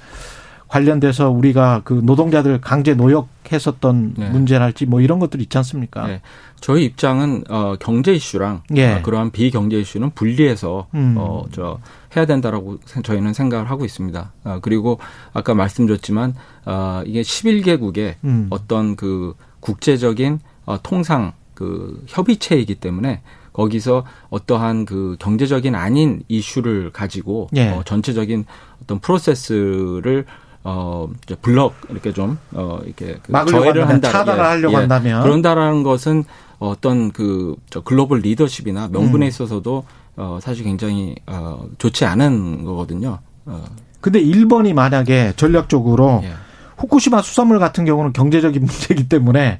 관련돼서 0.67 1.29
우리가 1.29 1.81
그 1.85 1.93
노동자들 2.03 2.59
강제 2.61 2.93
노역했었던 2.93 4.13
네. 4.17 4.29
문제랄지 4.29 4.85
뭐 4.85 5.01
이런 5.01 5.19
것들 5.19 5.41
있지 5.41 5.57
않습니까? 5.57 6.07
네. 6.07 6.21
저희 6.59 6.85
입장은 6.85 7.43
어 7.49 7.75
경제 7.79 8.13
이슈랑 8.13 8.63
예. 8.75 8.95
어, 8.95 9.01
그러한 9.01 9.31
비경제 9.31 9.79
이슈는 9.79 10.09
분리해서 10.11 10.87
음. 10.95 11.15
어저 11.17 11.79
해야 12.15 12.25
된다라고 12.25 12.79
생- 12.85 13.03
저희는 13.03 13.33
생각을 13.33 13.69
하고 13.69 13.85
있습니다. 13.85 14.33
어, 14.43 14.59
그리고 14.61 14.99
아까 15.33 15.53
말씀드렸지만 15.53 16.33
어 16.65 17.01
이게 17.05 17.21
11개국의 17.21 18.15
음. 18.23 18.47
어떤 18.49 18.95
그 18.95 19.35
국제적인 19.59 20.39
어, 20.65 20.77
통상 20.81 21.33
그 21.53 22.03
협의체이기 22.07 22.75
때문에 22.75 23.21
거기서 23.53 24.05
어떠한 24.29 24.85
그 24.85 25.15
경제적인 25.19 25.73
아닌 25.75 26.21
이슈를 26.27 26.91
가지고 26.91 27.49
예. 27.55 27.69
어, 27.69 27.83
전체적인 27.83 28.45
어떤 28.83 28.99
프로세스를 28.99 30.25
어 30.69 31.07
블럭 31.41 31.75
이렇게 31.89 32.11
좀 32.11 32.37
어 32.53 32.79
이렇게 32.83 33.17
그 33.23 33.31
저해를 33.49 33.87
한다 33.87 34.11
차단을 34.11 34.43
하려고 34.43 34.75
한다면. 34.75 35.23
그런다라는 35.23 35.83
것은 35.83 36.25
어떤 36.59 37.11
그 37.11 37.55
저 37.69 37.81
글로벌 37.81 38.19
리더십이나 38.19 38.89
명분에 38.91 39.25
음. 39.25 39.29
있어서도 39.29 39.85
어 40.17 40.39
사실 40.41 40.65
굉장히 40.65 41.15
어 41.25 41.65
좋지 41.77 42.03
않은 42.05 42.65
거거든요. 42.65 43.19
어 43.45 43.63
근데 44.01 44.19
일본이 44.19 44.73
만약에 44.73 45.33
전략적으로 45.37 46.21
예. 46.23 46.33
후쿠시마 46.77 47.21
수산물 47.21 47.59
같은 47.59 47.85
경우는 47.85 48.11
경제적인 48.13 48.59
문제이기 48.65 49.07
때문에 49.07 49.59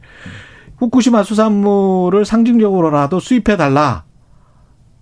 후쿠시마 0.78 1.24
수산물을 1.24 2.26
상징적으로라도 2.26 3.20
수입해 3.20 3.56
달라. 3.58 4.04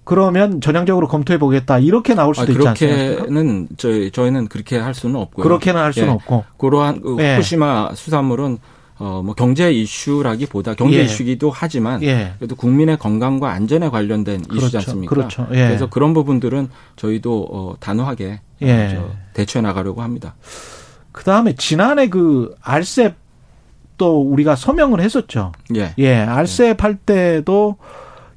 그러면 0.05 0.61
전향적으로 0.61 1.07
검토해 1.07 1.39
보겠다. 1.39 1.79
이렇게 1.79 2.13
나올 2.13 2.33
아, 2.37 2.41
수도 2.41 2.51
있지 2.53 2.67
않습니까? 2.67 3.15
그렇게는 3.15 3.67
저희 3.77 4.11
저희는 4.11 4.47
그렇게 4.47 4.77
할 4.77 4.93
수는 4.93 5.15
없고요. 5.19 5.43
그렇게는 5.43 5.81
할 5.81 5.91
수는 5.93 6.07
예. 6.07 6.11
없고. 6.13 6.45
그러한 6.57 7.01
그 7.01 7.17
예. 7.19 7.33
후쿠시마 7.33 7.95
수산물은 7.95 8.59
어 8.97 9.21
뭐 9.25 9.33
경제 9.35 9.73
이슈라기보다 9.73 10.75
경제 10.75 10.99
예. 10.99 11.03
이슈기도 11.03 11.51
하지만 11.51 12.01
예. 12.03 12.33
그래도 12.37 12.55
국민의 12.55 12.97
건강과 12.97 13.51
안전에 13.51 13.89
관련된 13.89 14.39
이슈지 14.41 14.55
그렇죠. 14.55 14.77
않습니까? 14.77 15.13
그렇죠. 15.13 15.47
예. 15.51 15.67
그래서 15.67 15.89
그런 15.89 16.13
부분들은 16.13 16.69
저희도 16.95 17.47
어 17.51 17.75
단호하게 17.81 18.39
예. 18.61 18.89
저 18.95 19.09
대처해 19.33 19.61
나가려고 19.63 20.01
합니다. 20.01 20.35
그 21.11 21.23
다음에 21.25 21.55
지난해 21.55 22.07
그 22.07 22.55
알셉 22.61 23.15
또 23.97 24.21
우리가 24.21 24.55
서명을 24.55 25.01
했었죠. 25.01 25.51
예. 25.75 25.93
예, 25.97 26.15
알셉 26.17 26.83
할 26.83 26.95
때도 26.95 27.77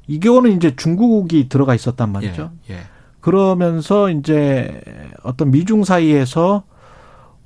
이거는 0.09 0.57
이제 0.57 0.75
중국이 0.75 1.49
들어가 1.49 1.75
있었단 1.75 2.11
말이죠. 2.11 2.49
예. 2.71 2.73
예. 2.73 2.79
그러면서 3.21 4.09
이제 4.09 4.81
어떤 5.23 5.51
미중 5.51 5.83
사이에서 5.83 6.63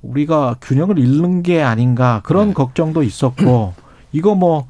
우리가 0.00 0.56
균형을 0.62 0.98
잃는 0.98 1.42
게 1.42 1.62
아닌가 1.62 2.22
그런 2.24 2.48
네. 2.48 2.54
걱정도 2.54 3.02
있었고 3.02 3.74
이거 4.12 4.34
뭐 4.34 4.66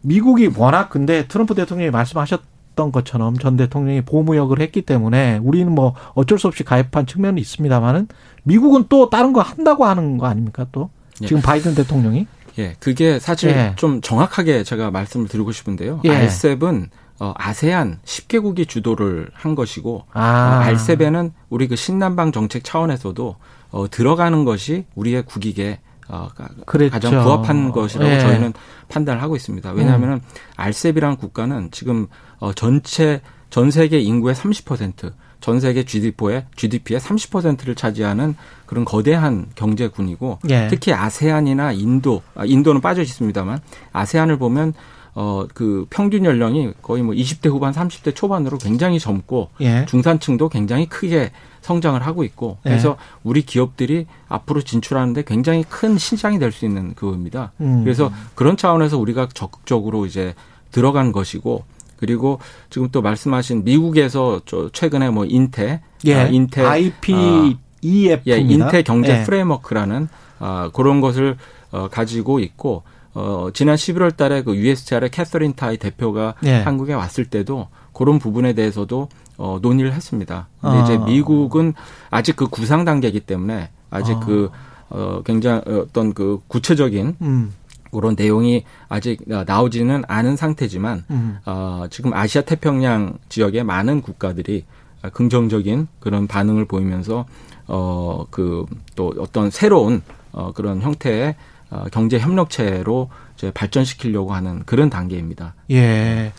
미국이 0.00 0.50
워낙 0.56 0.88
근데 0.88 1.28
트럼프 1.28 1.54
대통령이 1.54 1.90
말씀하셨던 1.90 2.90
것처럼 2.90 3.36
전 3.36 3.58
대통령이 3.58 4.00
보무역을 4.02 4.60
했기 4.60 4.80
때문에 4.80 5.38
우리는 5.42 5.70
뭐 5.70 5.94
어쩔 6.14 6.38
수 6.38 6.46
없이 6.46 6.64
가입한 6.64 7.04
측면이 7.04 7.38
있습니다만은 7.38 8.08
미국은 8.44 8.86
또 8.88 9.10
다른 9.10 9.34
거 9.34 9.42
한다고 9.42 9.84
하는 9.84 10.16
거 10.16 10.26
아닙니까 10.26 10.66
또 10.72 10.88
예. 11.20 11.26
지금 11.26 11.42
바이든 11.42 11.74
대통령이 11.74 12.26
예, 12.58 12.76
그게 12.80 13.18
사실 13.18 13.50
예. 13.50 13.72
좀 13.76 14.00
정확하게 14.00 14.62
제가 14.62 14.90
말씀을 14.90 15.28
드리고 15.28 15.52
싶은데요. 15.52 16.00
예. 16.04 16.10
알셉은 16.10 16.88
어, 17.18 17.32
아세안 17.36 17.98
10개국이 18.04 18.68
주도를 18.68 19.30
한 19.32 19.54
것이고 19.54 20.04
아 20.12 20.20
어, 20.20 20.64
알셉에는 20.64 21.32
우리 21.48 21.66
그 21.68 21.76
신남방 21.76 22.32
정책 22.32 22.64
차원에서도 22.64 23.36
어, 23.70 23.90
들어가는 23.90 24.44
것이 24.44 24.84
우리의 24.94 25.24
국익에 25.24 25.80
어, 26.08 26.28
그랬죠. 26.66 26.92
가장 26.92 27.22
부합한 27.22 27.72
것이라고 27.72 28.10
예. 28.10 28.20
저희는 28.20 28.52
판단을 28.88 29.22
하고 29.22 29.34
있습니다. 29.34 29.72
왜냐하면 29.72 30.20
알셉이라는 30.56 31.16
국가는 31.16 31.70
지금 31.72 32.06
어, 32.38 32.52
전체 32.52 33.20
전 33.50 33.70
세계 33.70 33.98
인구의 33.98 34.34
30%, 34.34 35.12
전 35.40 35.60
세계 35.60 35.84
GDP의 35.84 36.46
GDP의 36.56 37.00
30%를 37.00 37.74
차지하는 37.74 38.36
그런 38.66 38.84
거대한 38.84 39.46
경제군이고 39.54 40.40
예. 40.50 40.68
특히 40.68 40.92
아세안이나 40.92 41.72
인도, 41.72 42.22
아, 42.34 42.44
인도는 42.44 42.80
빠져 42.80 43.02
있습니다만 43.02 43.60
아세안을 43.92 44.38
보면 44.38 44.74
어 45.18 45.46
그 45.54 45.86
평균 45.88 46.26
연령이 46.26 46.72
거의 46.82 47.02
뭐 47.02 47.14
20대 47.14 47.48
후반, 47.48 47.72
30대 47.72 48.14
초반으로 48.14 48.58
굉장히 48.58 48.98
젊고 48.98 49.48
예. 49.62 49.86
중산층도 49.86 50.50
굉장히 50.50 50.86
크게 50.86 51.32
성장을 51.62 52.00
하고 52.06 52.22
있고 52.22 52.58
그래서 52.62 52.96
우리 53.24 53.40
기업들이 53.42 54.06
앞으로 54.28 54.60
진출하는데 54.60 55.24
굉장히 55.24 55.64
큰 55.64 55.96
시장이 55.96 56.38
될 56.38 56.52
수 56.52 56.66
있는 56.66 56.94
그겁니다. 56.94 57.52
음. 57.62 57.82
그래서 57.82 58.12
그런 58.34 58.56
차원에서 58.58 58.98
우리가 58.98 59.28
적극적으로 59.32 60.04
이제 60.04 60.34
들어간 60.70 61.12
것이고 61.12 61.64
그리고 61.96 62.38
지금 62.68 62.90
또 62.92 63.00
말씀하신 63.00 63.64
미국에서 63.64 64.42
저 64.44 64.68
최근에 64.70 65.08
뭐 65.10 65.24
인테, 65.24 65.80
예. 66.04 66.14
아, 66.14 66.26
인테 66.28 66.62
IPEF입니다. 66.62 68.20
예, 68.26 68.36
인테 68.38 68.82
경제 68.82 69.20
예. 69.20 69.24
프레임워크라는 69.24 70.08
아, 70.38 70.70
그런 70.74 71.00
것을 71.00 71.36
어, 71.72 71.88
가지고 71.88 72.38
있고 72.40 72.82
어, 73.16 73.48
지난 73.54 73.76
11월 73.76 74.14
달에 74.14 74.42
그 74.42 74.54
USTR의 74.54 75.10
캐서린 75.10 75.54
타이 75.54 75.78
대표가 75.78 76.34
예. 76.44 76.60
한국에 76.60 76.92
왔을 76.92 77.24
때도 77.24 77.68
그런 77.94 78.18
부분에 78.18 78.52
대해서도 78.52 79.08
어, 79.38 79.58
논의를 79.62 79.94
했습니다. 79.94 80.48
근데 80.60 80.76
아. 80.76 80.84
이제 80.84 80.98
미국은 80.98 81.72
아직 82.10 82.36
그 82.36 82.46
구상 82.46 82.84
단계이기 82.84 83.20
때문에 83.20 83.70
아직 83.90 84.16
아. 84.16 84.20
그 84.20 84.50
어, 84.90 85.22
굉장히 85.24 85.62
어떤 85.66 86.12
그 86.12 86.40
구체적인 86.46 87.16
음. 87.22 87.54
그런 87.90 88.14
내용이 88.18 88.64
아직 88.90 89.22
나오지는 89.26 90.02
않은 90.06 90.36
상태지만 90.36 91.04
음. 91.10 91.38
어, 91.46 91.86
지금 91.88 92.12
아시아 92.12 92.42
태평양 92.42 93.16
지역의 93.30 93.64
많은 93.64 94.02
국가들이 94.02 94.64
긍정적인 95.12 95.88
그런 96.00 96.26
반응을 96.26 96.66
보이면서 96.66 97.24
어, 97.66 98.26
그 98.30 98.66
또 98.96 99.14
어떤 99.18 99.50
새로운 99.50 100.02
어, 100.32 100.52
그런 100.52 100.80
형태의 100.80 101.36
어, 101.70 101.84
경제 101.92 102.18
협력체로 102.18 103.10
이제 103.36 103.50
발전시키려고 103.50 104.34
하는 104.34 104.62
그런 104.64 104.90
단계입니다. 104.90 105.54
예. 105.70 106.32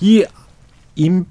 이 0.00 0.24
임, 0.96 1.26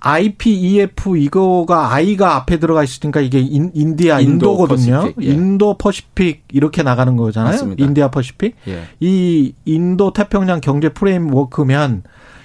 IPEF 0.00 1.16
이거가 1.16 1.92
I가 1.94 2.36
앞에 2.36 2.58
들어가 2.58 2.82
있으니까 2.82 3.20
이게 3.20 3.38
인, 3.38 3.70
India 3.74 4.20
인도 4.20 4.32
인도 4.52 4.56
거든요. 4.56 5.00
Pacific, 5.00 5.24
예. 5.24 5.32
Indo-Pacific 5.32 6.44
이렇게 6.52 6.82
나가는 6.82 7.16
거잖아요. 7.16 7.52
맞습니다. 7.52 7.84
India 7.84 8.10
Pacific. 8.10 8.56
예. 8.68 8.84
이 9.00 9.54
인도 9.64 10.12
태평양 10.12 10.60
경제 10.60 10.88
framework면 10.88 12.02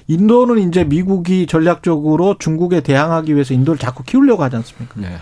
인도는 0.08 0.68
이제 0.68 0.84
미국이 0.84 1.48
전략적으로 1.48 2.36
중국에 2.38 2.82
대항하기 2.82 3.34
위해서 3.34 3.54
인도를 3.54 3.80
자꾸 3.80 4.04
키우려고 4.04 4.44
하지 4.44 4.58
않습니까? 4.58 4.96
네. 5.00 5.16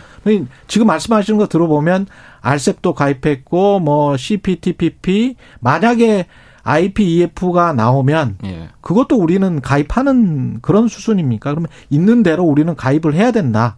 지금 0.68 0.88
말씀하시는 0.88 1.38
거 1.38 1.48
들어보면 1.48 2.08
RCEP도 2.42 2.94
가입했고 2.94 3.80
뭐 3.80 4.18
CPTPP 4.18 5.36
만약에 5.60 6.28
IPEF가 6.64 7.74
나오면 7.74 8.38
예. 8.46 8.70
그것도 8.82 9.18
우리는 9.18 9.62
가입하는 9.62 10.60
그런 10.62 10.88
수준입니까? 10.88 11.52
그러면 11.52 11.70
있는 11.90 12.22
대로 12.22 12.44
우리는 12.44 12.76
가입을 12.76 13.14
해야 13.14 13.32
된다. 13.32 13.78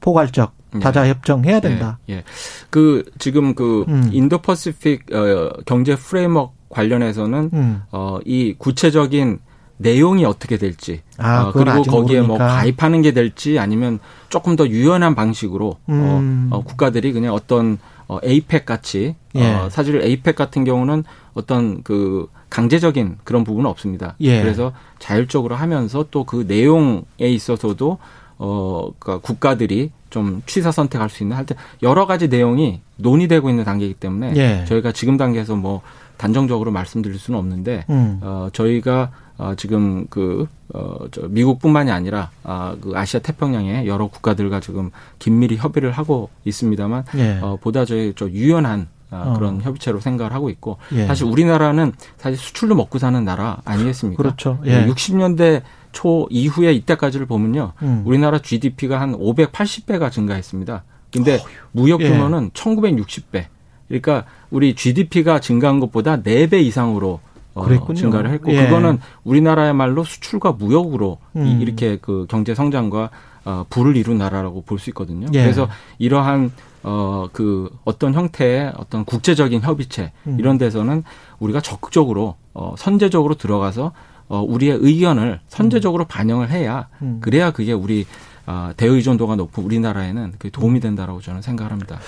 포괄적 0.00 0.54
네. 0.72 0.80
다자 0.80 1.06
협정해야 1.08 1.60
된다. 1.60 1.98
예. 2.08 2.14
예. 2.14 2.24
그 2.70 3.04
지금 3.18 3.54
그 3.54 3.84
음. 3.88 4.08
Indo-Pacific 4.12 5.14
어, 5.14 5.50
경제 5.66 5.94
framework 5.96 6.54
관련해서는 6.68 7.50
음. 7.52 7.82
어, 7.92 8.18
이 8.24 8.54
구체적인 8.56 9.38
내용이 9.82 10.24
어떻게 10.24 10.56
될지 10.56 11.00
아, 11.18 11.44
어, 11.48 11.52
그리고 11.52 11.82
거기에 11.82 12.20
뭐 12.20 12.36
모르니까. 12.38 12.56
가입하는 12.56 13.02
게 13.02 13.12
될지 13.12 13.58
아니면 13.58 13.98
조금 14.28 14.56
더 14.56 14.66
유연한 14.66 15.14
방식으로 15.14 15.76
음. 15.88 16.48
어, 16.50 16.56
어, 16.56 16.62
국가들이 16.64 17.12
그냥 17.12 17.34
어떤 17.34 17.78
어, 18.08 18.18
에이펙 18.22 18.66
같이 18.66 19.14
예. 19.34 19.52
어, 19.54 19.68
사실 19.70 20.00
에이펙 20.02 20.34
같은 20.36 20.64
경우는 20.64 21.04
어떤 21.34 21.82
그 21.82 22.28
강제적인 22.50 23.18
그런 23.24 23.44
부분은 23.44 23.68
없습니다. 23.70 24.14
예. 24.20 24.42
그래서 24.42 24.72
자율적으로 24.98 25.54
하면서 25.54 26.04
또 26.10 26.24
그 26.24 26.44
내용에 26.46 27.02
있어서도 27.18 27.98
어 28.38 28.88
그러니까 28.98 29.26
국가들이 29.26 29.90
좀 30.10 30.42
취사 30.46 30.70
선택할 30.70 31.08
수 31.08 31.22
있는 31.22 31.36
할때 31.36 31.54
여러 31.82 32.06
가지 32.06 32.28
내용이 32.28 32.80
논의되고 32.96 33.48
있는 33.48 33.64
단계이기 33.64 33.94
때문에 33.94 34.32
예. 34.36 34.64
저희가 34.66 34.92
지금 34.92 35.16
단계에서 35.16 35.56
뭐 35.56 35.80
단정적으로 36.18 36.70
말씀드릴 36.70 37.18
수는 37.18 37.38
없는데 37.38 37.84
음. 37.88 38.18
어 38.22 38.48
저희가 38.52 39.10
어 39.38 39.54
지금 39.56 40.06
그 40.08 40.46
어 40.74 41.06
저 41.10 41.28
미국뿐만이 41.28 41.90
아니라 41.90 42.30
아 42.44 42.74
그 42.80 42.92
아시아 42.94 43.20
태평양의 43.20 43.86
여러 43.86 44.06
국가들과 44.06 44.60
지금 44.60 44.90
긴밀히 45.18 45.56
협의를 45.56 45.92
하고 45.92 46.30
있습니다만 46.44 47.04
예. 47.16 47.38
어 47.42 47.58
보다 47.60 47.84
저희 47.84 48.14
저 48.16 48.28
유연한 48.30 48.88
아, 49.10 49.24
어. 49.26 49.34
그런 49.34 49.60
협의체로 49.60 50.00
생각을 50.00 50.32
하고 50.32 50.48
있고 50.48 50.78
예. 50.92 51.06
사실 51.06 51.26
우리나라는 51.26 51.92
사실 52.16 52.38
수출로 52.38 52.74
먹고 52.74 52.98
사는 52.98 53.22
나라 53.22 53.58
아니겠습니까? 53.66 54.22
그렇죠. 54.22 54.58
예. 54.64 54.86
60년대 54.86 55.62
초 55.92 56.26
이후에 56.30 56.72
이때까지를 56.72 57.26
보면요. 57.26 57.72
음. 57.82 58.02
우리나라 58.06 58.38
GDP가 58.38 58.98
한 58.98 59.12
580배가 59.18 60.10
증가했습니다. 60.10 60.84
근데 61.12 61.38
무역 61.72 62.00
예. 62.00 62.08
규모는 62.08 62.50
1960배. 62.52 63.44
그러니까 63.88 64.24
우리 64.50 64.74
GDP가 64.74 65.40
증가한 65.40 65.80
것보다 65.80 66.16
4배 66.22 66.62
이상으로 66.62 67.20
어, 67.54 67.62
그랬군요. 67.64 67.94
증가를 67.98 68.30
했고 68.30 68.52
예. 68.52 68.64
그거는 68.64 68.98
우리나라야말로 69.24 70.04
수출과 70.04 70.52
무역으로 70.52 71.18
이- 71.34 71.38
음. 71.38 71.58
이렇게 71.60 71.98
그 72.00 72.26
경제 72.28 72.54
성장과 72.54 73.10
어, 73.44 73.64
부를 73.68 73.96
이룬 73.96 74.18
나라라고 74.18 74.62
볼 74.62 74.78
수 74.78 74.90
있거든요. 74.90 75.26
예. 75.34 75.42
그래서 75.42 75.68
이러한 75.98 76.52
어, 76.84 77.28
그 77.32 77.70
어떤 77.84 78.14
형태의 78.14 78.72
어떤 78.76 79.04
국제적인 79.04 79.60
협의체 79.62 80.12
음. 80.26 80.36
이런 80.38 80.58
데서는 80.58 81.02
우리가 81.40 81.60
적극적으로 81.60 82.36
어, 82.54 82.74
선제적으로 82.78 83.34
들어가서 83.34 83.92
어, 84.28 84.40
우리의 84.40 84.78
의견을 84.80 85.40
선제적으로 85.48 86.04
반영을 86.06 86.50
해야 86.50 86.88
음. 87.02 87.18
그래야 87.20 87.50
그게 87.50 87.72
우리 87.72 88.06
아, 88.44 88.72
대의존도가 88.76 89.36
높은 89.36 89.62
우리나라에는 89.64 90.32
그게 90.32 90.50
도움이 90.50 90.80
된다라고 90.80 91.20
저는 91.20 91.42
생각합니다. 91.42 91.98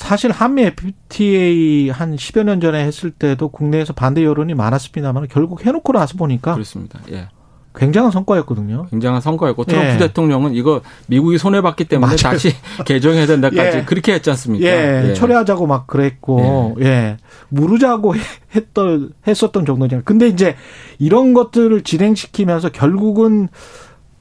사실 0.00 0.30
한미 0.30 0.62
FTA 0.62 1.90
한 1.90 2.16
10여 2.16 2.42
년 2.42 2.58
전에 2.60 2.84
했을 2.86 3.10
때도 3.10 3.50
국내에서 3.50 3.92
반대 3.92 4.24
여론이 4.24 4.54
많았습니다만 4.54 5.28
결국 5.30 5.66
해놓고 5.66 5.92
나서 5.92 6.16
보니까 6.16 6.54
그렇습니다. 6.54 7.00
예. 7.12 7.28
굉장한 7.76 8.10
성과였거든요. 8.10 8.86
굉장한 8.90 9.20
성과였고 9.20 9.64
트럼프 9.64 9.92
예. 9.92 9.98
대통령은 9.98 10.54
이거 10.54 10.80
미국이 11.06 11.36
손해 11.36 11.60
봤기 11.60 11.84
때문에 11.84 12.06
맞아요. 12.06 12.16
다시 12.16 12.54
개정해야 12.86 13.26
된다까지 13.26 13.78
예. 13.78 13.84
그렇게 13.84 14.14
했지 14.14 14.30
않습니까? 14.30 14.66
예, 14.66 15.12
철회하자고 15.14 15.66
막 15.66 15.86
그랬고, 15.86 16.76
예, 16.80 17.18
무르자고 17.50 18.14
했던, 18.56 19.12
했었던 19.26 19.66
정도잖아요. 19.66 20.02
근데 20.06 20.28
이제 20.28 20.56
이런 20.98 21.34
것들을 21.34 21.82
진행시키면서 21.82 22.70
결국은 22.70 23.48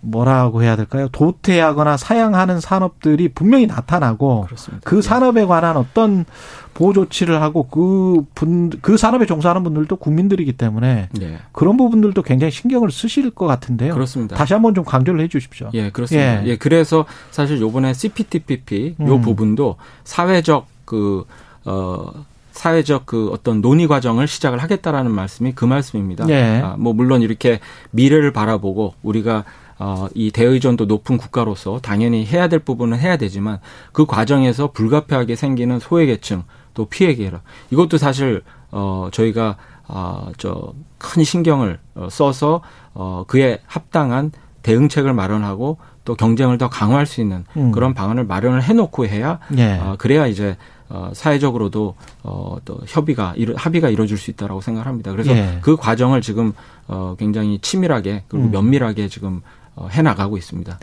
뭐라고 0.02 0.64
해야 0.64 0.76
될까요? 0.76 1.08
도태하거나 1.12 1.98
사양하는 1.98 2.60
산업들이 2.60 3.30
분명히 3.30 3.68
나타나고 3.68 4.46
그렇습니다. 4.46 4.82
그 4.84 5.02
산업에 5.02 5.46
관한 5.46 5.78
어떤 5.78 6.26
보호 6.74 6.94
조치를 6.94 7.42
하고 7.42 7.68
그 7.68 8.24
분, 8.36 8.70
그 8.82 8.96
산업에 8.96 9.26
종사하는 9.26 9.64
분들도 9.64 9.98
국민들이기 9.98 10.54
때문에 10.54 11.10
예. 11.22 11.40
그런 11.52 11.76
부분들도 11.76 12.22
굉장히 12.22 12.52
신경을 12.52 12.92
쓰실 12.92 13.32
것 13.32 13.48
같은데요. 13.48 13.94
그렇습니다. 13.94 14.38
다시 14.38 14.54
한번 14.54 14.74
좀 14.74 14.86
강조를 14.86 15.20
해 15.20 15.28
주십시오. 15.28 15.70
예, 15.74 15.90
그렇습니다. 15.90 16.46
예. 16.46 16.48
예. 16.48 16.58
그래서 16.58 17.06
사실 17.32 17.60
요번에 17.60 17.94
CPTPP 17.94 18.96
요 19.02 19.16
음. 19.16 19.22
부분도 19.22 19.76
사회적 20.06 20.68
그, 20.86 21.26
어, 21.66 22.12
사회적 22.52 23.06
그 23.06 23.30
어떤 23.32 23.62
논의 23.62 23.88
과정을 23.88 24.28
시작을 24.28 24.60
하겠다라는 24.60 25.12
말씀이 25.12 25.54
그 25.54 25.66
말씀입니다. 25.66 26.28
예. 26.30 26.62
아, 26.64 26.76
뭐 26.78 26.94
물론 26.94 27.22
이렇게 27.22 27.60
미래를 27.92 28.32
바라보고 28.32 28.94
우리가 29.04 29.44
어, 29.80 30.08
이 30.14 30.32
대의존도 30.32 30.86
높은 30.86 31.18
국가로서 31.18 31.80
당연히 31.82 32.26
해야 32.26 32.48
될 32.48 32.60
부분은 32.60 33.00
해야 33.00 33.18
되지만 33.18 33.60
그 33.92 34.06
과정에서 34.06 34.72
불가피하게 34.72 35.36
생기는 35.36 35.80
소외계층 35.80 36.44
또 36.74 36.86
피해계라 36.86 37.42
이것도 37.72 37.98
사실 37.98 38.44
어, 38.72 39.10
저희가 39.12 39.58
아, 39.88 40.32
저 40.38 40.74
큰 41.00 41.24
신경을 41.24 41.80
어, 41.96 42.08
써서 42.12 42.62
어, 42.94 43.24
그에 43.26 43.60
합당한 43.66 44.32
대응책을 44.62 45.14
마련하고 45.14 45.78
또 46.06 46.16
경쟁을 46.16 46.58
더 46.58 46.70
강화할 46.70 47.06
수 47.06 47.22
있는 47.22 47.46
음. 47.58 47.72
그런 47.72 47.94
방안을 47.94 48.26
마련을 48.26 48.62
해놓고 48.62 49.08
해야 49.08 49.40
예. 49.58 49.80
어, 49.80 49.96
그래야 49.98 50.28
이제 50.28 50.58
어, 50.90 51.12
사회적으로도 51.14 51.96
어, 52.24 52.58
또 52.66 52.80
협의가 52.86 53.34
이루, 53.38 53.54
합의가 53.56 53.90
이루어질 53.90 54.18
수 54.18 54.30
있다라고 54.32 54.62
생각합니다. 54.62 55.12
그래서 55.12 55.32
예. 55.32 55.60
그 55.62 55.76
과정을 55.76 56.22
지금 56.22 56.54
어, 56.88 57.16
굉장히 57.18 57.60
치밀하게 57.60 58.24
그리고 58.28 58.48
음. 58.48 58.52
면밀하게 58.52 59.08
지금 59.08 59.42
어, 59.69 59.69
해나가고 59.88 60.38
있습니다. 60.38 60.80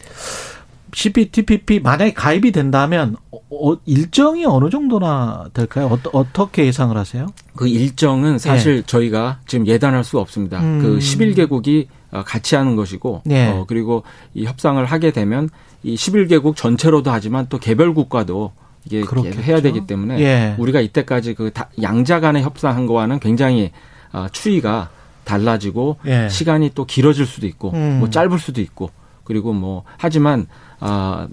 CPTPP 0.94 1.80
만약에 1.80 2.14
가입이 2.14 2.52
된다면 2.52 3.16
어, 3.30 3.74
일정이 3.84 4.44
어느 4.46 4.70
정도나 4.70 5.46
될까요? 5.52 5.86
어, 5.92 5.98
어떻게 6.12 6.64
예상을 6.66 6.96
하세요? 6.96 7.26
그 7.54 7.68
일정은 7.68 8.38
사실 8.38 8.82
저희가 8.84 9.40
지금 9.46 9.66
예단할 9.66 10.04
수가 10.04 10.22
없습니다. 10.22 10.58
예. 10.58 10.62
음. 10.64 10.80
그 10.82 10.98
11개국이 10.98 11.86
같이 12.24 12.54
하는 12.54 12.76
것이고, 12.76 13.22
네. 13.26 13.48
어, 13.50 13.64
그리고 13.68 14.04
이 14.32 14.46
협상을 14.46 14.82
하게 14.84 15.10
되면 15.12 15.50
이 15.82 15.94
11개국 15.96 16.56
전체로도 16.56 17.10
하지만 17.10 17.46
또 17.50 17.58
개별국과도 17.58 18.52
이게 18.86 19.02
그렇겠죠. 19.02 19.42
해야 19.42 19.60
되기 19.60 19.86
때문에 19.86 20.18
예. 20.20 20.54
우리가 20.58 20.80
이때까지 20.80 21.34
그 21.34 21.50
다- 21.52 21.68
양자 21.82 22.20
간의 22.20 22.42
협상한 22.42 22.86
거와는 22.86 23.18
굉장히 23.20 23.70
아, 24.12 24.28
추이가 24.32 24.88
달라지고 25.26 25.98
예. 26.06 26.28
시간이 26.30 26.70
또 26.74 26.86
길어질 26.86 27.26
수도 27.26 27.46
있고 27.46 27.72
음. 27.72 27.98
뭐 27.98 28.08
짧을 28.08 28.38
수도 28.38 28.62
있고 28.62 28.90
그리고 29.24 29.52
뭐 29.52 29.82
하지만 29.98 30.46
아그 30.80 31.28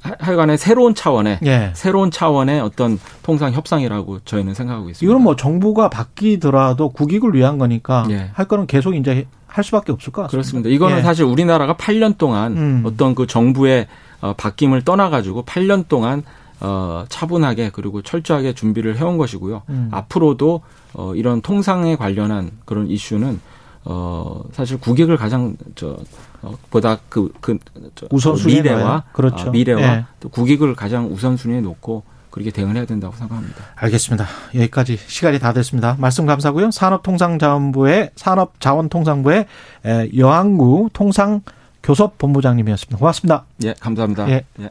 하여간에 0.00 0.56
새로운 0.56 0.94
차원의 0.94 1.40
예. 1.44 1.72
새로운 1.74 2.12
차원의 2.12 2.60
어떤 2.60 3.00
통상 3.24 3.52
협상이라고 3.52 4.20
저희는 4.20 4.54
생각하고 4.54 4.90
있습니다. 4.90 5.04
이거는 5.04 5.24
뭐 5.24 5.34
정부가 5.34 5.90
바뀌더라도 5.90 6.90
국익을 6.90 7.34
위한 7.34 7.58
거니까 7.58 8.06
예. 8.10 8.30
할 8.34 8.46
거는 8.46 8.68
계속 8.68 8.94
이제 8.94 9.26
할 9.46 9.64
수밖에 9.64 9.90
없을 9.90 10.12
것 10.12 10.22
같습니다. 10.22 10.30
그렇습니다. 10.30 10.70
이거는 10.70 10.98
예. 10.98 11.02
사실 11.02 11.24
우리나라가 11.24 11.74
8년 11.74 12.18
동안 12.18 12.56
음. 12.56 12.82
어떤 12.84 13.14
그 13.14 13.26
정부의 13.26 13.86
어, 14.20 14.34
바뀜을 14.34 14.82
떠나가지고 14.82 15.44
8년 15.44 15.88
동안 15.88 16.22
어, 16.60 17.04
차분하게 17.08 17.70
그리고 17.72 18.02
철저하게 18.02 18.54
준비를 18.54 18.96
해온 18.96 19.18
것이고요. 19.18 19.62
음. 19.68 19.88
앞으로도 19.92 20.62
어, 20.94 21.14
이런 21.14 21.42
통상에 21.42 21.96
관련한 21.96 22.52
그런 22.64 22.88
이슈는 22.88 23.40
어, 23.84 24.42
사실 24.52 24.78
국익을 24.78 25.16
가장 25.16 25.56
저 25.74 25.96
어, 26.42 26.54
보다 26.70 26.98
그, 27.08 27.32
그 27.40 27.58
저, 27.94 28.06
우선순위에 28.10 28.56
미래와 28.56 28.80
놔요? 28.80 29.02
그렇죠. 29.12 29.48
아, 29.48 29.50
미래와 29.50 29.80
예. 29.82 30.04
또 30.20 30.28
국익을 30.28 30.74
가장 30.74 31.06
우선순위에 31.06 31.60
놓고 31.60 32.02
그렇게 32.30 32.50
대응을 32.50 32.76
해야 32.76 32.84
된다고 32.84 33.14
생각합니다. 33.16 33.64
알겠습니다. 33.76 34.26
여기까지 34.54 34.98
시간이 35.06 35.38
다 35.38 35.52
됐습니다. 35.52 35.96
말씀 35.98 36.26
감사고요. 36.26 36.70
산업통상자원부의 36.70 38.10
산업자원통상부의 38.16 39.46
에, 39.86 40.10
여항구 40.16 40.90
통상 40.92 41.40
교섭본부장님이었습니다. 41.82 42.98
고맙습니다. 42.98 43.44
예, 43.64 43.74
감사합니다. 43.78 44.28
예. 44.28 44.44
예. 44.60 44.70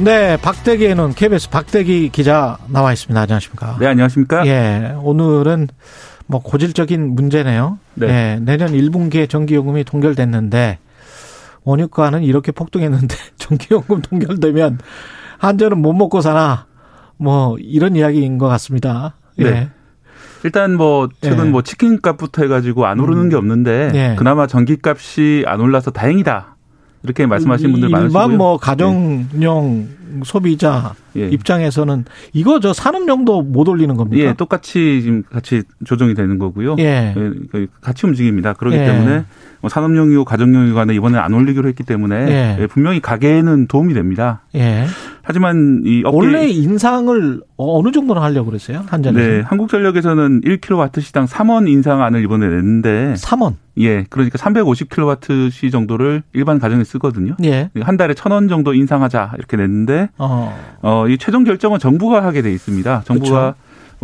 네, 0.00 0.36
박대기에는 0.38 1.14
KBS 1.14 1.50
박대기 1.50 2.08
기자 2.08 2.58
나와 2.68 2.92
있습니다. 2.92 3.20
안녕하십니까? 3.20 3.76
네, 3.78 3.86
안녕하십니까? 3.86 4.44
예, 4.46 4.92
오늘은 5.00 5.68
뭐 6.26 6.42
고질적인 6.42 7.14
문제네요. 7.14 7.78
네. 7.94 8.08
예, 8.08 8.40
내년 8.40 8.72
1분기에 8.72 9.28
전기요금이 9.30 9.84
동결됐는데 9.84 10.80
원유가는 11.62 12.24
이렇게 12.24 12.50
폭등했는데 12.50 13.14
전기요금 13.38 14.02
동결되면 14.02 14.78
한전은 15.38 15.78
못 15.80 15.92
먹고 15.92 16.20
사나 16.20 16.66
뭐 17.16 17.56
이런 17.60 17.94
이야기인 17.94 18.38
것 18.38 18.48
같습니다. 18.48 19.14
예. 19.38 19.44
네. 19.44 19.70
일단 20.42 20.74
뭐 20.74 21.08
최근 21.20 21.46
예. 21.46 21.50
뭐 21.50 21.62
치킨값부터 21.62 22.42
해가지고 22.42 22.86
안 22.86 22.98
오르는 22.98 23.22
음. 23.22 23.28
게 23.30 23.36
없는데 23.36 23.92
예. 23.94 24.16
그나마 24.18 24.48
전기값이 24.48 25.44
안 25.46 25.60
올라서 25.60 25.92
다행이다. 25.92 26.53
이렇게 27.04 27.26
말씀하시는 27.26 27.70
분들 27.70 27.88
일반 27.88 28.10
많으시고요. 28.10 28.36
뭐 28.36 28.56
가정용 28.56 29.88
소비자 30.24 30.94
예. 31.16 31.28
입장에서는 31.28 32.04
이거 32.32 32.60
저 32.60 32.72
산업용도 32.72 33.42
못 33.42 33.68
올리는 33.68 33.94
겁니까? 33.96 34.24
예, 34.24 34.32
똑같이 34.32 35.02
지금 35.02 35.22
같이 35.30 35.62
조정이 35.84 36.14
되는 36.14 36.38
거고요. 36.38 36.76
예. 36.78 37.14
예, 37.16 37.30
그 37.50 37.66
같이 37.80 38.06
움직입니다. 38.06 38.54
그렇기 38.54 38.76
예. 38.76 38.86
때문에 38.86 39.24
뭐 39.60 39.68
산업용이고 39.68 40.24
가정용이고 40.24 40.74
간에 40.74 40.94
이번에 40.94 41.18
안 41.18 41.34
올리기로 41.34 41.68
했기 41.68 41.82
때문에 41.82 42.16
예. 42.28 42.62
예, 42.62 42.66
분명히 42.66 43.00
가게에는 43.00 43.66
도움이 43.66 43.92
됩니다. 43.94 44.42
예. 45.24 45.26
하지만 45.26 45.82
이 45.84 46.02
업계 46.04 46.16
원래 46.16 46.46
인상을 46.46 47.40
어느 47.56 47.90
정도나 47.92 48.22
하려고 48.22 48.50
그랬어요? 48.50 48.84
한전에서? 48.86 49.28
네, 49.28 49.40
한국전력에서는 49.40 50.42
1kW 50.42 51.00
시당 51.00 51.24
3원 51.24 51.68
인상안을 51.68 52.22
이번에 52.22 52.48
냈는데 52.48 53.14
3원. 53.16 53.54
예, 53.78 54.04
그러니까 54.08 54.38
350kWh 54.38 55.72
정도를 55.72 56.22
일반 56.32 56.58
가정에 56.58 56.84
쓰거든요. 56.84 57.36
예. 57.42 57.70
한 57.80 57.96
달에 57.96 58.14
1,000원 58.14 58.48
정도 58.48 58.74
인상하자 58.74 59.32
이렇게 59.38 59.56
냈는데 59.56 60.10
어. 60.18 60.56
어, 60.82 61.08
이 61.08 61.18
최종 61.18 61.44
결정은 61.44 61.78
정부가 61.78 62.22
하게 62.22 62.42
돼 62.42 62.52
있습니다. 62.52 63.02
정부가 63.04 63.54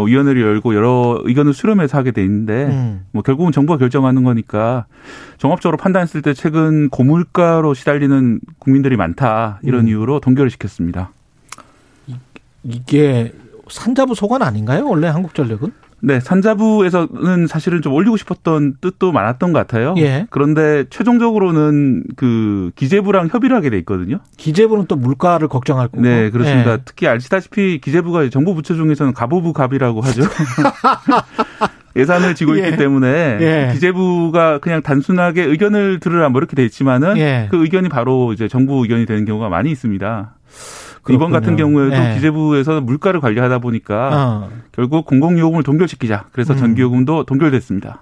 뭐 0.01 0.07
위원회를 0.07 0.41
열고 0.41 0.75
여러 0.75 1.21
의견을 1.25 1.53
수렴해서 1.53 1.99
하게 1.99 2.11
돼 2.11 2.23
있는데 2.25 2.67
음. 2.67 3.05
뭐 3.13 3.23
결국은 3.23 3.53
정부가 3.53 3.79
결정하는 3.79 4.25
거니까 4.25 4.87
종합적으로 5.37 5.77
판단했을 5.77 6.23
때 6.23 6.33
최근 6.33 6.89
고물가로 6.89 7.75
시달리는 7.75 8.41
국민들이 8.59 8.97
많다 8.97 9.61
이런 9.63 9.83
음. 9.83 9.89
이유로 9.89 10.21
동결을 10.21 10.49
시켰습니다. 10.51 11.13
이게 12.65 13.33
산자부 13.69 14.15
소관 14.15 14.43
아닌가요? 14.43 14.87
원래 14.87 15.07
한국전력은? 15.09 15.71
네, 16.03 16.21
산자부에서는 16.21 17.47
사실은 17.47 17.83
좀 17.83 17.93
올리고 17.93 18.17
싶었던 18.17 18.77
뜻도 18.81 19.13
많았던 19.13 19.53
것 19.53 19.59
같아요. 19.59 19.95
예. 19.99 20.27
그런데 20.31 20.85
최종적으로는 20.91 22.05
그 22.17 22.71
기재부랑 22.77 23.29
협의를 23.31 23.57
하게 23.57 23.71
돼 23.71 23.79
있거든요. 23.79 24.19
기재부는 24.37 24.87
또 24.87 24.97
물가를 24.97 25.49
걱정할 25.49 25.89
거고. 25.89 26.03
네, 26.03 26.31
그렇습니다. 26.31 26.73
예. 26.73 26.79
특히 26.85 27.07
아시다시피 27.07 27.81
기재부가 27.83 28.29
정부 28.31 28.55
부처 28.55 28.75
중에서는 28.75 29.13
가보부 29.13 29.53
갑이라고 29.53 30.01
하죠. 30.01 30.23
예산을 31.97 32.35
지고 32.35 32.57
예. 32.59 32.67
있기 32.67 32.77
때문에 32.77 33.39
예. 33.41 33.71
기재부가 33.73 34.59
그냥 34.59 34.83
단순하게 34.83 35.43
의견을 35.43 36.01
들으라 36.01 36.29
뭐 36.29 36.41
이렇게 36.41 36.55
돼 36.57 36.65
있지만은 36.65 37.19
예. 37.19 37.49
그 37.51 37.63
의견이 37.63 37.89
바로 37.89 38.33
이제 38.33 38.49
정부 38.49 38.83
의견이 38.83 39.07
되는 39.07 39.25
경우가 39.25 39.49
많이 39.49 39.71
있습니다. 39.71 40.35
이번 41.09 41.31
같은 41.31 41.57
그렇군요. 41.57 41.89
경우에도 41.89 42.11
예. 42.11 42.15
기재부에서 42.15 42.81
물가를 42.81 43.21
관리하다 43.21 43.59
보니까 43.61 44.11
어. 44.13 44.51
결국 44.73 45.07
공공요금을 45.07 45.63
동결시키자. 45.63 46.27
그래서 46.33 46.53
음. 46.55 46.59
전기요금도 46.59 47.25
동결됐습니다. 47.25 48.01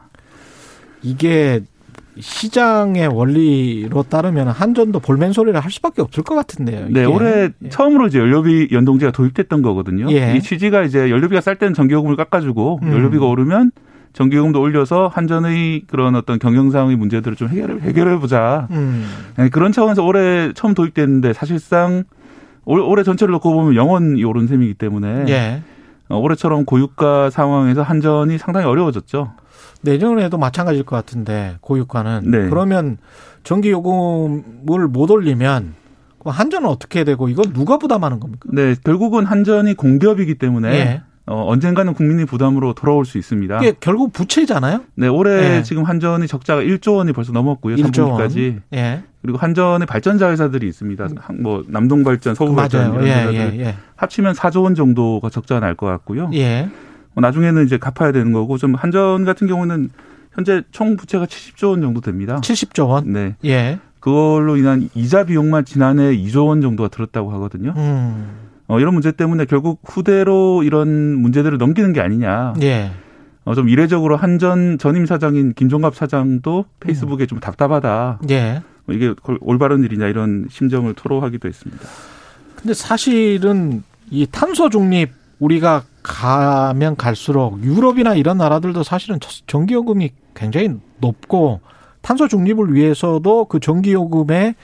이게 1.02 1.62
시장의 2.18 3.06
원리로 3.08 4.02
따르면 4.02 4.48
한전도 4.48 4.98
볼멘 5.00 5.32
소리를 5.32 5.58
할 5.58 5.70
수밖에 5.70 6.02
없을 6.02 6.24
것 6.24 6.34
같은데요. 6.34 6.86
네, 6.90 7.02
이게. 7.02 7.04
올해 7.04 7.50
처음으로 7.70 8.08
이제 8.08 8.18
연료비 8.18 8.70
연동제가 8.72 9.12
도입됐던 9.12 9.62
거거든요. 9.62 10.10
예. 10.10 10.34
이 10.36 10.40
취지가 10.42 10.82
이제 10.82 11.10
연료비가 11.10 11.40
쌀 11.40 11.56
때는 11.56 11.74
전기요금을 11.74 12.16
깎아주고 12.16 12.80
음. 12.82 12.92
연료비가 12.92 13.24
오르면 13.26 13.70
전기요금도 14.14 14.60
올려서 14.60 15.08
한전의 15.12 15.82
그런 15.86 16.16
어떤 16.16 16.40
경영상의 16.40 16.96
문제들을 16.96 17.36
좀 17.36 17.50
해결해, 17.50 17.80
해결해 17.82 18.18
보자. 18.18 18.66
음. 18.72 19.06
네, 19.36 19.48
그런 19.48 19.70
차원에서 19.70 20.02
올해 20.02 20.52
처음 20.54 20.74
도입됐는데 20.74 21.34
사실상 21.34 22.02
올, 22.68 22.80
올해 22.80 23.02
전체를 23.02 23.32
놓고 23.32 23.50
보면 23.52 23.76
영원히 23.76 24.22
오른 24.24 24.46
셈이기 24.46 24.74
때문에 24.74 25.24
예. 25.28 25.62
어, 26.10 26.18
올해처럼 26.18 26.66
고유가 26.66 27.30
상황에서 27.30 27.82
한전이 27.82 28.36
상당히 28.36 28.66
어려워졌죠. 28.66 29.32
내년에도 29.80 30.36
마찬가지일 30.36 30.84
것 30.84 30.94
같은데 30.94 31.56
고유가는 31.62 32.30
네. 32.30 32.48
그러면 32.50 32.98
전기 33.42 33.70
요금을 33.70 34.86
못 34.88 35.10
올리면 35.10 35.74
한전은 36.24 36.68
어떻게 36.68 37.04
되고 37.04 37.30
이건 37.30 37.54
누가 37.54 37.78
부담하는 37.78 38.20
겁니까? 38.20 38.50
네, 38.52 38.74
결국은 38.84 39.24
한전이 39.24 39.72
공기업이기 39.72 40.34
때문에 40.34 40.68
예. 40.74 41.02
어, 41.30 41.44
언젠가는 41.46 41.92
국민의 41.94 42.24
부담으로 42.26 42.72
돌아올 42.72 43.04
수 43.04 43.18
있습니다. 43.18 43.58
이게 43.58 43.74
결국 43.80 44.12
부채잖아요. 44.12 44.80
네, 44.94 45.08
올해 45.08 45.58
예. 45.58 45.62
지금 45.62 45.84
한전이 45.84 46.26
적자가 46.26 46.62
1조 46.62 46.96
원이 46.96 47.12
벌써 47.12 47.32
넘었고요. 47.32 47.76
1조 47.76 47.92
3분기까지. 47.92 48.44
원. 48.52 48.62
예. 48.74 49.02
그리고 49.22 49.36
한전의 49.36 49.86
발전자 49.86 50.30
회사들이 50.30 50.66
있습니다. 50.68 51.08
한- 51.18 51.42
뭐 51.42 51.64
남동발전, 51.66 52.34
서구발전 52.34 52.80
맞아요. 52.94 52.94
이런 53.02 53.06
예, 53.08 53.12
회사들 53.38 53.60
예, 53.60 53.66
예. 53.66 53.74
합치면 53.96 54.34
4조 54.34 54.62
원 54.62 54.74
정도가 54.74 55.28
적자가 55.28 55.60
날 55.60 55.74
것 55.74 55.86
같고요. 55.86 56.30
예. 56.34 56.68
뭐 57.14 57.20
나중에는 57.22 57.64
이제 57.66 57.78
갚아야 57.78 58.12
되는 58.12 58.32
거고 58.32 58.56
좀 58.58 58.74
한전 58.74 59.24
같은 59.24 59.46
경우는 59.48 59.90
현재 60.32 60.62
총 60.70 60.96
부채가 60.96 61.26
70조 61.26 61.70
원 61.70 61.80
정도 61.82 62.00
됩니다. 62.00 62.40
70조 62.42 62.88
원. 62.88 63.12
네. 63.12 63.34
예. 63.44 63.78
그걸로 64.00 64.56
인한 64.56 64.88
이자 64.94 65.24
비용만 65.24 65.64
지난해 65.64 66.16
2조 66.16 66.46
원 66.46 66.60
정도가 66.60 66.88
들었다고 66.88 67.32
하거든요. 67.32 67.74
음. 67.76 68.47
어, 68.68 68.78
이런 68.78 68.92
문제 68.94 69.10
때문에 69.12 69.46
결국 69.46 69.80
후대로 69.84 70.62
이런 70.62 70.88
문제들을 71.18 71.56
넘기는 71.58 71.92
게 71.92 72.00
아니냐. 72.00 72.54
예. 72.62 72.92
어, 73.44 73.54
좀 73.54 73.68
이례적으로 73.70 74.16
한전 74.16 74.76
전임 74.78 75.06
사장인 75.06 75.54
김종갑 75.54 75.96
사장도 75.96 76.66
페이스북에 76.80 77.24
좀 77.26 77.40
답답하다. 77.40 78.20
예. 78.30 78.62
뭐 78.84 78.94
이게 78.94 79.14
골- 79.22 79.38
올바른 79.40 79.82
일이냐 79.84 80.06
이런 80.06 80.46
심정을 80.50 80.92
토로하기도 80.94 81.48
했습니다. 81.48 81.82
근데 82.56 82.74
사실은 82.74 83.82
이 84.10 84.26
탄소 84.30 84.68
중립 84.68 85.10
우리가 85.38 85.82
가면 86.02 86.96
갈수록 86.96 87.62
유럽이나 87.62 88.14
이런 88.14 88.36
나라들도 88.38 88.82
사실은 88.82 89.18
전기요금이 89.46 90.10
굉장히 90.34 90.70
높고 91.00 91.60
탄소 92.02 92.28
중립을 92.28 92.74
위해서도 92.74 93.46
그 93.46 93.60
전기요금에 93.60 94.54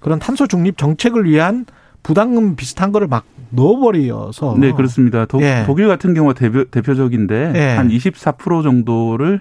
그런 0.00 0.18
탄소 0.18 0.46
중립 0.46 0.76
정책을 0.76 1.24
위한 1.24 1.64
부담금 2.06 2.54
비슷한 2.54 2.92
거를 2.92 3.08
막 3.08 3.24
넣어버려서 3.50 4.56
네, 4.60 4.70
그렇습니다. 4.70 5.24
도, 5.24 5.42
예. 5.42 5.64
독일 5.66 5.88
같은 5.88 6.14
경우가 6.14 6.34
대표, 6.34 6.62
대표적인데 6.64 7.52
예. 7.56 7.76
한24% 7.76 8.62
정도를 8.62 9.40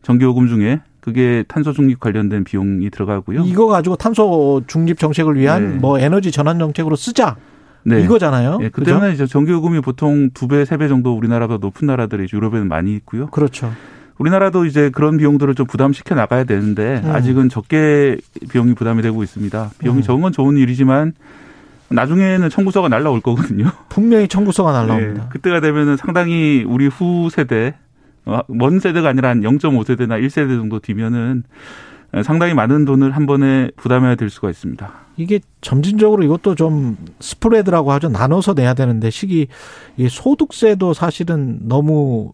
전기요금 0.00 0.48
중에 0.48 0.80
그게 1.00 1.44
탄소 1.48 1.74
중립 1.74 2.00
관련된 2.00 2.44
비용이 2.44 2.88
들어가고요. 2.88 3.42
이거 3.44 3.66
가지고 3.66 3.96
탄소 3.96 4.62
중립 4.66 4.98
정책을 4.98 5.36
위한 5.38 5.72
네. 5.72 5.76
뭐 5.76 5.98
에너지 5.98 6.32
전환 6.32 6.58
정책으로 6.58 6.96
쓰자 6.96 7.36
네. 7.84 8.00
이거잖아요. 8.00 8.58
예, 8.62 8.70
그 8.70 8.80
그죠? 8.80 8.92
때문에 8.92 9.12
이제 9.12 9.26
전기요금이 9.26 9.82
보통 9.82 10.30
두 10.32 10.48
배, 10.48 10.64
세 10.64 10.78
배 10.78 10.88
정도 10.88 11.14
우리나라보다 11.14 11.58
높은 11.60 11.86
나라들이 11.88 12.26
유럽에는 12.32 12.68
많이 12.68 12.94
있고요. 12.94 13.26
그렇죠. 13.26 13.70
우리나라도 14.16 14.64
이제 14.64 14.88
그런 14.88 15.18
비용들을 15.18 15.54
좀 15.54 15.66
부담시켜 15.66 16.14
나가야 16.14 16.44
되는데 16.44 17.02
음. 17.04 17.10
아직은 17.10 17.50
적게 17.50 18.16
비용이 18.50 18.72
부담이 18.74 19.02
되고 19.02 19.22
있습니다. 19.22 19.72
비용이 19.78 19.98
음. 20.00 20.02
적은 20.02 20.22
건 20.22 20.32
좋은 20.32 20.56
일이지만 20.56 21.12
나중에는 21.88 22.50
청구서가 22.50 22.88
날라올 22.88 23.20
거거든요. 23.20 23.70
분명히 23.88 24.28
청구서가 24.28 24.72
날라옵니다. 24.72 25.22
네, 25.22 25.28
그때가 25.30 25.60
되면은 25.60 25.96
상당히 25.96 26.64
우리 26.66 26.86
후 26.86 27.30
세대, 27.30 27.74
어, 28.24 28.40
먼 28.48 28.78
세대가 28.80 29.08
아니라 29.08 29.30
한 29.30 29.40
0.5세대나 29.40 30.22
1세대 30.22 30.56
정도 30.56 30.80
뒤면은 30.80 31.44
상당히 32.24 32.54
많은 32.54 32.84
돈을 32.84 33.14
한 33.14 33.26
번에 33.26 33.70
부담해야 33.76 34.14
될 34.14 34.30
수가 34.30 34.48
있습니다. 34.48 34.90
이게 35.18 35.40
점진적으로 35.60 36.22
이것도 36.22 36.54
좀 36.54 36.96
스프레드라고 37.20 37.92
하죠. 37.92 38.08
나눠서 38.08 38.54
내야 38.54 38.72
되는데 38.72 39.10
시기 39.10 39.48
이 39.96 40.08
소득세도 40.08 40.94
사실은 40.94 41.58
너무 41.62 42.32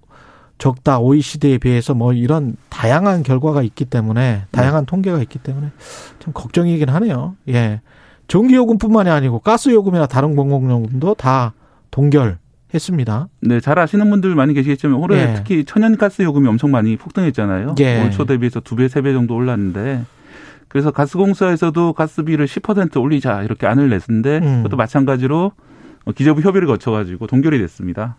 적다 0.59 1.01
OECD에 1.01 1.59
비해서 1.59 1.95
뭐 1.95 2.13
이런 2.13 2.57
다양한 2.69 3.23
결과가 3.25 3.63
있기 3.63 3.87
때문에 3.87 4.45
다양한 4.53 4.87
통계가 4.87 5.21
있기 5.23 5.41
때문에 5.41 5.73
좀 6.21 6.33
걱정이긴 6.33 6.89
하네요. 6.91 7.35
예. 7.49 7.81
전기요금뿐만이 8.29 9.11
아니고 9.11 9.41
가스요금이나 9.41 10.07
다른 10.07 10.35
공공요금도 10.37 11.15
다 11.15 11.53
동결 11.91 12.39
했습니다. 12.73 13.29
네, 13.41 13.61
잘 13.61 13.79
아시는 13.79 14.11
분들 14.11 14.35
많이 14.35 14.53
계시겠지만 14.55 14.97
올해 14.97 15.31
예. 15.31 15.35
특히 15.35 15.65
천연가스 15.65 16.23
요금이 16.23 16.49
엄청 16.49 16.71
많이 16.73 16.97
폭등했잖아요. 16.97 17.77
예. 17.81 18.03
올초 18.05 18.25
대비해서 18.25 18.61
두 18.61 18.75
배, 18.77 18.89
세 18.89 19.01
배 19.03 19.13
정도 19.13 19.35
올랐는데 19.37 20.03
그래서 20.69 20.91
가스공사에서도 20.91 21.93
가스비를 21.93 22.47
10% 22.47 23.01
올리자 23.01 23.43
이렇게 23.45 23.67
안을 23.69 23.91
냈는데 23.91 24.39
음. 24.43 24.57
그것도 24.65 24.77
마찬가지로 24.77 25.53
기재부 26.17 26.41
협의를 26.41 26.67
거쳐가지고 26.67 27.29
동결이 27.29 27.59
됐습니다. 27.61 28.17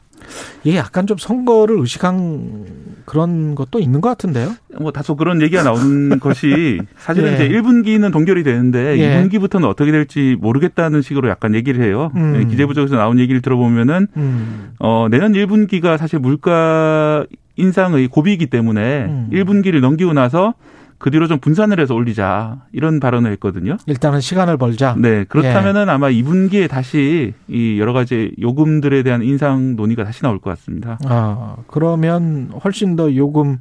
이게 0.64 0.78
약간 0.78 1.08
좀 1.08 1.18
선거를 1.18 1.80
의식한 1.80 2.66
그런 3.06 3.56
것도 3.56 3.80
있는 3.80 4.02
것 4.02 4.10
같은데요. 4.10 4.56
뭐 4.80 4.92
다소 4.92 5.16
그런 5.16 5.42
얘기가 5.42 5.64
나오는 5.64 6.18
것이 6.20 6.80
사실은 6.98 7.32
예. 7.32 7.36
이제 7.36 7.50
1분기는 7.50 8.12
동결이 8.12 8.44
되는데 8.44 8.98
예. 8.98 9.22
2분기부터는 9.22 9.66
어떻게 9.66 9.92
될지 9.92 10.36
모르겠다는 10.40 11.02
식으로 11.02 11.30
약간 11.30 11.56
얘기를 11.56 11.84
해요. 11.84 12.12
음. 12.16 12.34
네, 12.34 12.46
기재부 12.46 12.74
쪽에서 12.74 12.96
나온 12.96 13.20
얘기를 13.20 13.42
들어보면은 13.42 14.08
음. 14.18 14.74
어, 14.80 15.08
내년 15.10 15.34
1분기가 15.34 15.98
사실 15.98 16.20
물가 16.20 17.26
인상의 17.58 18.08
고비이기 18.08 18.48
때문에 18.48 19.06
음. 19.06 19.30
1분기를 19.32 19.80
넘기고 19.80 20.14
나서 20.14 20.54
그 20.98 21.12
뒤로 21.12 21.28
좀 21.28 21.40
분산을 21.40 21.80
해서 21.80 21.94
올리자 21.94 22.64
이런 22.72 23.00
발언을 23.00 23.32
했거든요. 23.34 23.78
일단은 23.86 24.22
시간을 24.22 24.58
벌자. 24.58 24.96
네, 24.98 25.26
그렇다면은 25.26 25.90
아마 25.90 26.10
2분기에 26.10 26.70
다시 26.70 27.34
이 27.48 27.80
여러 27.80 27.94
가지 27.94 28.34
요금들에 28.40 29.04
대한 29.04 29.22
인상 29.22 29.76
논의가 29.76 30.04
다시 30.04 30.22
나올 30.22 30.40
것 30.40 30.50
같습니다. 30.52 30.98
아, 31.06 31.58
그러면 31.68 32.52
훨씬 32.64 32.96
더 32.96 33.14
요금 33.16 33.60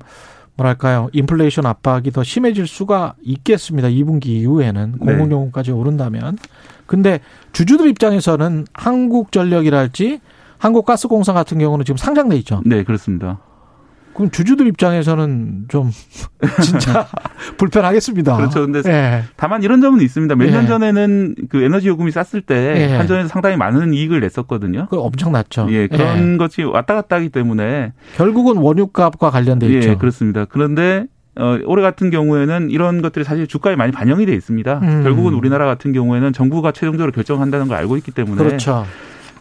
뭐랄까요? 0.57 1.09
인플레이션 1.13 1.67
압박이 1.67 2.13
더 2.13 2.23
심해질 2.23 2.67
수가 2.67 3.15
있겠습니다. 3.23 3.89
2분기 3.89 4.27
이후에는 4.27 4.95
네. 5.01 5.13
공공요금까지 5.13 5.73
오른다면. 5.73 6.39
근데 6.87 7.21
주주들 7.53 7.89
입장에서는 7.89 8.67
한국전력이랄지 8.73 10.21
한국가스공사 10.59 11.33
같은 11.33 11.59
경우는 11.59 11.85
지금 11.85 11.97
상장돼 11.97 12.37
있죠. 12.37 12.63
네, 12.65 12.85
그렇습니다. 12.85 13.41
그럼 14.15 14.31
주주들 14.31 14.67
입장에서는 14.69 15.67
좀 15.69 15.91
진짜 16.63 17.07
불편하겠습니다. 17.59 18.37
그렇죠. 18.37 18.61
근데 18.67 18.83
예. 18.89 19.25
다만 19.37 19.63
이런 19.63 19.81
점은 19.81 20.01
있습니다. 20.01 20.35
몇년 20.37 20.65
예. 20.65 20.67
전에는 20.69 21.35
그 21.49 21.63
에너지 21.63 21.89
요금이 21.89 22.11
쌌을 22.11 22.43
때 22.43 22.55
예. 22.77 22.97
한전에서 22.97 23.29
상당히 23.29 23.57
많은 23.57 23.93
이익을 23.93 24.21
냈었거든요. 24.21 24.87
그 24.89 24.99
엄청 24.99 25.33
낮죠. 25.33 25.67
예, 25.71 25.89
그런 25.89 26.39
것이 26.39 26.63
왔다 26.63 26.95
갔다 26.95 27.17
하기 27.17 27.29
때문에 27.31 27.93
결국은 28.17 28.57
원유값과 28.59 29.31
관련돼 29.31 29.69
예, 29.71 29.79
있죠. 29.79 29.99
그렇습니다. 29.99 30.45
그런데 30.45 31.07
어, 31.37 31.59
올해 31.67 31.83
같은 31.83 32.11
경우에는 32.11 32.71
이런 32.71 33.03
것들이 33.03 33.25
사실 33.25 33.47
주가에 33.47 33.75
많이 33.75 33.91
반영이 33.91 34.27
돼 34.27 34.33
있습니다. 34.35 34.79
음. 34.83 35.03
결국은 35.03 35.35
우리나라 35.35 35.67
같은 35.67 35.93
경우에는 35.93 36.33
정부가 36.33 36.71
최종적으로 36.73 37.11
결정한다는 37.13 37.67
걸 37.67 37.77
알고 37.77 37.97
있기 37.97 38.13
때문에 38.13 38.43
그렇죠. 38.43 38.87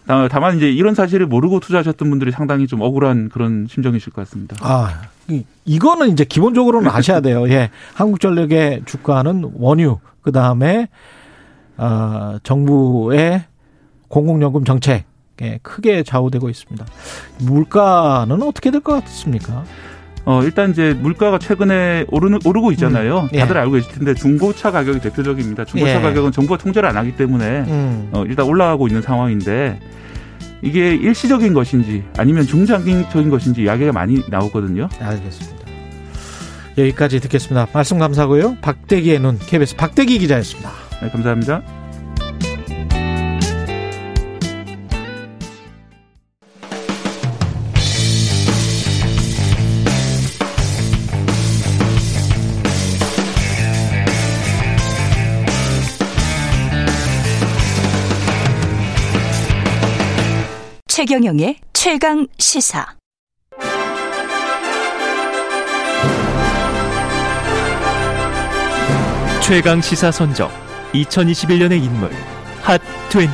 다- 0.08 0.28
다만 0.30 0.58
이제 0.58 0.70
이런 0.72 0.96
사실을 0.96 1.26
모르고 1.28 1.60
투자하셨던 1.60 2.10
분들이 2.10 2.32
상당히 2.32 2.68
좀 2.68 2.82
억울한 2.82 3.30
그런 3.30 3.68
심정이실 3.70 4.12
것 4.14 4.26
같습니다. 4.26 4.56
아, 4.62 5.04
이- 5.30 5.46
이거는 5.66 6.10
이제 6.12 6.24
기본적으로는 6.26 6.90
아셔야 6.90 7.22
돼요. 7.22 7.48
예. 7.50 7.70
한국전력의 7.94 8.84
주가는 8.86 9.52
원유, 9.56 10.00
그 10.22 10.32
다음에, 10.32 10.88
어, 11.78 12.38
정부의 12.44 13.46
공공연금 14.10 14.64
정책, 14.66 15.06
예, 15.42 15.60
크게 15.64 16.04
좌우되고 16.04 16.50
있습니다. 16.50 16.86
물가는 17.40 18.42
어떻게 18.44 18.70
될 18.72 18.82
것 18.82 19.04
같습니까? 19.06 19.64
어, 20.26 20.42
일단 20.44 20.72
이제 20.72 20.94
물가가 20.94 21.38
최근에 21.38 22.06
오르는, 22.10 22.40
오르고 22.46 22.72
있잖아요. 22.74 23.22
음, 23.22 23.30
예. 23.34 23.40
다들 23.40 23.58
알고 23.58 23.74
계실 23.74 23.92
텐데 23.92 24.14
중고차 24.14 24.72
가격이 24.72 25.02
대표적입니다. 25.02 25.66
중고차 25.66 25.98
예. 25.98 26.02
가격은 26.02 26.32
정부가 26.32 26.58
통제를 26.58 26.88
안 26.88 26.96
하기 26.98 27.16
때문에 27.16 27.46
음. 27.68 28.10
어, 28.14 28.24
일단 28.26 28.46
올라가고 28.46 28.88
있는 28.88 29.02
상황인데 29.02 29.80
이게 30.62 30.96
일시적인 30.96 31.54
것인지 31.54 32.04
아니면 32.18 32.46
중장기적인 32.46 33.30
것인지 33.30 33.64
이야기가 33.64 33.92
많이 33.92 34.24
나오거든요. 34.30 34.88
알겠습니다. 35.00 35.64
여기까지 36.78 37.20
듣겠습니다. 37.20 37.68
말씀 37.74 38.00
감사하고요. 38.00 38.58
박대기의 38.62 39.20
눈 39.20 39.38
KBS 39.38 39.76
박대기 39.76 40.20
기자였습니다. 40.20 40.72
네, 41.02 41.10
감사합니다. 41.10 41.83
최경영의 61.06 61.58
최강 61.74 62.26
시사. 62.38 62.96
최강 69.42 69.82
시사 69.82 70.12
선정 70.12 70.50
2021년의 70.94 71.84
인물 71.84 72.10
핫 72.62 72.80
20. 73.10 73.30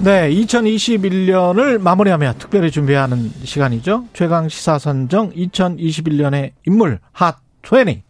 네, 0.00 0.30
2021년을 0.30 1.78
마무리하며 1.78 2.34
특별히 2.38 2.70
준비하는 2.70 3.30
시간이죠. 3.44 4.04
최강 4.12 4.50
시사 4.50 4.78
선정 4.78 5.32
2021년의 5.32 6.50
인물 6.66 6.98
핫 7.12 7.38
20. 7.64 8.02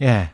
예. 0.00 0.30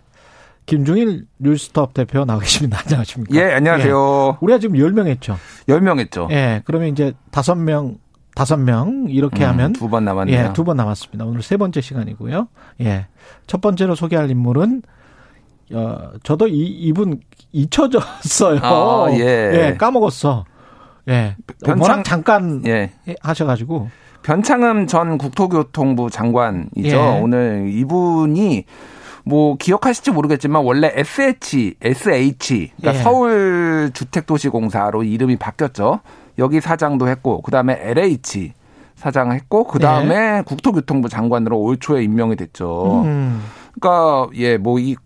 김중일 0.68 1.24
뉴스톱 1.38 1.94
대표 1.94 2.26
나와 2.26 2.40
계십니다. 2.40 2.78
안녕하십니까? 2.84 3.34
예, 3.34 3.54
안녕하세요. 3.54 4.28
예. 4.34 4.36
우리가 4.42 4.58
지금 4.58 4.76
10명 4.76 5.06
했죠. 5.06 5.36
10명 5.66 5.98
했죠. 5.98 6.28
예. 6.30 6.60
그러면 6.66 6.88
이제 6.88 7.14
5명, 7.32 7.96
5명 8.34 9.06
이렇게 9.08 9.44
음, 9.44 9.48
하면 9.48 9.72
두 9.72 9.88
번 9.88 10.04
남았네요. 10.04 10.36
예, 10.38 10.52
두 10.52 10.64
번 10.64 10.76
남았습니다. 10.76 11.24
오늘 11.24 11.40
세 11.42 11.56
번째 11.56 11.80
시간이고요. 11.80 12.48
예. 12.82 13.06
첫 13.46 13.62
번째로 13.62 13.94
소개할 13.94 14.30
인물은 14.30 14.82
어, 15.72 15.96
저도 16.22 16.48
이 16.48 16.66
이분 16.66 17.20
잊혀졌어요. 17.52 18.60
아, 18.62 19.06
예. 19.12 19.74
까먹었어. 19.78 20.44
예. 21.08 21.34
변창- 21.64 21.80
워낙 21.80 22.02
잠깐 22.04 22.62
예. 22.66 22.92
하셔 23.22 23.46
가지고. 23.46 23.88
변창흠 24.22 24.86
전 24.86 25.16
국토교통부 25.16 26.10
장관이죠. 26.10 26.68
예. 26.84 26.94
오늘 27.22 27.70
이분이 27.72 28.64
뭐 29.28 29.56
기억하실지 29.56 30.10
모르겠지만 30.10 30.64
원래 30.64 30.90
SH, 30.94 31.74
SH 31.82 32.72
그러니까 32.76 32.98
예. 32.98 33.02
서울 33.02 33.90
주택도시공사로 33.92 35.02
이름이 35.02 35.36
바뀌었죠. 35.36 36.00
여기 36.38 36.60
사장도 36.60 37.08
했고 37.08 37.42
그다음에 37.42 37.78
LH 37.78 38.52
사장 38.96 39.32
했고 39.32 39.64
그다음에 39.64 40.42
국토교통부 40.46 41.08
장관으로 41.08 41.58
올 41.58 41.76
초에 41.78 42.02
임명이 42.02 42.36
됐죠. 42.36 43.02
예. 43.04 43.08
음. 43.08 43.42
그러니까 43.78 44.30
예, 44.36 44.56
뭐 44.56 44.78
이 44.78 44.96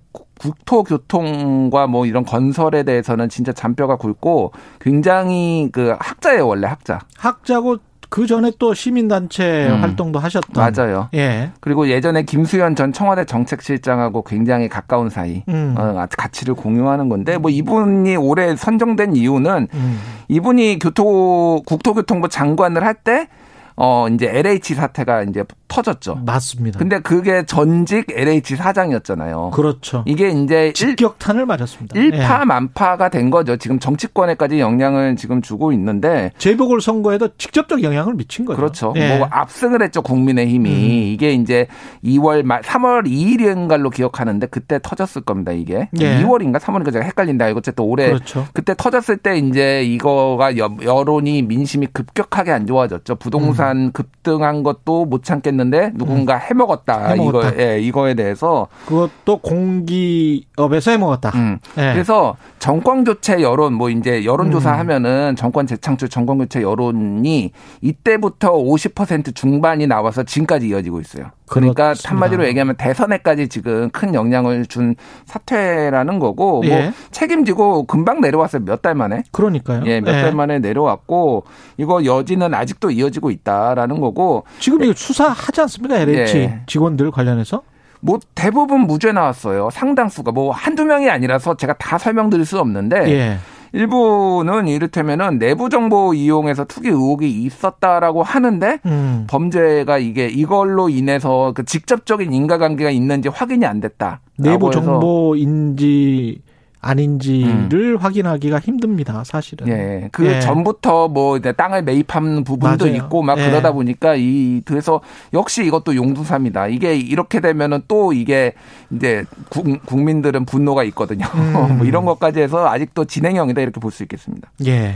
국토교통과 0.43 1.87
뭐 1.87 2.07
이런 2.07 2.25
건설에 2.25 2.83
대해서는 2.83 3.29
진짜 3.29 3.53
잔뼈가 3.53 3.97
굵고 3.97 4.53
굉장히 4.81 5.69
그 5.73 5.95
학자예요 5.99 6.47
원래 6.47 6.67
학자. 6.67 7.01
학자고 7.17 7.79
그 8.13 8.27
전에 8.27 8.53
또 8.59 8.75
시민단체 8.75 9.69
음. 9.71 9.81
활동도 9.81 10.19
하셨던. 10.19 10.53
맞아요. 10.53 11.09
예. 11.15 11.51
그리고 11.61 11.89
예전에 11.89 12.25
김수현 12.25 12.77
전 12.77 12.93
청와대 12.93 13.25
정책실장하고 13.25 14.23
굉장히 14.25 14.69
가까운 14.69 15.09
사이, 15.09 15.43
음. 15.49 15.75
어, 15.79 16.07
가치를 16.19 16.53
공유하는 16.53 17.09
건데 17.09 17.39
뭐 17.39 17.51
이분이 17.51 18.17
올해 18.17 18.55
선정된 18.55 19.17
이유는 19.17 19.69
음. 19.73 20.01
이분이 20.29 20.79
교토 20.79 21.63
국토교통부 21.65 22.29
장관을 22.29 22.85
할 22.85 22.97
때 23.03 23.29
어 23.77 24.07
이제 24.09 24.31
LH 24.31 24.75
사태가 24.75 25.23
이제 25.23 25.45
터졌죠. 25.73 26.17
맞습니다. 26.27 26.79
근데 26.79 27.01
그게 27.01 27.45
전직 27.47 28.07
LH 28.11 28.57
사장이었잖아요. 28.57 29.53
그렇죠. 29.55 30.05
이게 30.07 30.29
이제 30.29 30.67
일, 30.67 30.75
직격탄을 30.75 31.47
맞았습니다. 31.47 31.99
예. 31.99 32.05
일파만파가 32.05 33.09
된 33.09 33.31
거죠. 33.31 33.57
지금 33.57 33.79
정치권에까지 33.79 34.61
영향을 34.61 35.17
지금 35.17 35.41
주고 35.41 35.73
있는데 35.73 36.31
재보궐 36.37 36.83
선거에도 36.83 37.29
직접적 37.39 37.83
영향을 37.83 38.15
미친 38.15 38.45
거죠. 38.45 38.57
그렇죠. 38.57 38.93
예. 38.97 39.17
뭐 39.17 39.27
압승을 39.31 39.83
했죠 39.83 40.03
국민의힘이 40.03 40.71
음. 40.71 41.13
이게 41.13 41.33
이제 41.33 41.67
2월 42.05 42.43
말 42.43 42.61
3월 42.61 43.07
2일인가로 43.07 43.93
기억하는데 43.93 44.47
그때 44.49 44.79
터졌을 44.83 45.23
겁니다 45.23 45.53
이게 45.53 45.89
예. 45.99 46.23
2월인가 46.23 46.59
3월인가 46.59 46.93
제가 46.93 47.05
헷갈린다 47.05 47.49
이거 47.49 47.59
어쨌든 47.59 47.85
올해 47.85 48.09
그렇죠. 48.09 48.47
그때 48.53 48.75
터졌을 48.77 49.17
때 49.17 49.39
이제 49.39 49.83
이거가 49.85 50.59
여, 50.59 50.71
여론이 50.83 51.43
민심이 51.43 51.87
급격하게 51.87 52.53
안 52.53 52.67
좋아졌죠. 52.67 53.17
부동산 53.17 53.93
급등한 53.93 54.63
것도 54.63 55.07
못 55.07 55.25
참겠는 55.25 55.62
데 55.71 55.91
누군가 55.95 56.37
해먹었다, 56.37 56.99
음. 56.99 57.11
해먹었다. 57.13 57.49
이거 57.51 57.63
예, 57.63 57.81
이거에 57.81 58.15
대해서 58.15 58.69
그것도 58.87 59.39
공기업에서 59.39 60.91
해먹었다. 60.93 61.31
음. 61.35 61.59
예. 61.79 61.93
그래서 61.93 62.37
정권 62.59 63.05
교체 63.05 63.41
여론 63.43 63.75
뭐 63.75 63.91
이제 63.91 64.25
여론조사 64.25 64.73
음. 64.73 64.79
하면은 64.79 65.37
정권 65.37 65.67
재창출 65.67 66.09
정권 66.09 66.39
교체 66.39 66.63
여론이 66.63 67.53
이때부터 67.81 68.53
50% 68.53 69.35
중반이 69.35 69.87
나와서 69.87 70.23
지금까지 70.23 70.69
이어지고 70.69 71.01
있어요. 71.01 71.31
그러니까 71.53 71.85
그렇습니다. 71.85 72.11
한마디로 72.11 72.47
얘기하면 72.47 72.77
대선에까지 72.77 73.49
지금 73.49 73.91
큰 73.91 74.15
영향을 74.15 74.67
준 74.67 74.95
사퇴라는 75.27 76.19
거고 76.19 76.63
뭐 76.63 76.67
예. 76.67 76.93
책임지고 77.11 77.85
금방 77.87 78.21
내려왔어요. 78.21 78.65
몇 78.65 78.83
달 78.83 78.95
만에. 78.97 79.23
그러니까요. 79.31 79.83
예, 79.87 80.01
몇 80.01 80.17
예. 80.17 80.23
달 80.23 80.33
만에 80.35 80.59
내려왔고 80.59 81.45
이거 81.77 82.05
여지는 82.05 82.53
아직도 82.55 82.91
이어지고 82.91 83.31
있다라는 83.31 84.01
거고 84.01 84.45
지금 84.59 84.83
이거 84.83 84.93
수사하지 84.97 85.61
않습니까? 85.61 85.97
LH 85.99 86.37
예. 86.39 86.61
직원들 86.67 87.11
관련해서? 87.13 87.63
뭐 88.01 88.19
대부분 88.35 88.81
무죄 88.81 89.13
나왔어요. 89.13 89.71
상당수가 89.71 90.33
뭐 90.33 90.51
한두 90.51 90.85
명이 90.85 91.09
아니라서 91.09 91.57
제가 91.57 91.75
다 91.75 91.99
설명드릴 91.99 92.45
수 92.45 92.59
없는데 92.59 93.09
예. 93.13 93.39
일부는 93.73 94.69
이를테면은 94.69 95.39
내부 95.39 95.69
정보 95.69 96.13
이용해서 96.15 96.65
투기 96.65 96.89
의혹이 96.89 97.31
있었다라고 97.45 98.23
하는데 98.23 98.79
음. 98.85 99.27
범죄가 99.29 99.99
이게 99.99 100.27
이걸로 100.29 100.89
인해서 100.89 101.53
그 101.55 101.65
직접적인 101.65 102.33
인과관계가 102.33 102.91
있는지 102.91 103.29
확인이 103.29 103.65
안 103.65 103.81
됐다. 103.81 104.21
내부 104.39 104.71
정보 104.71 105.35
인지 105.37 106.43
아닌지를 106.83 107.97
확인하기가 107.97 108.59
힘듭니다, 108.59 109.23
사실은. 109.25 109.69
예, 109.69 110.09
그 110.13 110.27
예. 110.27 110.41
전부터 110.41 111.09
뭐 111.09 111.37
이제 111.37 111.53
땅을 111.53 111.83
매입한 111.85 112.45
부분도 112.45 112.85
맞아요. 112.87 112.97
있고 112.97 113.23
막 113.23 113.39
예. 113.39 113.47
그러다 113.49 113.73
보니까 113.73 114.15
이 114.17 114.61
그래서 114.65 115.01
역시 115.33 115.65
이것도 115.65 115.95
용두사입니다. 115.97 116.67
이게 116.67 116.97
이렇게 116.97 117.41
되면은 117.41 117.83
또 117.89 118.13
이게 118.13 118.53
이제 118.91 119.25
국, 119.49 119.65
국민들은 119.87 120.45
분노가 120.45 120.83
있거든요. 120.85 121.25
음. 121.35 121.53
뭐 121.79 121.87
이런 121.87 122.05
것까지 122.05 122.41
해서 122.41 122.69
아직도 122.69 123.05
진행형이다 123.07 123.61
이렇게 123.63 123.81
볼 123.81 123.93
수 123.93 124.03
있겠습니다. 124.03 124.51
예. 124.67 124.95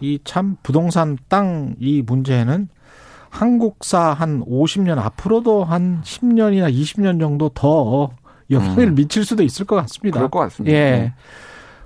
이 0.00 0.18
참 0.24 0.56
부동산 0.62 1.18
땅 1.28 1.74
이 1.80 2.02
문제는 2.02 2.68
한국사 3.30 4.12
한 4.12 4.42
50년 4.44 4.98
앞으로도 4.98 5.64
한 5.64 6.00
10년이나 6.04 6.72
20년 6.72 7.18
정도 7.20 7.48
더 7.50 8.10
영향을 8.50 8.88
음. 8.88 8.94
미칠 8.94 9.24
수도 9.24 9.42
있을 9.42 9.66
것 9.66 9.76
같습니다. 9.76 10.18
그럴 10.18 10.30
것 10.30 10.38
같습니다. 10.40 10.76
예. 10.76 10.80
네. 10.90 11.12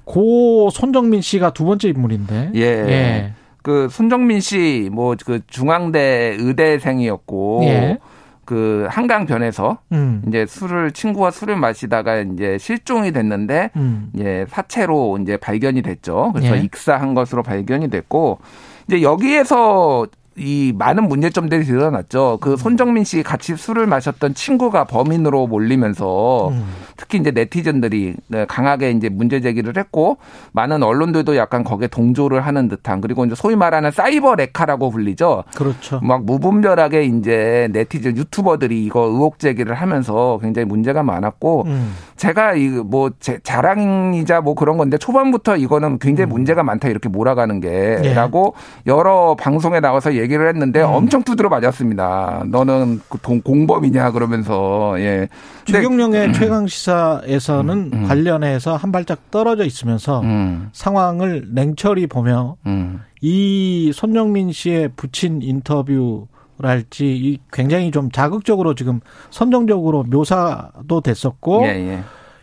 고 0.04 0.70
손정민 0.70 1.20
씨가 1.20 1.52
두 1.52 1.64
번째 1.64 1.88
인물인데. 1.88 2.52
예. 2.54 2.61
예. 2.61 3.32
그 3.62 3.88
손정민 3.90 4.40
씨 4.40 4.88
뭐 4.92 5.14
그 5.24 5.40
중앙대 5.46 6.36
의대생이었고 6.38 7.61
예. 7.64 7.98
그 8.44 8.86
한강변에서 8.90 9.78
음. 9.92 10.22
이제 10.26 10.44
술을 10.46 10.90
친구와 10.90 11.30
술을 11.30 11.56
마시다가 11.56 12.18
이제 12.20 12.58
실종이 12.58 13.12
됐는데 13.12 13.70
음. 13.76 14.11
이제 14.14 14.44
사체로 14.48 15.18
이제 15.22 15.36
발견이 15.36 15.82
됐죠. 15.82 16.32
그래서 16.34 16.56
예. 16.56 16.61
익사한 16.62 17.14
것으로 17.14 17.42
발견이 17.44 17.90
됐고 17.90 18.40
이제 18.88 19.02
여기에서 19.02 20.06
이 20.37 20.72
많은 20.76 21.09
문제점들이 21.09 21.64
드러났죠. 21.64 22.39
그 22.41 22.57
손정민 22.57 23.05
씨 23.05 23.22
같이 23.22 23.57
술을 23.57 23.87
마셨던 23.87 24.35
친구가 24.35 24.85
범인으로 24.85 25.47
몰리면서 25.47 26.49
음. 26.49 26.64
특히 26.97 27.18
이제 27.18 27.31
네티즌들이 27.31 28.14
네, 28.28 28.45
강하게 28.47 28.91
이제 28.91 29.09
문제 29.09 29.41
제기를 29.41 29.76
했고 29.76 30.18
많은 30.53 30.83
언론들도 30.83 31.37
약간 31.37 31.64
거기에 31.64 31.89
동조를 31.89 32.41
하는 32.43 32.68
듯한 32.68 33.01
그리고 33.01 33.24
이제 33.24 33.35
소위 33.35 33.57
말하는 33.57 33.91
사이버 33.91 34.35
레카라고 34.35 34.91
불리죠. 34.91 35.45
그렇죠. 35.55 36.01
막 36.03 36.24
무분별하게 36.24 37.05
이제 37.05 37.68
네티즌 37.72 38.16
유튜버들이 38.16 38.85
이거 38.85 39.03
의혹 39.03 39.39
제기를 39.39 39.74
하면서 39.74 40.39
굉장히 40.43 40.66
문제가 40.66 41.03
많았고 41.03 41.64
음. 41.66 41.95
제가 42.16 42.55
이 42.55 42.70
뭐 42.91 43.11
자랑이자 43.43 44.41
뭐 44.41 44.55
그런 44.55 44.76
건데 44.76 44.99
초반부터 44.99 45.57
이거는 45.57 45.99
굉장히 45.99 46.28
음. 46.28 46.33
문제가 46.33 46.62
많다 46.62 46.89
이렇게 46.89 47.09
몰아가는 47.09 47.62
예. 47.64 48.01
게라고 48.03 48.55
여러 48.87 49.37
방송에 49.39 49.81
나와서 49.81 50.14
얘기를 50.21 50.49
했는데 50.49 50.83
음. 50.83 50.91
엄청 50.91 51.23
두드려 51.23 51.49
맞았습니다. 51.49 52.45
너는 52.47 53.01
그 53.09 53.18
동- 53.18 53.41
공범이냐 53.41 54.12
그러면서 54.12 54.95
예. 54.99 55.29
최경령의 55.64 56.33
최강 56.35 56.66
시사에서는 56.66 57.91
음. 57.93 58.05
관련해서 58.07 58.77
한 58.77 58.93
발짝 58.93 59.31
떨어져 59.31 59.64
있으면서 59.64 60.21
음, 60.21 60.68
상황을 60.73 61.49
냉철히 61.53 62.07
보며 62.07 62.57
음, 62.66 63.01
이 63.21 63.91
손정민 63.95 64.53
씨의 64.53 64.91
부친 64.97 65.41
인터뷰랄지 65.43 67.07
이 67.16 67.39
굉장히 67.53 67.91
좀 67.91 68.11
자극적으로 68.11 68.75
지금 68.75 69.01
선정적으로 69.31 70.05
묘사도 70.05 71.01
됐었고 71.01 71.62
예, 71.64 71.68
예. 71.71 72.01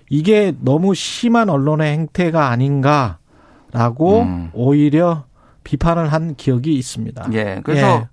이게 0.10 0.54
너무 0.62 0.96
심한 0.96 1.50
언론의 1.50 1.92
행태가 1.94 2.48
아닌가라고 2.50 4.22
음. 4.22 4.50
오히려 4.54 5.26
비판을 5.68 6.14
한 6.14 6.36
기억이 6.36 6.74
있습니다. 6.76 7.28
예. 7.34 7.60
그래서 7.62 8.08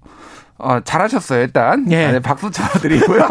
어, 0.59 0.81
잘하셨어요, 0.85 1.41
일단. 1.43 1.87
예. 1.93 2.11
네, 2.11 2.19
박수 2.19 2.51
쳐드리고요. 2.51 3.29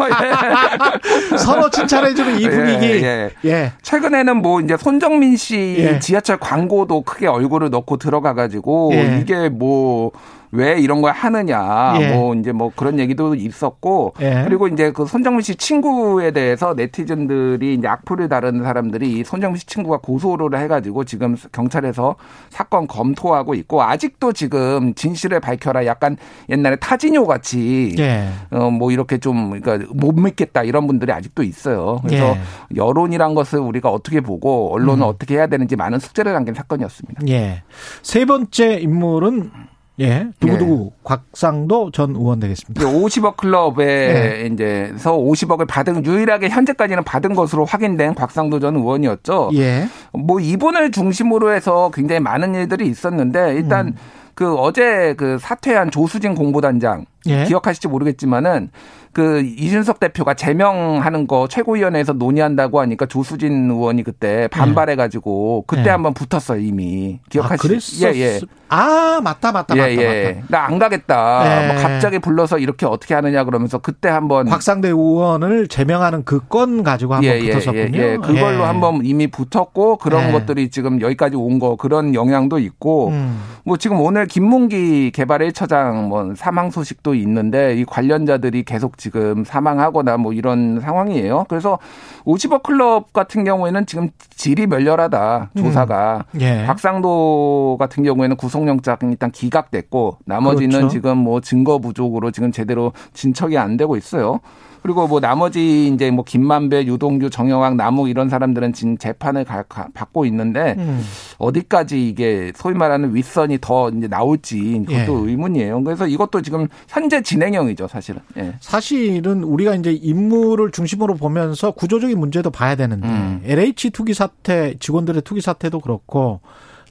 예. 1.32 1.36
서로 1.36 1.68
칭찬해주는 1.68 2.40
이 2.40 2.48
분위기. 2.48 2.86
예, 2.86 3.02
예. 3.02 3.30
예. 3.44 3.72
최근에는 3.82 4.38
뭐 4.38 4.62
이제 4.62 4.78
손정민 4.78 5.36
씨 5.36 5.76
예. 5.78 5.98
지하철 5.98 6.38
광고도 6.38 7.02
크게 7.02 7.26
얼굴을 7.26 7.68
넣고 7.68 7.98
들어가가지고 7.98 8.92
예. 8.94 9.18
이게 9.20 9.50
뭐 9.50 10.10
왜 10.54 10.78
이런 10.78 11.02
걸 11.02 11.12
하느냐 11.12 11.96
예. 12.00 12.14
뭐 12.14 12.34
이제 12.34 12.52
뭐 12.52 12.70
그런 12.74 12.98
얘기도 13.00 13.34
있었고 13.34 14.14
예. 14.20 14.44
그리고 14.46 14.68
이제 14.68 14.92
그 14.92 15.04
손정민 15.04 15.42
씨 15.42 15.56
친구에 15.56 16.30
대해서 16.30 16.74
네티즌들이 16.74 17.74
이제 17.74 17.88
악플을 17.88 18.28
다루는 18.28 18.62
사람들이 18.62 19.18
이 19.18 19.24
손정민 19.24 19.58
씨 19.58 19.66
친구가 19.66 19.98
고소를 19.98 20.58
해가지고 20.60 21.04
지금 21.04 21.36
경찰에서 21.50 22.14
사건 22.50 22.86
검토하고 22.86 23.54
있고 23.54 23.82
아직도 23.82 24.32
지금 24.32 24.94
진실을 24.94 25.40
밝혀라 25.40 25.86
약간 25.86 26.16
옛날에 26.48 26.76
타지뇨 26.76 27.26
같이 27.26 27.96
예. 27.98 28.28
어, 28.50 28.70
뭐 28.70 28.92
이렇게 28.92 29.18
좀, 29.18 29.60
그러니까 29.60 29.92
못 29.92 30.12
믿겠다 30.12 30.62
이런 30.62 30.86
분들이 30.86 31.10
아직도 31.10 31.42
있어요. 31.42 32.00
그래서 32.04 32.36
예. 32.36 32.40
여론이란 32.76 33.34
것을 33.34 33.58
우리가 33.58 33.90
어떻게 33.90 34.20
보고 34.20 34.72
언론은 34.72 35.02
음. 35.02 35.08
어떻게 35.08 35.34
해야 35.34 35.48
되는지 35.48 35.74
많은 35.74 35.98
숙제를 35.98 36.32
남긴 36.32 36.54
사건이었습니다. 36.54 37.22
예. 37.28 37.62
세 38.02 38.24
번째 38.24 38.74
인물은 38.74 39.73
예. 40.00 40.26
두구두구 40.40 40.92
곽상도 41.04 41.90
전 41.92 42.16
의원 42.16 42.40
되겠습니다. 42.40 42.82
이제 42.82 42.98
50억 42.98 43.36
클럽에 43.36 43.74
네. 43.84 44.48
이제서 44.52 45.12
50억을 45.16 45.68
받은 45.68 46.04
유일하게 46.04 46.48
현재까지는 46.48 47.04
받은 47.04 47.34
것으로 47.34 47.64
확인된 47.64 48.14
곽상도 48.14 48.58
전 48.58 48.76
의원이었죠. 48.76 49.50
예. 49.54 49.88
뭐 50.12 50.40
이분을 50.40 50.90
중심으로 50.90 51.52
해서 51.52 51.90
굉장히 51.94 52.20
많은 52.20 52.54
일들이 52.54 52.88
있었는데 52.88 53.54
일단 53.54 53.88
음. 53.88 53.94
그 54.34 54.56
어제 54.56 55.14
그 55.16 55.38
사퇴한 55.38 55.90
조수진 55.90 56.34
공보단장 56.34 57.06
예. 57.26 57.44
기억하실지 57.44 57.88
모르겠지만은 57.88 58.70
그 59.12 59.42
이준석 59.42 60.00
대표가 60.00 60.34
제명하는 60.34 61.28
거 61.28 61.46
최고위원회에서 61.46 62.14
논의한다고 62.14 62.80
하니까 62.80 63.06
조수진 63.06 63.70
의원이 63.70 64.02
그때 64.02 64.48
반발해가지고 64.48 65.64
그때 65.68 65.84
예. 65.86 65.88
한번 65.90 66.14
붙었어요 66.14 66.60
이미 66.60 67.20
아, 67.22 67.28
기억하시죠? 67.30 67.68
그랬었. 67.68 68.02
예, 68.02 68.20
예. 68.20 68.40
아, 68.74 69.20
맞다, 69.22 69.52
맞다, 69.52 69.74
맞다, 69.74 69.90
예, 69.90 69.96
예. 69.96 70.32
맞다. 70.40 70.46
나 70.48 70.64
안 70.66 70.78
가겠다. 70.78 71.64
예. 71.64 71.72
뭐 71.72 71.82
갑자기 71.82 72.18
불러서 72.18 72.58
이렇게 72.58 72.86
어떻게 72.86 73.14
하느냐 73.14 73.44
그러면서 73.44 73.78
그때 73.78 74.08
한번 74.08 74.48
곽상대 74.48 74.88
의원을 74.88 75.68
제명하는 75.68 76.24
그 76.24 76.40
건 76.48 76.82
가지고 76.82 77.14
한번 77.14 77.38
붙었었군요. 77.40 77.98
예, 77.98 78.12
예. 78.12 78.16
그걸로 78.16 78.60
예. 78.60 78.64
한번 78.64 79.00
이미 79.04 79.26
붙었고 79.28 79.96
그런 79.96 80.28
예. 80.28 80.32
것들이 80.32 80.70
지금 80.70 81.00
여기까지 81.00 81.36
온 81.36 81.58
거 81.58 81.76
그런 81.76 82.14
영향도 82.14 82.58
있고 82.58 83.08
음. 83.08 83.40
뭐 83.64 83.76
지금 83.76 84.00
오늘 84.00 84.26
김문기 84.26 85.12
개발 85.12 85.38
1처장 85.40 86.08
뭐 86.08 86.32
사망 86.36 86.70
소식도 86.70 87.14
있는데 87.14 87.76
이 87.76 87.84
관련자들이 87.84 88.64
계속 88.64 88.98
지금 88.98 89.44
사망하거나 89.44 90.16
뭐 90.16 90.32
이런 90.32 90.80
상황이에요. 90.80 91.46
그래서 91.48 91.78
50억 92.26 92.62
클럽 92.64 93.12
같은 93.12 93.44
경우에는 93.44 93.86
지금 93.86 94.10
질이 94.30 94.66
멸렬하다 94.66 95.50
조사가 95.56 96.24
예. 96.40 96.64
박상도 96.66 97.76
같은 97.78 98.02
경우에는 98.02 98.36
구속 98.36 98.63
영장 98.68 98.96
일단 99.02 99.30
기각됐고 99.30 100.18
나머지는 100.24 100.70
그렇죠. 100.78 100.88
지금 100.92 101.18
뭐 101.18 101.40
증거 101.40 101.78
부족으로 101.78 102.30
지금 102.30 102.52
제대로 102.52 102.92
진척이 103.12 103.56
안 103.58 103.76
되고 103.76 103.96
있어요. 103.96 104.40
그리고 104.82 105.06
뭐 105.08 105.18
나머지 105.18 105.88
이제 105.88 106.10
뭐 106.10 106.26
김만배, 106.26 106.84
유동규, 106.84 107.30
정영학, 107.30 107.74
남욱 107.76 108.10
이런 108.10 108.28
사람들은 108.28 108.74
지금 108.74 108.98
재판을 108.98 109.42
가- 109.42 109.62
가- 109.62 109.88
받고 109.94 110.26
있는데 110.26 110.74
음. 110.76 111.02
어디까지 111.38 112.06
이게 112.06 112.52
소위 112.54 112.74
말하는 112.74 113.14
윗선이 113.14 113.58
더 113.62 113.88
이제 113.88 114.08
나올지 114.08 114.84
그것도 114.86 115.26
예. 115.26 115.30
의문이에요. 115.30 115.82
그래서 115.84 116.06
이것도 116.06 116.42
지금 116.42 116.68
현재 116.86 117.22
진행형이죠, 117.22 117.88
사실은. 117.88 118.20
예. 118.36 118.56
사실은 118.60 119.42
우리가 119.42 119.74
이제 119.74 119.90
인물을 119.90 120.70
중심으로 120.70 121.14
보면서 121.14 121.70
구조적인 121.70 122.18
문제도 122.18 122.50
봐야 122.50 122.74
되는데 122.76 123.08
음. 123.08 123.40
LH 123.46 123.88
투기 123.88 124.12
사태 124.12 124.74
직원들의 124.78 125.22
투기 125.22 125.40
사태도 125.40 125.80
그렇고 125.80 126.40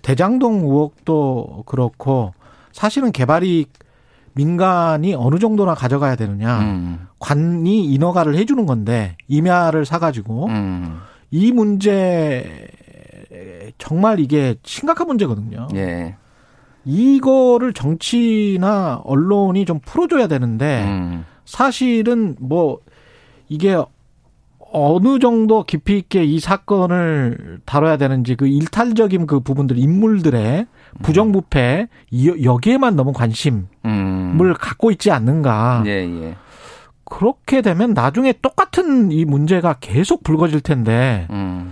대장동 0.04 0.66
의혹도 0.66 1.64
그렇고 1.66 2.34
사실은 2.72 3.12
개발이 3.12 3.66
민간이 4.34 5.16
어느 5.16 5.40
정도나 5.40 5.74
가져가야 5.74 6.16
되느냐 6.16 6.60
음. 6.60 7.08
관이 7.20 7.86
인허가를 7.86 8.36
해주는 8.36 8.66
건데 8.66 9.16
임야를 9.28 9.86
사가지고 9.86 10.48
음. 10.48 11.00
이 11.32 11.52
문제 11.52 12.68
정말 13.78 14.20
이게 14.20 14.56
심각한 14.64 15.08
문제거든요. 15.08 15.68
예. 15.76 16.16
이거를 16.86 17.74
정치나 17.74 19.02
언론이 19.04 19.66
좀 19.66 19.80
풀어줘야 19.80 20.28
되는데 20.28 20.84
음. 20.84 21.26
사실은 21.46 22.36
뭐 22.40 22.80
이게 23.50 23.78
어느 24.74 25.20
정도 25.20 25.64
깊이 25.64 25.98
있게 25.98 26.24
이 26.24 26.40
사건을 26.40 27.60
다뤄야 27.66 27.98
되는지 27.98 28.36
그 28.36 28.48
일탈적인 28.48 29.28
그 29.28 29.40
부분들 29.40 29.78
인물들의 29.78 30.66
부정부패 31.04 31.88
이- 32.12 32.44
여기에만 32.44 32.96
너무 32.96 33.14
관심을 33.14 33.64
음. 33.86 34.54
갖고 34.60 34.92
있지 34.92 35.12
않는가. 35.12 35.84
예, 35.86 35.92
예. 36.06 36.36
그렇게 37.06 37.62
되면 37.62 37.94
나중에 37.94 38.34
똑같은 38.42 39.12
이 39.12 39.24
문제가 39.26 39.74
계속 39.80 40.24
불거질 40.24 40.62
텐데 40.62 41.28
음. 41.30 41.72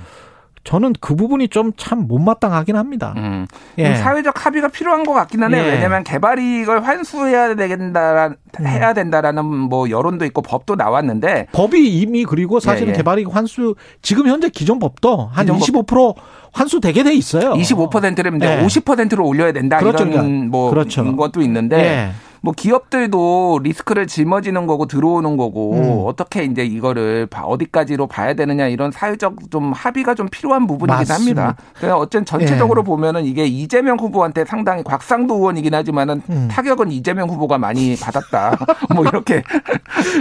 저는 0.64 0.94
그 1.02 1.16
부분이 1.16 1.48
좀 1.48 1.72
참 1.78 2.08
못마땅하긴 2.08 2.76
합니다. 2.76 3.14
음. 3.18 3.48
예. 3.78 3.96
사회적 3.96 4.46
합의가 4.46 4.68
필요한 4.68 5.04
것 5.04 5.14
같긴 5.14 5.42
하네요. 5.44 5.64
예. 5.64 5.72
왜냐하면 5.72 6.04
개발 6.04 6.38
이익을 6.40 6.86
환수해야 6.86 7.56
된다, 7.56 8.28
음. 8.60 8.68
해야 8.68 8.94
된다라는 8.94 9.44
뭐 9.46 9.90
여론도 9.90 10.26
있고 10.26 10.42
법도 10.42 10.76
나왔는데 10.76 11.48
법이 11.54 11.88
이미 12.00 12.24
그리고 12.26 12.60
사실은 12.60 12.90
예, 12.90 12.92
예. 12.94 12.98
개발 12.98 13.20
이익 13.20 13.34
환수 13.34 13.76
지금 14.02 14.28
현재 14.28 14.50
기존 14.50 14.80
법도 14.80 15.30
한 15.34 15.46
기존 15.46 15.60
법- 15.86 15.88
25% 15.88 16.16
환수되게 16.54 17.04
돼 17.04 17.14
있어요. 17.14 17.54
25%를 17.54 18.36
이제 18.36 18.60
예. 18.62 18.66
50%로 18.66 19.26
올려야 19.26 19.54
된다 19.54 19.78
그렇죠, 19.80 20.06
이런. 20.06 20.50
뭐 20.50 20.70
그렇죠. 20.70 21.16
것도 21.16 21.42
있는데 21.42 21.78
예. 21.78 22.12
뭐 22.44 22.54
기업들도 22.58 23.60
리스크를 23.62 24.08
짊어지는 24.08 24.66
거고 24.66 24.88
들어오는 24.88 25.38
거고 25.38 25.74
음. 25.76 26.04
어떻게 26.08 26.44
이제 26.44 26.64
이거를 26.66 27.28
봐- 27.28 27.44
어디까지로 27.44 28.08
봐야 28.08 28.34
되느냐 28.34 28.68
이런 28.68 28.92
사회적 28.92 29.52
좀 29.52 29.72
합의가 29.74 30.16
좀 30.16 30.28
필요한 30.28 30.66
부분이긴. 30.66 31.06
합니다. 31.12 31.56
그냥 31.80 31.98
어쨌든 31.98 32.26
전체적으로 32.26 32.84
보면은 32.84 33.26
이게 33.26 33.46
이재명 33.46 33.98
후보한테 34.00 34.44
상당히 34.46 34.84
곽상도 34.84 35.36
의원이긴 35.36 35.74
하지만은 35.76 36.22
음. 36.32 36.48
타격은 36.52 36.92
이재명 36.92 37.30
후보가 37.30 37.60
많이 37.60 37.96
받았다. 37.96 38.58
뭐 38.96 39.06
이렇게 39.06 39.44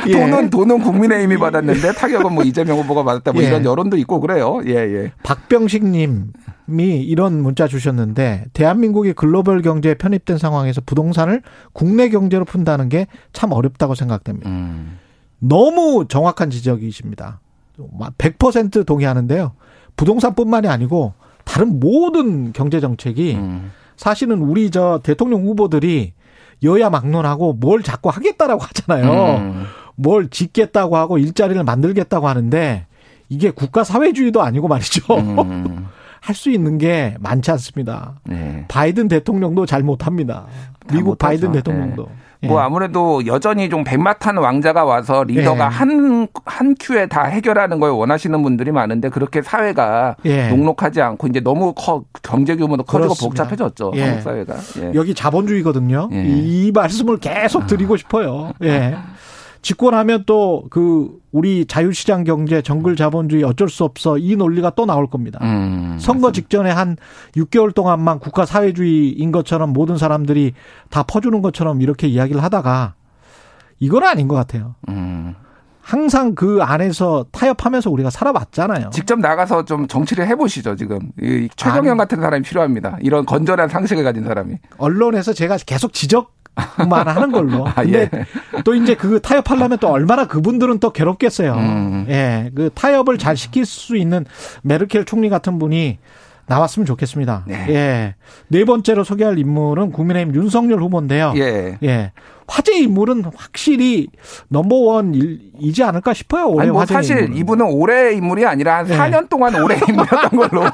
예. 0.07 0.13
돈은 0.13 0.51
돈은 0.51 0.81
국민의힘이 0.83 1.39
받았는데 1.39 1.93
타격은 1.95 2.35
뭐 2.35 2.45
이재명 2.45 2.79
후보가 2.81 3.03
받았다. 3.03 3.33
뭐 3.33 3.43
예. 3.43 3.47
이런 3.47 3.65
여론도 3.65 3.97
있고 3.97 4.21
그래요. 4.21 4.61
예 4.67 4.75
예. 4.75 5.13
박병식 5.23 5.85
님 5.87 6.33
이 6.79 7.01
이런 7.03 7.43
문자 7.43 7.67
주셨는데 7.67 8.47
대한민국이 8.53 9.13
글로벌 9.15 9.63
경제에 9.63 9.95
편입된 9.95 10.39
상황에서 10.39 10.81
부동산을 10.85 11.43
국내 11.73 12.09
경제로 12.11 12.45
푼다는 12.45 12.89
게 12.89 13.07
참 13.33 13.53
어렵다고 13.53 13.95
생각됩니다. 13.95 14.49
음. 14.51 14.99
너무 15.39 16.07
정확한 16.09 16.51
지적이십니다. 16.51 17.41
100% 18.19 18.85
동의하는데요. 18.85 19.53
부동산뿐만이 19.97 20.69
아니고 20.69 21.15
다른 21.45 21.81
모든 21.81 22.53
경제 22.53 22.81
정책이 22.81 23.35
음. 23.37 23.71
사실은 23.97 24.41
우리 24.43 24.71
저 24.71 25.01
대통령 25.03 25.45
후보들이 25.47 26.13
여야 26.63 26.91
막론하고 26.91 27.55
뭘 27.55 27.83
자꾸 27.83 28.11
하겠다라고 28.11 28.63
하잖아요. 28.63 29.37
음. 29.39 29.65
뭘 29.97 30.29
짓겠다고 30.29 30.97
하고 30.97 31.19
일자리를 31.19 31.63
만들겠다고 31.65 32.29
하는데 32.29 32.87
이게 33.31 33.51
국가 33.51 33.85
사회주의도 33.85 34.43
아니고 34.43 34.69
말이죠. 34.69 35.15
음. 35.17 35.87
할 36.21 36.35
수 36.35 36.51
있는 36.51 36.79
게 36.79 37.17
많지 37.21 37.51
않습니다. 37.53 38.15
네. 38.25 38.65
바이든 38.69 39.09
대통령도 39.09 39.67
잘 39.67 39.83
못합니다. 39.83 40.47
미국. 40.93 41.19
바이든 41.19 41.53
대통령도. 41.53 42.09
뭐 42.43 42.59
예. 42.59 42.65
아무래도 42.65 43.27
여전히 43.27 43.69
좀 43.69 43.85
백마탄 43.85 44.39
왕자가 44.39 44.85
와서 44.85 45.25
리더가 45.25 45.65
예. 45.65 45.69
한, 45.69 46.27
한 46.47 46.75
큐에 46.81 47.07
다 47.07 47.25
해결하는 47.25 47.81
걸 47.81 47.91
원하시는 47.91 48.43
분들이 48.43 48.73
많은데 48.73 49.11
그렇게 49.11 49.43
사회가 49.43 50.17
예. 50.25 50.49
녹록하지 50.49 51.03
않고 51.03 51.27
이제 51.27 51.41
너무 51.41 51.75
커, 51.75 52.03
경제 52.23 52.57
규모도 52.57 52.85
커지고 52.85 53.09
그렇습니다. 53.15 53.43
복잡해졌죠. 53.45 53.93
예. 53.97 54.03
한국 54.05 54.23
사회가. 54.23 54.55
예. 54.81 54.93
여기 54.95 55.13
자본주의거든요. 55.15 56.09
예. 56.13 56.25
이, 56.25 56.67
이 56.69 56.73
말씀을 56.73 57.19
계속 57.19 57.67
드리고 57.67 57.99
싶어요. 57.99 58.53
예. 58.63 58.97
집권하면 59.63 60.25
또 60.27 60.65
그 60.71 61.19
우리 61.33 61.65
자유시장 61.67 62.25
경제, 62.25 62.63
정글 62.63 62.97
자본주의 62.97 63.45
어쩔 63.45 63.69
수 63.69 63.85
없어 63.85 64.19
이 64.19 64.37
논리가 64.37 64.71
또 64.71 64.87
나올 64.87 65.09
겁니다. 65.09 65.39
음, 65.43 65.97
선거 66.01 66.33
직전에 66.33 66.71
한 66.71 66.97
6개월 67.37 67.75
동안만 67.75 68.19
국가 68.19 68.47
사회주의인 68.47 69.33
것처럼 69.33 69.73
모든 69.73 69.97
사람들이 69.97 70.55
다 70.89 71.03
퍼주는 71.03 71.41
것처럼 71.43 71.81
이렇게 71.83 72.07
이야기를 72.09 72.43
하다가 72.43 72.95
이건 73.79 74.05
아닌 74.05 74.29
것 74.29 74.35
같아요. 74.35 74.75
음. 74.89 75.35
항상 75.83 76.35
그 76.37 76.61
안에서 76.63 77.27
타협하면서 77.33 77.91
우리가 77.91 78.11
살아왔잖아요. 78.11 78.91
직접 78.91 79.19
나가서 79.19 79.65
좀 79.65 79.89
정치를 79.89 80.27
해보시죠, 80.29 80.77
지금. 80.77 81.11
이 81.21 81.49
최경영 81.57 81.93
아니. 81.93 81.99
같은 81.99 82.21
사람이 82.21 82.43
필요합니다. 82.45 82.99
이런 83.01 83.27
건전한 83.27 83.69
상식을 83.69 84.05
가진 84.05 84.23
사람이. 84.23 84.57
언론에서 84.79 85.33
제가 85.33 85.57
계속 85.67 85.93
지적 85.93 86.33
만 86.89 87.09
하는 87.09 87.33
걸로. 87.33 87.67
아, 87.75 87.83
근데 87.83 88.09
예. 88.13 88.63
또 88.65 88.75
이제 88.75 88.95
그 88.95 89.21
타협하려면 89.21 89.79
또 89.79 89.89
얼마나 89.89 90.27
그분들은 90.27 90.79
또 90.79 90.93
괴롭겠어요. 90.93 91.55
음. 91.55 92.07
예. 92.09 92.51
그 92.55 92.71
타협을 92.75 93.19
잘 93.19 93.37
시킬 93.37 93.65
수 93.65 93.97
있는 93.97 94.25
메르켈 94.63 95.05
총리 95.05 95.29
같은 95.29 95.59
분이 95.59 95.99
나왔으면 96.47 96.85
좋겠습니다. 96.85 97.45
네. 97.47 97.67
예. 97.69 98.15
네 98.49 98.65
번째로 98.65 99.05
소개할 99.05 99.39
인물은 99.39 99.93
국민의힘 99.93 100.35
윤석열 100.35 100.81
후보인데요. 100.81 101.33
예. 101.37 101.79
예. 101.83 102.13
화제 102.51 102.77
인물은 102.79 103.25
확실히 103.37 104.09
넘버원이지 104.49 105.85
않을까 105.85 106.13
싶어요. 106.13 106.49
올해 106.49 106.63
아니 106.63 106.71
뭐 106.73 106.81
화제 106.81 106.95
사실 106.95 107.19
인물은. 107.19 107.37
이분은 107.37 107.67
올해 107.67 108.13
인물이 108.15 108.45
아니라 108.45 108.79
한 108.79 108.89
예. 108.91 108.97
4년 108.97 109.29
동안 109.29 109.55
올해 109.63 109.77
인물이었던 109.89 110.31
걸로 110.31 110.65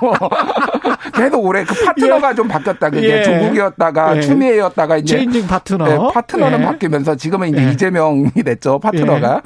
계속 1.15 1.45
올해 1.45 1.65
그 1.65 1.85
파트너가 1.85 2.35
좀 2.35 2.49
바뀌었다. 2.49 2.89
그게 2.91 3.19
예. 3.19 3.23
조국이었다가 3.23 4.17
예. 4.17 4.21
추미애였다가 4.23 4.97
이제 4.97 5.19
체인징 5.19 5.47
파트너. 5.47 5.85
네, 5.87 5.99
파트너는 6.15 6.61
예. 6.61 6.65
바뀌면서 6.65 7.17
지금은 7.17 7.49
이제 7.49 7.67
예. 7.67 7.73
이재명이 7.73 8.31
됐죠 8.45 8.79
파트너가. 8.79 9.43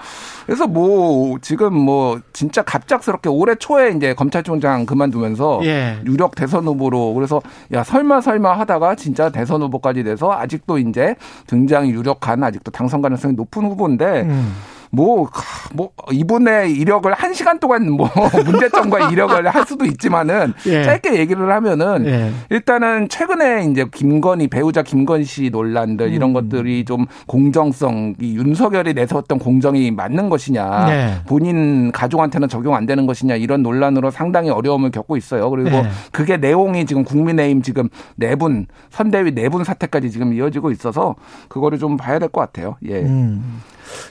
그래서 0.47 0.67
뭐 0.67 1.37
지금 1.43 1.75
뭐 1.75 2.21
진짜 2.33 2.63
갑작스럽게 2.63 3.29
올해 3.29 3.55
초에 3.57 3.91
이제 3.91 4.15
검찰총장 4.15 4.87
그만두면서 4.87 5.61
예. 5.65 5.99
유력 6.07 6.37
대선 6.37 6.65
후보로 6.67 7.15
그래서 7.15 7.41
야 7.73 7.83
설마 7.83 8.21
설마 8.21 8.59
하다가 8.61 8.95
진짜 8.95 9.31
대선 9.31 9.63
후보까지 9.63 10.05
돼서 10.05 10.33
아직도 10.33 10.79
이제 10.79 11.17
굉장히 11.49 11.91
유력 11.91 12.20
한 12.29 12.43
아직도 12.43 12.71
당선 12.71 13.03
가능성이 13.03 13.35
높은 13.35 13.65
후보인데 13.65 14.23
음. 14.23 14.53
뭐, 14.91 15.25
하, 15.33 15.69
뭐, 15.73 15.91
이분의 16.11 16.73
이력을 16.73 17.13
한 17.13 17.33
시간 17.33 17.59
동안 17.61 17.91
뭐, 17.91 18.09
문제점과 18.45 19.11
이력을 19.11 19.47
할 19.49 19.67
수도 19.67 19.85
있지만은, 19.85 20.53
예. 20.67 20.83
짧게 20.83 21.19
얘기를 21.19 21.53
하면은, 21.53 22.07
예. 22.07 22.33
일단은 22.51 23.09
최근에 23.09 23.67
이제 23.71 23.87
김건희, 23.93 24.49
배우자 24.49 24.83
김건희 24.83 25.25
씨 25.25 25.51
논란들, 25.51 26.13
이런 26.13 26.31
음. 26.31 26.35
것들이 26.35 26.85
좀 26.85 27.07
공정성, 27.27 28.15
이 28.21 28.35
윤석열이 28.37 28.95
내세웠던 28.95 29.39
공정이 29.39 29.93
맞는 29.93 30.29
것이냐, 30.29 30.87
네. 30.87 31.15
본인 31.29 31.93
가족한테는 31.93 32.49
적용 32.49 32.75
안 32.75 32.87
되는 32.87 33.07
것이냐, 33.07 33.37
이런 33.37 33.63
논란으로 33.63 34.11
상당히 34.11 34.51
어려움을 34.51 34.91
겪고 34.91 35.17
있어요. 35.17 35.49
그리고 35.51 35.71
네. 35.71 35.85
그게 36.11 36.37
내용이 36.37 36.85
지금 36.87 37.05
국민의힘 37.05 37.63
지금 37.63 37.89
네 38.17 38.35
분, 38.35 38.67
선대위 38.91 39.33
네분 39.33 39.63
사태까지 39.65 40.11
지금 40.11 40.33
이어지고 40.33 40.71
있어서, 40.73 41.15
그거를 41.49 41.79
좀 41.79 41.97
봐야 41.97 42.19
될 42.19 42.29
것 42.31 42.41
같아요. 42.41 42.77
예. 42.89 43.01
음. 43.01 43.61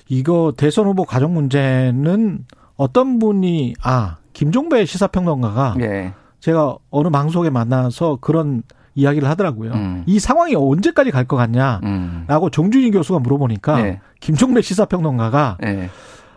이거 0.08 0.54
대선 0.56 0.86
후보 0.86 1.04
가족 1.06 1.32
문제는 1.32 2.46
어떤 2.76 3.20
분이 3.20 3.76
아 3.84 4.18
김종배 4.34 4.86
시사평론가가 4.86 5.76
예. 5.82 6.14
제가 6.40 6.78
어느 6.90 7.10
방송에 7.10 7.50
만나서 7.50 8.18
그런 8.22 8.64
이야기를 8.96 9.30
하더라고요. 9.30 9.72
음. 9.74 10.04
이 10.06 10.20
상황이 10.20 10.56
언제까지 10.56 11.12
갈 11.12 11.26
것 11.26 11.36
같냐라고 11.36 11.86
음. 11.88 12.52
정준희 12.52 12.92
교수가 12.92 13.20
물어보니까 13.20 13.82
네. 13.82 14.00
김종배 14.20 14.62
시사평론가가 14.62 15.58
예. 15.66 15.90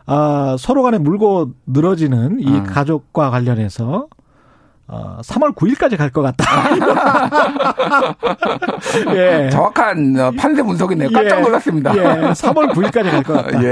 아, 0.06 0.56
서로 0.58 0.82
간에 0.82 0.98
물고 0.98 1.52
늘어지는 1.66 2.40
이 2.40 2.48
음. 2.48 2.64
가족과 2.64 3.30
관련해서 3.30 4.08
어, 4.92 5.18
3월 5.22 5.54
9일까지 5.54 5.96
갈 5.96 6.10
것 6.12 6.20
같다. 6.20 6.44
예. 9.14 9.48
정확한 9.50 10.14
어, 10.20 10.30
판세 10.36 10.62
분석이네요. 10.62 11.08
깜짝 11.10 11.38
예. 11.38 11.40
놀랐습니다. 11.40 11.96
예, 11.96 12.02
3월 12.32 12.72
9일까지 12.74 13.10
갈 13.10 13.22
것 13.22 13.32
같다. 13.32 13.60
예. 13.64 13.68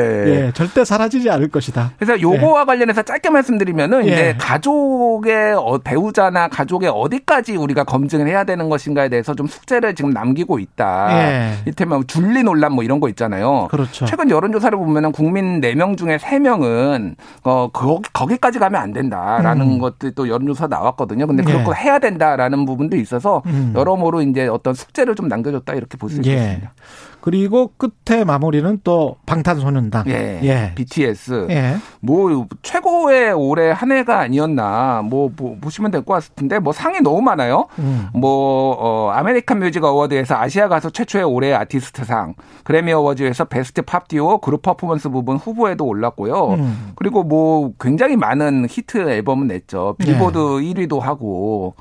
예, 0.46 0.52
절대 0.54 0.82
사라지지 0.84 1.28
않을 1.30 1.48
것이다. 1.48 1.92
그래서 1.98 2.18
요거와 2.20 2.64
관련해서 2.64 3.02
짧게 3.02 3.28
말씀드리면은 3.30 4.06
예. 4.06 4.12
이제 4.12 4.34
가족의 4.38 5.54
어, 5.56 5.78
배우자나 5.84 6.48
가족의 6.48 6.88
어디까지 6.88 7.56
우리가 7.56 7.84
검증을 7.84 8.26
해야 8.26 8.44
되는 8.44 8.68
것인가에 8.70 9.08
대해서 9.10 9.34
좀 9.34 9.46
숙제를 9.46 9.94
지금 9.94 10.10
남기고 10.12 10.58
있다. 10.58 11.08
예. 11.12 11.52
이를테면 11.64 12.06
줄리 12.06 12.42
논란 12.42 12.72
뭐 12.72 12.82
이런 12.84 13.00
거 13.00 13.08
있잖아요. 13.10 13.68
그렇죠. 13.70 14.06
최근 14.06 14.30
여론조사를 14.30 14.76
보면은 14.78 15.12
국민 15.12 15.60
4명 15.60 15.98
중에 15.98 16.16
3명은 16.16 17.16
어 17.44 17.68
거, 17.72 18.00
거기까지 18.14 18.58
가면 18.58 18.80
안 18.80 18.92
된다라는 18.92 19.72
음. 19.72 19.78
것들이 19.78 20.12
또 20.14 20.28
여론조사 20.28 20.68
나왔거든요. 20.68 21.09
근데 21.26 21.42
예. 21.46 21.52
그렇고 21.52 21.74
해야 21.74 21.98
된다라는 21.98 22.66
부분도 22.66 22.96
있어서 22.96 23.42
음. 23.46 23.72
여러모로 23.74 24.22
이제 24.22 24.46
어떤 24.46 24.74
숙제를 24.74 25.14
좀 25.14 25.28
남겨줬다 25.28 25.74
이렇게 25.74 25.96
볼수 25.96 26.20
예. 26.24 26.30
있겠습니다. 26.30 26.72
그리고 27.20 27.72
끝에 27.76 28.24
마무리는 28.24 28.80
또 28.84 29.16
방탄소년단. 29.26 30.04
예. 30.08 30.40
예. 30.42 30.72
BTS. 30.74 31.46
예. 31.50 31.76
뭐 32.00 32.46
최고의 32.62 33.32
올해 33.32 33.70
한 33.70 33.92
해가 33.92 34.18
아니었나 34.20 35.02
뭐, 35.04 35.30
뭐 35.36 35.56
보시면 35.60 35.90
될 35.90 36.00
것 36.02 36.14
같은데 36.14 36.58
뭐 36.58 36.72
상이 36.72 37.00
너무 37.00 37.20
많아요. 37.20 37.66
음. 37.78 38.08
뭐 38.14 38.76
어, 38.78 39.10
American 39.10 39.58
Music 39.58 39.84
Award에서 39.84 40.34
아시아 40.36 40.68
가수 40.68 40.90
최초의 40.90 41.24
올해 41.24 41.52
아티스트상, 41.52 42.34
Grammy 42.64 42.92
Awards에서 42.92 43.44
Best 43.44 43.82
Pop 43.82 44.08
Duo 44.08 44.38
Group 44.38 44.62
Performance 44.62 45.08
부분 45.10 45.36
후보에도 45.36 45.84
올랐고요. 45.84 46.54
음. 46.54 46.92
그리고 46.96 47.22
뭐 47.22 47.72
굉장히 47.78 48.16
많은 48.16 48.66
히트 48.68 48.98
앨범을 49.10 49.46
냈죠. 49.46 49.94
빌보드 49.98 50.38
네. 50.38 50.72
1위도 50.86 51.00
하고. 51.00 51.74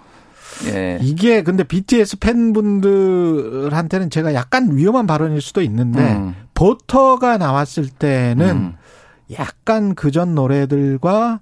예. 0.68 0.99
이게 1.02 1.41
근데 1.44 1.64
BTS 1.64 2.19
팬분들한테는 2.19 4.10
제가 4.10 4.34
약간 4.34 4.76
위험한 4.76 5.07
발언일 5.07 5.41
수도 5.41 5.61
있는데 5.61 6.02
음. 6.02 6.36
Butter가 6.53 7.38
나왔을 7.38 7.88
때는 7.88 8.48
음. 8.49 8.76
약간 9.38 9.95
그전 9.95 10.36
노래들과 10.36 11.40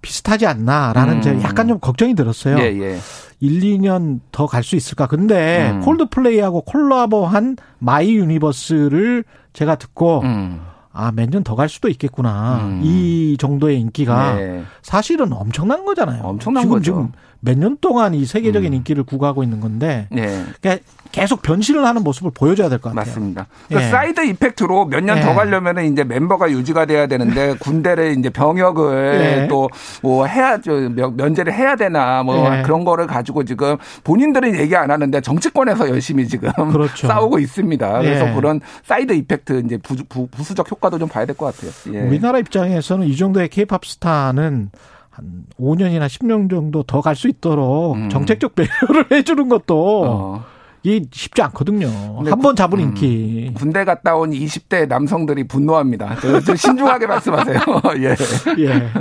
비슷하지 0.00 0.46
않나라는 0.46 1.16
음. 1.16 1.22
제 1.22 1.42
약간 1.42 1.66
좀 1.68 1.78
걱정이 1.80 2.14
들었어요. 2.14 2.58
예, 2.58 2.64
예. 2.80 2.98
1, 3.40 3.60
2년 3.60 4.20
더 4.32 4.46
갈 4.46 4.62
수 4.62 4.76
있을까? 4.76 5.06
근데 5.06 5.70
음. 5.70 5.80
Coldplay하고 5.80 6.62
콜라보한 6.62 7.56
My 7.78 8.14
Universe를 8.16 9.24
제가 9.52 9.74
듣고 9.76 10.20
음. 10.22 10.60
아, 10.94 11.10
몇 11.12 11.28
년 11.28 11.42
더 11.42 11.54
갈 11.56 11.68
수도 11.68 11.88
있겠구나. 11.88 12.60
음. 12.62 12.80
이 12.84 13.36
정도의 13.38 13.80
인기가 13.80 14.34
네. 14.36 14.62
사실은 14.80 15.32
엄청난 15.32 15.84
거잖아요. 15.84 16.22
엄청난 16.22 16.62
지금, 16.62 16.76
거죠. 16.76 16.84
지금 16.84 17.12
몇 17.40 17.58
년 17.58 17.76
동안 17.80 18.14
이 18.14 18.24
세계적인 18.24 18.72
음. 18.72 18.76
인기를 18.78 19.02
구가하고 19.04 19.42
있는 19.42 19.60
건데 19.60 20.06
예. 20.16 20.44
그러니까 20.60 20.84
계속 21.14 21.42
변신을 21.42 21.84
하는 21.86 22.02
모습을 22.02 22.32
보여줘야 22.34 22.68
될 22.68 22.78
것 22.80 22.88
같아요. 22.90 23.06
맞습니다. 23.06 23.46
그러니까 23.68 23.86
예. 23.86 23.90
side 23.92 24.24
effect로 24.26 24.86
몇 24.86 25.04
년더 25.04 25.30
예. 25.30 25.34
가려면 25.34 25.78
은 25.78 25.92
이제 25.92 26.02
멤버가 26.02 26.50
유지가 26.50 26.86
돼야 26.86 27.06
되는데 27.06 27.54
군대를 27.60 28.18
이제 28.18 28.30
병역을 28.30 29.42
예. 29.44 29.48
또뭐 29.48 30.26
해야 30.26 30.58
면- 30.60 31.16
면제를 31.16 31.52
해야 31.52 31.76
되나 31.76 32.24
뭐 32.24 32.36
예. 32.58 32.62
그런 32.62 32.84
거를 32.84 33.06
가지고 33.06 33.44
지금 33.44 33.76
본인들은 34.02 34.56
얘기 34.58 34.74
안 34.74 34.90
하는데 34.90 35.20
정치권에서 35.20 35.88
열심히 35.94 36.26
지금 36.26 36.50
그렇죠. 36.72 37.06
싸우고 37.06 37.38
있습니다. 37.38 37.98
그래서 38.00 38.28
예. 38.28 38.34
그런 38.34 38.60
side 38.82 39.12
effect 39.12 39.62
이제 39.66 39.76
부, 39.78 40.26
수적 40.42 40.68
효과도 40.68 40.98
좀 40.98 41.08
봐야 41.08 41.24
될 41.26 41.36
것 41.36 41.54
같아요. 41.54 41.70
예. 41.94 42.00
우리나라 42.08 42.40
입장에서는 42.40 43.06
이 43.06 43.14
정도의 43.16 43.48
케이팝 43.50 43.84
스타는 43.86 44.70
한 45.10 45.24
5년이나 45.60 46.06
10년 46.08 46.50
정도 46.50 46.82
더 46.82 47.00
갈 47.00 47.14
수 47.14 47.28
있도록 47.28 47.94
음. 47.94 48.08
정책적 48.08 48.56
배려를 48.56 49.06
해주는 49.12 49.48
것도 49.48 50.04
어. 50.06 50.44
이게 50.84 51.04
쉽지 51.10 51.40
않거든요. 51.42 51.88
한 52.26 52.38
번 52.40 52.54
잡은 52.54 52.78
음. 52.78 52.84
인기. 52.84 53.50
군대 53.54 53.84
갔다 53.84 54.16
온 54.16 54.30
20대 54.32 54.86
남성들이 54.86 55.48
분노합니다. 55.48 56.16
좀 56.44 56.54
신중하게 56.56 57.06
말씀하세요. 57.08 57.58
예. 58.04 58.14
예. 58.62 58.92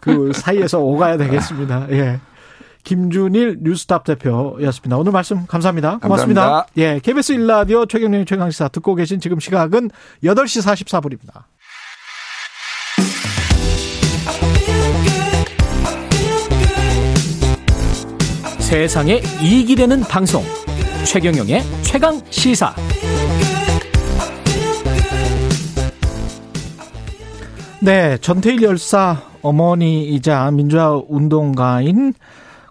그 0.00 0.32
사이에서 0.34 0.80
오가야 0.80 1.16
되겠습니다. 1.16 1.86
예. 1.92 2.20
김준일 2.82 3.58
뉴스탑 3.62 4.02
대표였습니다. 4.02 4.96
오늘 4.98 5.12
말씀 5.12 5.46
감사합니다. 5.46 5.98
고맙습니다. 5.98 6.40
감사합니다. 6.42 6.66
예. 6.78 6.98
KBS 6.98 7.34
1라디오 7.34 7.88
최경련의 7.88 8.26
최강시사 8.26 8.66
듣고 8.68 8.96
계신 8.96 9.20
지금 9.20 9.38
시각은 9.38 9.90
8시 10.24 10.60
44분입니다. 10.84 11.44
세상에 18.58 19.20
이익이 19.42 19.76
되는 19.76 20.00
방송 20.00 20.42
최경영의 21.04 21.60
최강 21.82 22.20
시사. 22.30 22.74
네, 27.82 28.16
전태일 28.18 28.62
열사 28.62 29.16
어머니이자 29.42 30.50
민주화 30.52 31.02
운동가인 31.08 32.14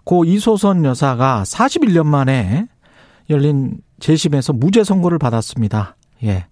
고 0.04 0.24
이소선 0.24 0.84
여사가 0.84 1.42
41년 1.44 2.06
만에 2.06 2.66
열린 3.30 3.76
재심에서 4.00 4.52
무죄 4.52 4.82
선고를 4.82 5.18
받았습니다. 5.18 5.96
예. 6.24 6.46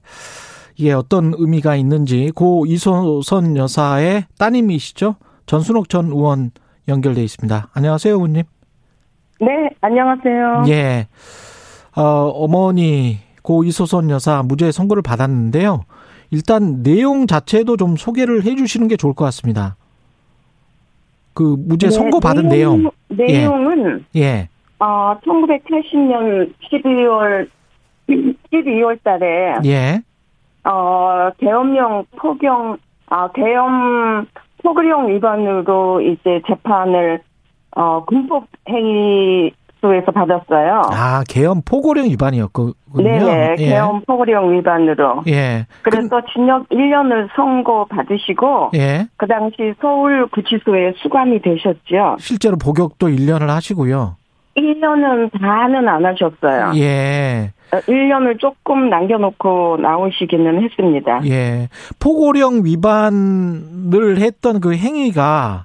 이게 0.77 0.93
어떤 0.93 1.33
의미가 1.37 1.77
있는지 1.77 2.31
고 2.35 2.67
이소선 2.67 3.57
여사의 3.57 4.27
따님이시죠? 4.39 5.17
전순옥 5.47 5.89
전 5.89 6.07
의원 6.07 6.53
연결돼 6.87 7.23
있습니다. 7.23 7.69
안녕하세요, 7.73 8.15
의원님. 8.15 8.43
네, 9.41 9.49
안녕하세요. 9.81 10.65
예. 10.69 11.09
어, 11.97 12.03
어머니 12.03 13.19
고 13.43 13.65
이소선 13.65 14.11
여사 14.11 14.43
무죄 14.43 14.71
선고를 14.71 15.03
받았는데요. 15.03 15.85
일단 16.31 16.83
내용 16.83 17.27
자체도 17.27 17.77
좀 17.77 17.97
소개를 17.97 18.45
해 18.45 18.55
주시는 18.55 18.89
게 18.89 18.97
좋을 18.97 19.15
것 19.15 19.25
같습니다. 19.27 19.77
그 21.35 21.57
무죄 21.59 21.89
네, 21.89 21.91
선고 21.91 22.21
받은 22.21 22.49
내용. 22.49 22.91
내용은 23.09 24.05
예. 24.17 24.49
어, 24.79 25.19
1980년 25.25 26.53
12월 26.71 27.49
12월 28.09 28.99
달에 29.03 29.55
예. 29.65 30.03
어, 30.65 31.31
계엄령 31.39 32.05
포경 32.17 32.77
아 33.07 33.31
계엄 33.33 34.27
포교령 34.63 35.09
위반으로 35.09 36.01
이제 36.01 36.41
재판을 36.47 37.21
어, 37.77 38.05
군법 38.05 38.47
행위 38.69 39.53
소에서 39.81 40.11
받았어요. 40.13 40.83
아, 40.91 41.23
계엄 41.29 41.63
포고령 41.63 42.07
위반이었군요. 42.07 42.75
네네, 42.95 43.57
예. 43.59 43.65
계엄 43.65 44.03
포고령 44.07 44.53
위반으로. 44.53 45.23
예. 45.29 45.67
그래서 45.83 46.21
징역 46.33 46.69
1년을 46.69 47.29
선고 47.35 47.87
받으시고 47.87 48.71
예. 48.75 49.07
그 49.17 49.27
당시 49.27 49.75
서울 49.81 50.27
구치소에 50.29 50.95
수감이 51.03 51.41
되셨죠. 51.43 52.17
실제로 52.19 52.57
복역도 52.57 53.09
1년을 53.09 53.49
하시고요. 53.49 54.17
1년은 54.57 55.31
다는 55.41 55.89
안 55.89 56.05
하셨어요. 56.05 56.73
예. 56.77 57.53
1년을 57.71 58.39
조금 58.41 58.91
남겨놓고 58.91 59.79
나오시기는 59.81 60.63
했습니다. 60.63 61.21
예. 61.27 61.69
포고령 62.01 62.65
위반을 62.65 64.19
했던 64.19 64.61
그 64.61 64.75
행위가 64.75 65.65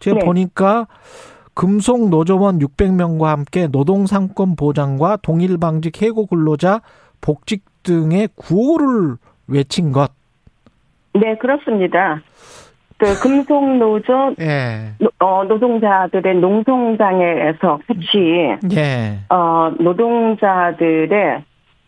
제가 0.00 0.18
네. 0.18 0.24
보니까 0.24 0.86
금속 1.54 2.08
노조원 2.10 2.58
600명과 2.58 3.24
함께 3.26 3.68
노동상권 3.68 4.56
보장과 4.56 5.18
동일방직 5.22 6.02
해고 6.02 6.26
근로자 6.26 6.80
복직 7.20 7.62
등의 7.84 8.28
구호를 8.34 9.16
외친 9.46 9.92
것. 9.92 10.10
네, 11.14 11.36
그렇습니다. 11.38 12.20
그 12.98 13.06
금속 13.20 13.76
노조 13.76 14.34
예. 14.40 14.92
노- 14.98 15.10
어, 15.20 15.44
노동자들의 15.44 16.36
농성장에서 16.36 17.78
같이 17.86 18.56
예. 18.72 19.18
어, 19.30 19.70
노동자들의 19.78 21.42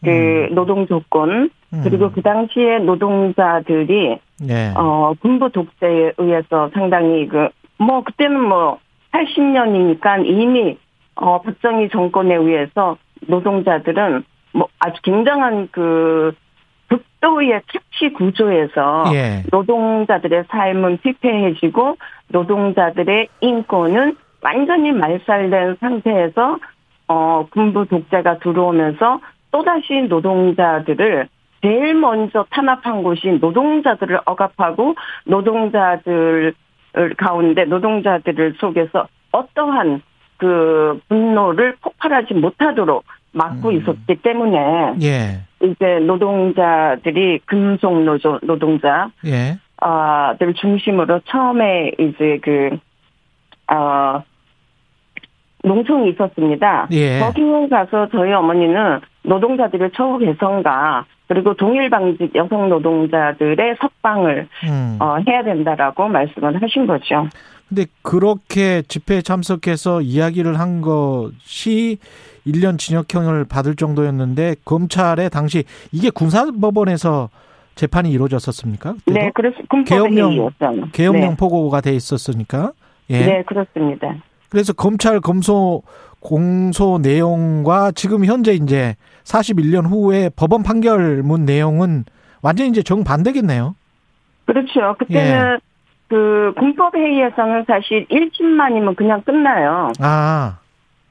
그 0.05 0.49
노동 0.53 0.87
조건 0.87 1.51
그리고 1.83 2.11
그 2.13 2.23
당시에 2.23 2.79
노동자들이 2.81 4.19
예. 4.49 4.73
어, 4.77 5.15
군부 5.21 5.51
독재에 5.51 6.13
의해서 6.19 6.71
상당히 6.75 7.27
그, 7.29 7.49
뭐, 7.79 8.03
그때는 8.05 8.41
뭐, 8.41 8.79
80년이니까 9.17 10.27
이미, 10.27 10.77
어, 11.15 11.41
박정희 11.41 11.89
정권에 11.91 12.35
의해서 12.35 12.99
노동자들은 13.27 14.25
뭐, 14.53 14.69
아주 14.79 15.01
굉장한 15.03 15.69
그, 15.73 16.33
극도의 16.89 17.63
착취 17.73 18.13
구조에서 18.13 19.05
예. 19.13 19.43
노동자들의 19.51 20.45
삶은 20.49 20.99
피폐해지고 20.99 21.97
노동자들의 22.29 23.29
인권은 23.41 24.17
완전히 24.43 24.93
말살된 24.93 25.77
상태에서 25.81 26.59
어 27.09 27.47
군부 27.51 27.87
독재가 27.87 28.39
들어오면서 28.39 29.21
또다시 29.51 30.03
노동자들을 30.09 31.29
제일 31.63 31.95
먼저 31.95 32.47
탄압한 32.51 33.03
곳이 33.03 33.39
노동자들을 33.41 34.21
억압하고 34.25 34.95
노동자들 35.25 36.55
가운데 37.17 37.65
노동자들을 37.65 38.55
속에서 38.59 39.07
어떠한 39.33 40.03
그 40.39 41.01
분노를 41.09 41.77
폭발하지 41.83 42.35
못하도록 42.35 43.05
막고 43.33 43.73
있었기 43.73 44.17
때문에 44.23 44.95
예. 45.03 45.41
이제 45.63 45.99
노동자들이 46.01 47.41
금속 47.47 48.03
노조 48.03 48.39
노동자 48.43 49.11
예. 49.27 49.59
아들 49.79 50.55
중심으로 50.55 51.21
처음에 51.27 51.93
이제 51.99 52.39
그 52.43 52.79
어, 53.73 54.23
농성이 55.63 56.11
있었습니다. 56.11 56.89
예. 56.93 57.19
거기에 57.21 57.69
가서 57.69 58.09
저희 58.11 58.33
어머니는 58.33 59.01
노동자들의 59.23 59.91
처우 59.95 60.19
개선과 60.19 61.05
그리고 61.29 61.55
동일 61.55 61.91
방직 61.91 62.35
여성 62.35 62.69
노동자들의 62.69 63.77
석방을 63.81 64.49
음. 64.65 64.97
어, 65.01 65.17
해야 65.27 65.43
된다라고 65.43 66.09
말씀을 66.09 66.63
하신 66.63 66.87
거죠. 66.87 67.29
근데 67.69 67.87
그렇게 68.03 68.83
집회에 68.83 69.23
참석해서 69.23 70.01
이야기를 70.01 70.59
한 70.61 70.81
것이 70.81 71.99
1년 72.47 72.79
징역형을 72.79 73.47
받을 73.47 73.75
정도였는데 73.75 74.57
검찰에 74.65 75.29
당시 75.29 75.65
이게 75.91 76.11
군사법원에서 76.11 77.29
재판이 77.75 78.11
이루어졌었습니까? 78.11 78.95
그때도? 79.05 79.19
네, 79.19 79.31
그래서 79.35 79.57
회의였잖아요. 79.71 80.89
계엄령 80.93 81.31
네. 81.31 81.37
포고가 81.37 81.81
돼 81.81 81.93
있었으니까. 81.95 82.73
예. 83.11 83.27
네, 83.27 83.43
그렇습니다. 83.43 84.15
그래서 84.49 84.73
검찰 84.73 85.21
검소 85.21 85.83
공소 86.27 86.99
내용과 87.01 87.93
지금 87.93 88.25
현재 88.25 88.53
이제 88.53 88.97
41년 89.23 89.89
후에 89.89 90.29
법원 90.35 90.65
판결문 90.65 91.45
내용은 91.45 92.05
완전히 92.43 92.71
이제 92.71 92.83
정반대겠네요. 92.83 93.77
그렇죠. 94.45 94.97
그때는 94.99 95.53
예. 95.53 95.59
그 96.09 96.53
군법 96.59 96.97
회의에서는 96.97 97.65
사실 97.69 98.07
1심만이면 98.09 98.97
그냥 98.97 99.23
끝나요. 99.23 99.93
아, 100.01 100.59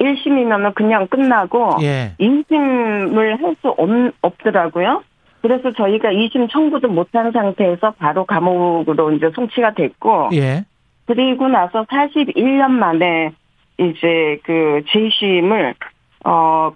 1심이면은 0.02 0.76
그냥 0.76 1.08
끝나고 1.08 1.78
예. 1.82 2.16
2심을 2.20 3.42
할 3.42 3.56
수 3.62 3.74
없더라고요. 4.22 5.02
그래서 5.42 5.72
저희가 5.72 6.10
2심 6.10 6.50
청구도 6.52 6.90
못한 6.90 7.32
상태에서 7.32 7.92
바로 7.92 8.26
감옥으로 8.26 9.14
이제 9.14 9.32
송치가 9.34 9.76
됐고 9.76 10.32
예. 10.34 10.66
그리고 11.06 11.48
나서 11.48 11.86
41년 11.86 12.72
만에 12.72 13.32
이제 13.78 14.40
그 14.44 14.84
재심을 14.90 15.76
어 16.24 16.72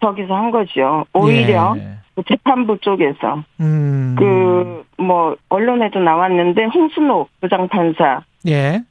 저기서 0.00 0.34
한 0.34 0.50
거죠. 0.50 1.04
오히려 1.12 1.74
예. 1.78 1.98
그 2.14 2.22
재판부 2.28 2.78
쪽에서 2.78 3.42
음. 3.60 4.16
그뭐 4.96 5.36
언론에도 5.48 5.98
나왔는데 5.98 6.66
홍순옥 6.66 7.30
부장판사 7.40 8.22
예. 8.46 8.82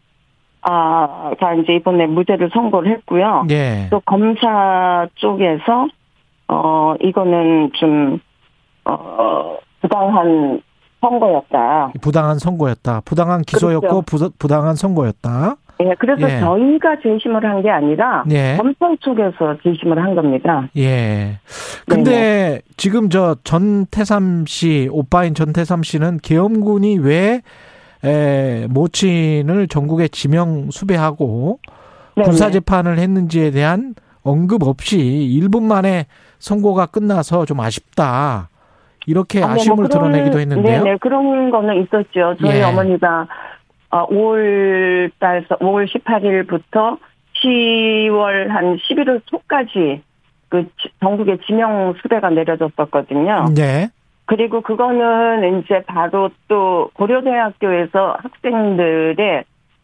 아가 0.62 1.54
이제 1.54 1.76
이번에 1.76 2.08
무죄를 2.08 2.50
선고를 2.54 2.92
했고요. 2.92 3.46
예. 3.52 3.88
또 3.90 4.02
검사 4.02 5.08
쪽에서 5.16 5.88
어 6.50 6.96
이거는 7.02 7.72
좀 7.74 8.20
어, 8.88 9.58
부당한 9.82 10.62
선거였다. 11.02 11.92
부당한 12.02 12.40
선고였다. 12.40 13.02
부당한 13.06 13.42
기소였고 13.42 14.02
부, 14.04 14.32
부당한 14.40 14.76
선고였다. 14.76 15.56
예, 15.80 15.94
그래서 16.00 16.30
예. 16.30 16.40
저희가 16.40 16.98
재심을 17.04 17.44
한 17.46 17.62
게 17.62 17.70
아니라 17.70 18.24
예. 18.32 18.56
검찰 18.58 18.98
쪽에서 19.00 19.58
재심을 19.64 20.02
한 20.04 20.16
겁니다. 20.16 20.68
예. 20.78 21.40
근데 21.88 22.62
지금 22.78 23.10
저 23.10 23.36
전태삼 23.44 24.46
씨, 24.48 24.90
오빠인 24.92 25.34
전태삼 25.34 25.84
씨는 25.84 26.20
계엄군이 26.24 26.98
왜 27.00 27.42
에, 28.04 28.68
모친을 28.70 29.68
전국에 29.68 30.08
지명 30.08 30.70
수배하고 30.72 31.60
네네. 32.16 32.26
군사 32.28 32.50
재판을 32.52 33.00
했는지에 33.00 33.52
대한 33.52 33.96
언급 34.24 34.64
없이 34.64 34.98
1분 34.98 35.64
만에 35.64 36.06
선고가 36.40 36.88
끝나서 36.88 37.46
좀 37.46 37.60
아쉽다. 37.60 38.50
이렇게 39.08 39.40
아니, 39.40 39.48
뭐 39.48 39.56
아쉬움을 39.56 39.88
그런- 39.88 40.12
드러내기도 40.12 40.40
했는데요. 40.40 40.84
네네, 40.84 40.98
그런 41.02 41.50
거는 41.50 41.82
있었죠. 41.84 42.36
저희 42.42 42.58
예. 42.60 42.64
어머니가 42.64 43.28
어, 43.90 44.08
5월 44.08 45.12
달, 45.20 45.46
5월 45.48 45.88
18일부터 45.88 46.98
10월 47.44 48.48
한 48.48 48.78
11월 48.78 49.22
초까지 49.26 50.02
그 50.50 50.64
지- 50.82 50.90
전국에 51.00 51.38
지명 51.46 51.94
수배가 52.02 52.30
내려졌었거든요. 52.32 53.46
네. 53.56 53.90
그리고 54.26 54.62
그거는 54.62 55.60
이제 55.62 55.84
바로 55.88 56.30
또 56.48 56.90
고려대학교에서 56.94 58.18
학생들의 58.22 59.44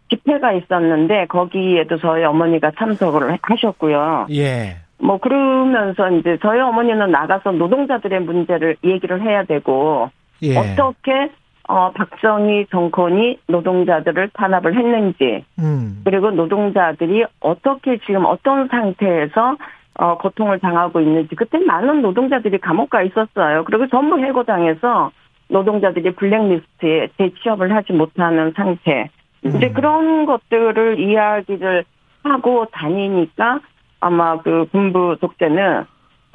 집회가 0.09 0.51
있었는데 0.51 1.27
거기에도 1.27 1.97
저희 1.97 2.23
어머니가 2.23 2.71
참석을 2.77 3.37
하셨고요. 3.41 4.27
예. 4.31 4.75
뭐 4.99 5.17
그러면서 5.17 6.09
이제 6.11 6.37
저희 6.41 6.59
어머니는 6.59 7.09
나가서 7.11 7.51
노동자들의 7.53 8.19
문제를 8.21 8.75
얘기를 8.83 9.21
해야 9.21 9.43
되고 9.43 10.09
예. 10.41 10.57
어떻게 10.57 11.29
어, 11.67 11.91
박정희 11.91 12.67
정권이 12.71 13.39
노동자들을 13.47 14.31
탄압을 14.33 14.75
했는지, 14.75 15.45
음. 15.59 16.01
그리고 16.03 16.31
노동자들이 16.31 17.25
어떻게 17.39 17.97
지금 17.99 18.25
어떤 18.25 18.67
상태에서 18.67 19.57
어, 19.95 20.17
고통을 20.17 20.59
당하고 20.59 20.99
있는지, 20.99 21.35
그때 21.35 21.59
많은 21.59 22.01
노동자들이 22.01 22.57
감옥 22.59 22.89
가 22.89 23.03
있었어요. 23.03 23.63
그리고 23.65 23.87
전부 23.87 24.17
해고당해서 24.19 25.11
노동자들이 25.49 26.15
블랙리스트에 26.15 27.09
재취업을 27.17 27.73
하지 27.75 27.93
못하는 27.93 28.51
상태. 28.55 29.09
이제 29.45 29.69
그런 29.71 30.25
것들을 30.25 30.99
이야기를 30.99 31.83
하고 32.23 32.65
다니니까 32.71 33.59
아마 33.99 34.41
그 34.41 34.65
군부 34.71 35.17
독재는 35.19 35.85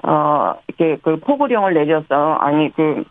어 0.05 0.55
이렇게 0.69 0.99
그 1.03 1.19
포고령을 1.19 1.75
내려서 1.75 2.35
아니 2.35 2.73
그 2.75 3.05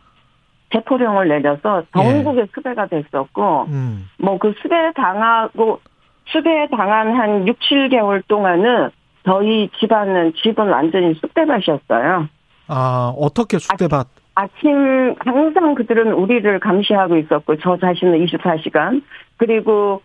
체포령을 0.72 1.28
내려서 1.30 1.84
전국에 1.94 2.46
수배가 2.54 2.88
됐었고 2.88 3.66
음. 3.70 4.10
뭐그 4.20 4.54
수배 4.62 4.94
당하고 4.96 5.80
수배 6.28 6.68
당한 6.76 7.16
한 7.16 7.48
6, 7.48 7.58
7개월 7.60 8.22
동안은 8.28 8.90
저희 9.26 9.70
집안은 9.80 10.34
집은 10.42 10.68
완전히 10.70 11.14
쑥대밭이었어요. 11.16 12.28
아, 12.68 13.14
어떻게 13.18 13.60
쑥대밭? 13.60 14.08
아 14.36 14.48
침 14.60 15.16
항상 15.20 15.74
그들은 15.74 16.14
우리를 16.14 16.60
감시하고 16.60 17.18
있었고 17.18 17.58
저 17.58 17.78
자신은 17.78 18.24
24시간 18.26 19.02
그리고 19.38 20.02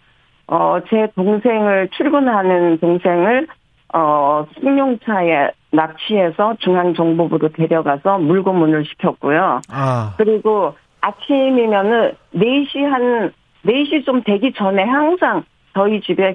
어 0.47 0.81
제 0.89 1.09
동생을 1.15 1.89
출근하는 1.97 2.79
동생을 2.79 3.47
어 3.93 4.47
승용차에 4.61 5.51
납치해서 5.71 6.57
중앙정보부로 6.61 7.49
데려가서 7.51 8.19
물고문을 8.19 8.85
시켰고요. 8.87 9.61
아, 9.71 10.15
그리고 10.17 10.75
아침이면은 11.01 12.13
4시 12.35 12.83
한 12.85 13.33
4시 13.67 14.05
좀 14.05 14.23
되기 14.23 14.53
전에 14.53 14.83
항상 14.85 15.45
저희 15.75 16.01
집에 16.01 16.35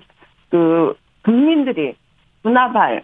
그 0.50 0.96
국민들이 1.24 1.96
분화발 2.44 3.04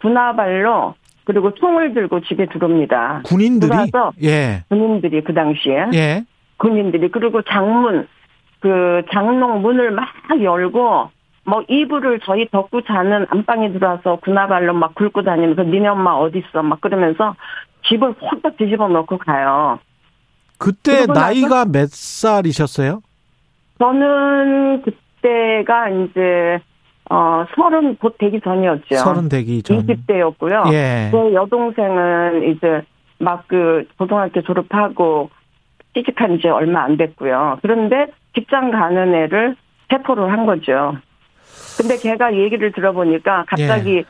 분화발로 0.00 0.94
그리고 1.24 1.54
총을 1.54 1.94
들고 1.94 2.20
집에 2.20 2.46
들어옵니다. 2.46 3.22
군인들이? 3.24 3.70
들어와서 3.70 4.12
예. 4.22 4.64
군인들이 4.68 5.24
그 5.24 5.32
당시에 5.32 5.86
예. 5.94 6.24
군인들이 6.58 7.10
그리고 7.10 7.42
장문 7.42 8.06
그 8.60 9.02
장롱 9.12 9.62
문을 9.62 9.90
막 9.90 10.08
열고 10.40 11.10
뭐 11.46 11.62
이불을 11.68 12.20
저희 12.24 12.48
덮고 12.48 12.82
자는 12.82 13.26
안방에 13.30 13.72
들어와서 13.72 14.16
군화발로 14.22 14.72
막 14.74 14.94
굴고 14.94 15.22
다니면서 15.22 15.62
니네 15.62 15.88
엄마 15.88 16.12
어디 16.12 16.38
있어 16.38 16.62
막 16.62 16.80
그러면서 16.80 17.34
집을 17.86 18.14
확딱 18.20 18.56
뒤집어 18.56 18.88
놓고 18.88 19.18
가요. 19.18 19.78
그때 20.58 21.04
나서- 21.06 21.12
나이가 21.20 21.64
몇 21.66 21.90
살이셨어요? 21.90 23.00
저는 23.78 24.82
그때가 24.82 25.88
이제 25.90 26.60
어 27.10 27.44
서른 27.54 27.96
곧 27.96 28.16
되기 28.18 28.40
전이었죠. 28.40 28.94
서른 28.96 29.28
되기 29.28 29.62
전. 29.62 29.78
20대였고요. 29.86 30.72
예. 30.72 31.10
제 31.12 31.34
여동생은 31.34 32.50
이제 32.50 32.82
막 33.18 33.44
그 33.48 33.84
고등학교 33.98 34.40
졸업하고 34.42 35.30
취직한 35.94 36.38
지 36.40 36.48
얼마 36.48 36.82
안 36.84 36.96
됐고요. 36.96 37.58
그런데 37.62 38.06
직장 38.34 38.70
가는 38.70 39.14
애를 39.14 39.56
체포를 39.90 40.32
한 40.32 40.46
거죠. 40.46 40.96
근데 41.76 41.96
걔가 41.96 42.34
얘기를 42.34 42.72
들어보니까 42.72 43.44
갑자기 43.48 44.04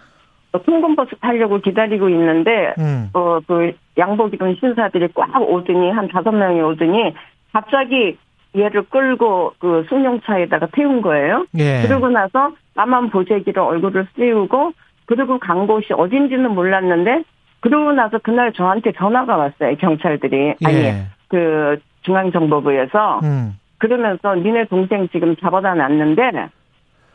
통근버스 0.64 1.16
타려고 1.20 1.58
기다리고 1.58 2.08
있는데 2.08 2.74
음. 2.78 3.10
어, 3.12 3.40
그, 3.46 3.72
양복 3.98 4.32
입은 4.34 4.56
신사들이 4.60 5.08
꽉 5.14 5.36
오더니, 5.42 5.90
한 5.90 6.08
다섯 6.08 6.30
명이 6.30 6.60
오더니, 6.60 7.14
갑자기 7.52 8.16
얘를 8.56 8.84
끌고 8.84 9.54
그 9.58 9.84
승용차에다가 9.88 10.68
태운 10.72 11.02
거예요. 11.02 11.46
예. 11.58 11.82
그러고 11.82 12.08
나서 12.08 12.52
까만 12.76 13.10
보재기로 13.10 13.64
얼굴을 13.64 14.06
씌우고, 14.16 14.72
그리고 15.06 15.38
간 15.38 15.66
곳이 15.66 15.92
어딘지는 15.92 16.52
몰랐는데, 16.54 17.24
그러고 17.60 17.92
나서 17.92 18.18
그날 18.18 18.52
저한테 18.52 18.92
전화가 18.92 19.36
왔어요, 19.36 19.76
경찰들이. 19.76 20.54
아니, 20.64 20.76
예. 20.76 21.06
그, 21.28 21.78
중앙정보부에서. 22.02 23.20
음. 23.24 23.58
그러면서 23.78 24.34
니네 24.34 24.66
동생 24.66 25.08
지금 25.08 25.34
잡아다 25.36 25.74
놨는데, 25.74 26.48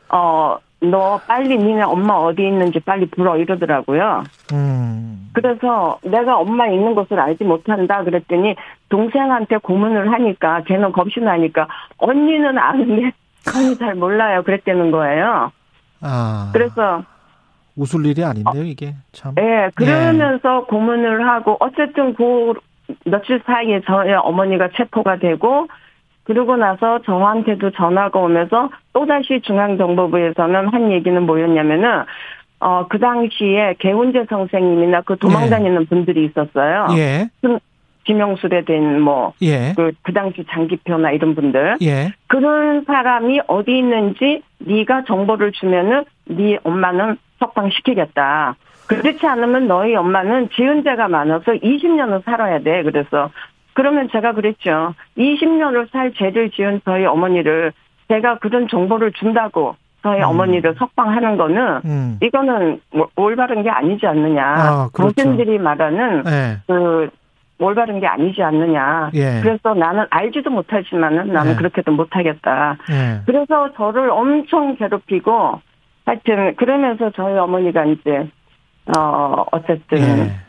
어, 0.10 0.58
너 0.82 1.20
빨리 1.28 1.58
니네 1.58 1.84
엄마 1.84 2.14
어디 2.14 2.44
있는지 2.44 2.80
빨리 2.80 3.06
불어 3.06 3.38
이러더라고요. 3.38 4.24
음. 4.54 5.30
그래서 5.34 6.00
내가 6.04 6.38
엄마 6.38 6.68
있는 6.68 6.96
곳을 6.96 7.20
알지 7.20 7.44
못한다 7.44 8.04
그랬더니 8.04 8.56
동생한테 8.90 9.58
고문을 9.58 10.12
하니까 10.12 10.64
걔는 10.64 10.92
겁이 10.92 11.12
나니까 11.22 11.68
언니는 11.98 12.58
아는데 12.58 13.12
언니 13.56 13.78
잘 13.78 13.96
몰라요 13.96 14.44
그랬다는 14.44 14.92
거예요. 14.92 15.52
아. 16.02 16.50
그래서 16.54 17.04
웃을 17.76 18.06
일이 18.06 18.24
아닌데요, 18.24 18.64
이게. 18.64 18.96
참. 19.12 19.36
예 19.38 19.70
그러면서 19.76 20.66
고문을 20.66 21.28
하고 21.28 21.58
어쨌든 21.60 22.14
그 22.14 22.54
며칠 23.06 23.42
사이에 23.46 23.82
저희 23.86 24.14
어머니가 24.14 24.70
체포가 24.76 25.20
되고 25.20 25.68
그러고 26.30 26.58
나서 26.58 27.00
저한테도 27.02 27.72
전화가 27.72 28.20
오면서 28.20 28.70
또다시 28.94 29.42
중앙정보부에서는 29.42 30.68
한 30.68 30.92
얘기는 30.92 31.20
뭐였냐면은 31.26 32.04
어 32.60 32.86
그 32.88 33.00
당시에 33.00 33.74
개훈재 33.80 34.26
선생님이나 34.30 35.02
그 35.02 35.18
도망다니는 35.18 35.88
분들이 35.88 36.26
있었어요. 36.26 36.88
예. 36.98 37.30
지명수배 38.06 38.66
된 38.66 39.02
뭐, 39.02 39.34
예. 39.42 39.74
그, 39.76 39.92
그 40.04 40.14
당시 40.14 40.46
장기표나 40.48 41.12
이런 41.12 41.34
분들. 41.34 41.78
예. 41.82 42.12
그런 42.28 42.84
사람이 42.86 43.42
어디 43.48 43.78
있는지 43.80 44.44
네가 44.60 45.06
정보를 45.06 45.52
주면은 45.54 46.06
네 46.26 46.60
엄마는 46.64 47.18
석방시키겠다. 47.40 48.56
그렇지 48.88 49.26
않으면 49.26 49.68
너희 49.68 49.96
엄마는 49.96 50.50
지은 50.50 50.84
죄가 50.84 51.08
많아서 51.08 51.54
20년을 51.54 52.24
살아야 52.26 52.60
돼. 52.60 52.84
그래서 52.84 53.30
그러면 53.80 54.10
제가 54.12 54.34
그랬죠. 54.34 54.94
20년을 55.18 55.90
살 55.94 56.12
죄를 56.14 56.52
지은 56.52 56.82
저희 56.84 57.06
어머니를 57.06 57.72
제가 58.10 58.40
그런 58.40 58.68
정보를 58.68 59.14
준다고 59.14 59.78
저희 60.04 60.22
어머니를 60.22 60.76
석방하는 60.78 61.38
거는 61.38 61.82
음. 61.86 62.20
이거는 62.22 62.82
뭐 62.92 63.08
올바른 63.16 63.64
게 63.64 63.70
아니지 63.70 64.06
않느냐. 64.06 64.44
아, 64.44 64.90
그렇죠. 64.92 65.14
당신들이 65.16 65.60
말하는 65.60 66.24
예. 66.28 66.58
그 66.68 67.10
올바른 67.58 68.02
게 68.02 68.08
아니지 68.08 68.44
않느냐. 68.44 69.12
예. 69.14 69.40
그래서 69.42 69.74
나는 69.74 70.06
알지도 70.10 70.50
못하지만은 70.50 71.32
나는 71.32 71.54
예. 71.54 71.56
그렇게도 71.56 71.94
못하겠다. 71.94 72.78
예. 72.92 73.22
그래서 73.26 73.72
저를 73.78 74.10
엄청 74.10 74.76
괴롭히고 74.76 75.62
하여튼 76.06 76.56
그러면서 76.58 77.12
저희 77.16 77.38
어머니가 77.38 77.86
이제 77.86 78.28
어 78.98 79.46
어쨌든 79.54 80.00
이 80.00 80.49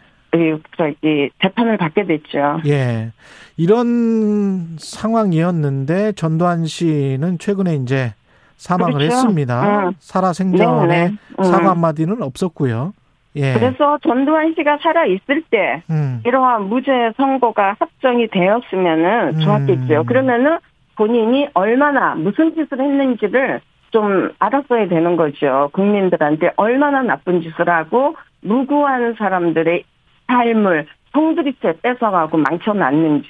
저기 0.76 1.30
재판을 1.42 1.76
받게 1.76 2.04
됐죠. 2.04 2.60
예. 2.66 3.10
이런 3.56 4.76
상황이었는데 4.78 6.12
전두환 6.12 6.66
씨는 6.66 7.38
최근에 7.38 7.74
이제 7.76 8.14
사망을 8.56 8.94
그렇죠. 8.94 9.14
했습니다. 9.14 9.88
음. 9.88 9.92
살아생전에 9.98 10.86
네, 10.86 11.08
네. 11.08 11.16
음. 11.38 11.44
사과 11.44 11.70
한마디는 11.70 12.22
없었고요. 12.22 12.92
예. 13.36 13.54
그래서 13.54 13.98
전두환 14.02 14.54
씨가 14.54 14.78
살아 14.82 15.06
있을 15.06 15.42
때 15.50 15.82
음. 15.90 16.20
이러한 16.26 16.68
무죄 16.68 16.90
선고가 17.16 17.76
확정이 17.78 18.28
되었으면은 18.28 19.36
음. 19.36 19.40
좋았겠죠. 19.40 20.04
그러면은 20.04 20.58
본인이 20.96 21.48
얼마나 21.54 22.14
무슨 22.14 22.54
짓을 22.54 22.80
했는지를 22.80 23.60
좀 23.90 24.30
알았어야 24.38 24.88
되는 24.88 25.16
거죠. 25.16 25.70
국민들한테 25.72 26.52
얼마나 26.56 27.02
나쁜 27.02 27.40
짓을 27.40 27.68
하고 27.68 28.16
무고한 28.42 29.14
사람들의 29.18 29.84
삶을 30.30 30.86
송두리째 31.12 31.74
뺏어가고 31.82 32.36
망쳐놨는지. 32.38 33.28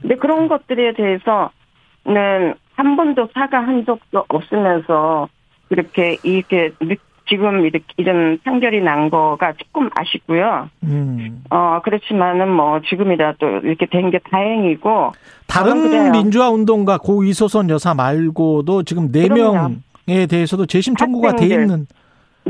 근데 0.00 0.14
그런 0.16 0.46
것들에 0.48 0.92
대해서는 0.94 2.54
한 2.76 2.96
번도 2.96 3.28
사과한 3.34 3.84
적도 3.84 4.24
없으면서 4.28 5.28
이렇게 5.70 6.16
이렇게 6.22 6.72
지금 7.28 7.64
이렇게 7.64 7.84
이런 7.96 8.38
판결이 8.44 8.80
난 8.80 9.10
거가 9.10 9.52
조금 9.52 9.88
아쉽고요. 9.94 10.68
음. 10.84 11.42
어 11.50 11.80
그렇지만은 11.84 12.50
뭐 12.50 12.80
지금이라도 12.80 13.46
이렇게 13.64 13.86
된 13.86 14.10
게 14.10 14.18
다행이고 14.30 15.12
다른 15.46 15.82
그래요. 15.82 16.10
민주화 16.12 16.50
운동가 16.50 16.98
고 16.98 17.22
이소선 17.22 17.70
여사 17.70 17.94
말고도 17.94 18.82
지금 18.84 19.12
네. 19.12 19.28
명에 19.28 20.26
대해서도 20.28 20.66
재심 20.66 20.96
청구가 20.96 21.36
돼. 21.36 21.46
있는 21.46 21.86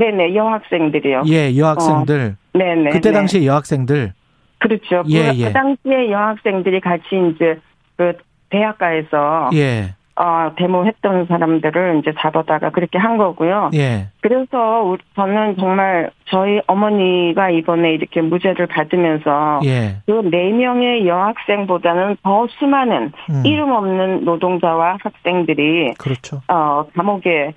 네네 0.00 0.34
여학생들이요. 0.34 1.22
예, 1.28 1.56
여학생들. 1.56 2.36
어, 2.54 2.58
네네. 2.58 2.90
그때 2.90 3.10
네. 3.10 3.18
당시에 3.18 3.44
여학생들. 3.46 4.12
그렇죠. 4.58 5.02
예, 5.08 5.30
그, 5.32 5.38
예. 5.38 5.44
그 5.48 5.52
당시에 5.52 6.10
여학생들이 6.10 6.80
같이 6.80 7.04
이제 7.34 7.58
그 7.96 8.14
대학가에서 8.48 9.50
예. 9.54 9.94
어, 10.16 10.52
데모했던 10.56 11.26
사람들을 11.26 12.00
이제 12.00 12.12
잡아다가 12.18 12.70
그렇게 12.70 12.98
한 12.98 13.16
거고요. 13.16 13.70
예. 13.74 14.08
그래서 14.20 14.82
우리- 14.82 15.02
저는 15.16 15.56
정말 15.58 16.10
저희 16.26 16.60
어머니가 16.66 17.48
이번에 17.50 17.92
이렇게 17.92 18.20
무죄를 18.20 18.66
받으면서 18.66 19.60
예. 19.64 19.96
그네 20.06 20.52
명의 20.52 21.06
여학생보다는 21.06 22.16
더 22.22 22.46
수많은 22.58 23.12
음. 23.30 23.42
이름 23.46 23.70
없는 23.70 24.24
노동자와 24.24 24.98
학생들이 25.02 25.94
그렇죠. 25.98 26.42
어 26.48 26.84
감옥에 26.94 27.54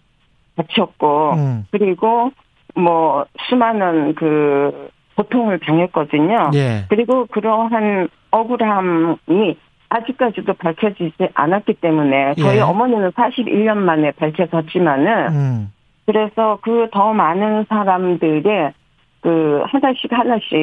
갇혔고 0.55 1.34
음. 1.34 1.65
그리고 1.71 2.31
뭐 2.75 3.25
수많은 3.47 4.15
그 4.15 4.89
고통을 5.15 5.59
당했거든요. 5.59 6.51
예. 6.55 6.85
그리고 6.89 7.25
그러한 7.27 8.09
억울함이 8.31 9.57
아직까지도 9.89 10.53
밝혀지지 10.53 11.30
않았기 11.35 11.75
때문에 11.75 12.34
저희 12.35 12.57
예. 12.57 12.61
어머니는 12.61 13.11
41년 13.11 13.77
만에 13.77 14.11
밝혀졌지만은 14.11 15.27
음. 15.30 15.71
그래서 16.05 16.57
그 16.61 16.88
더 16.91 17.13
많은 17.13 17.65
사람들의 17.69 18.73
그 19.21 19.63
하나씩 19.67 20.11
하나씩 20.11 20.53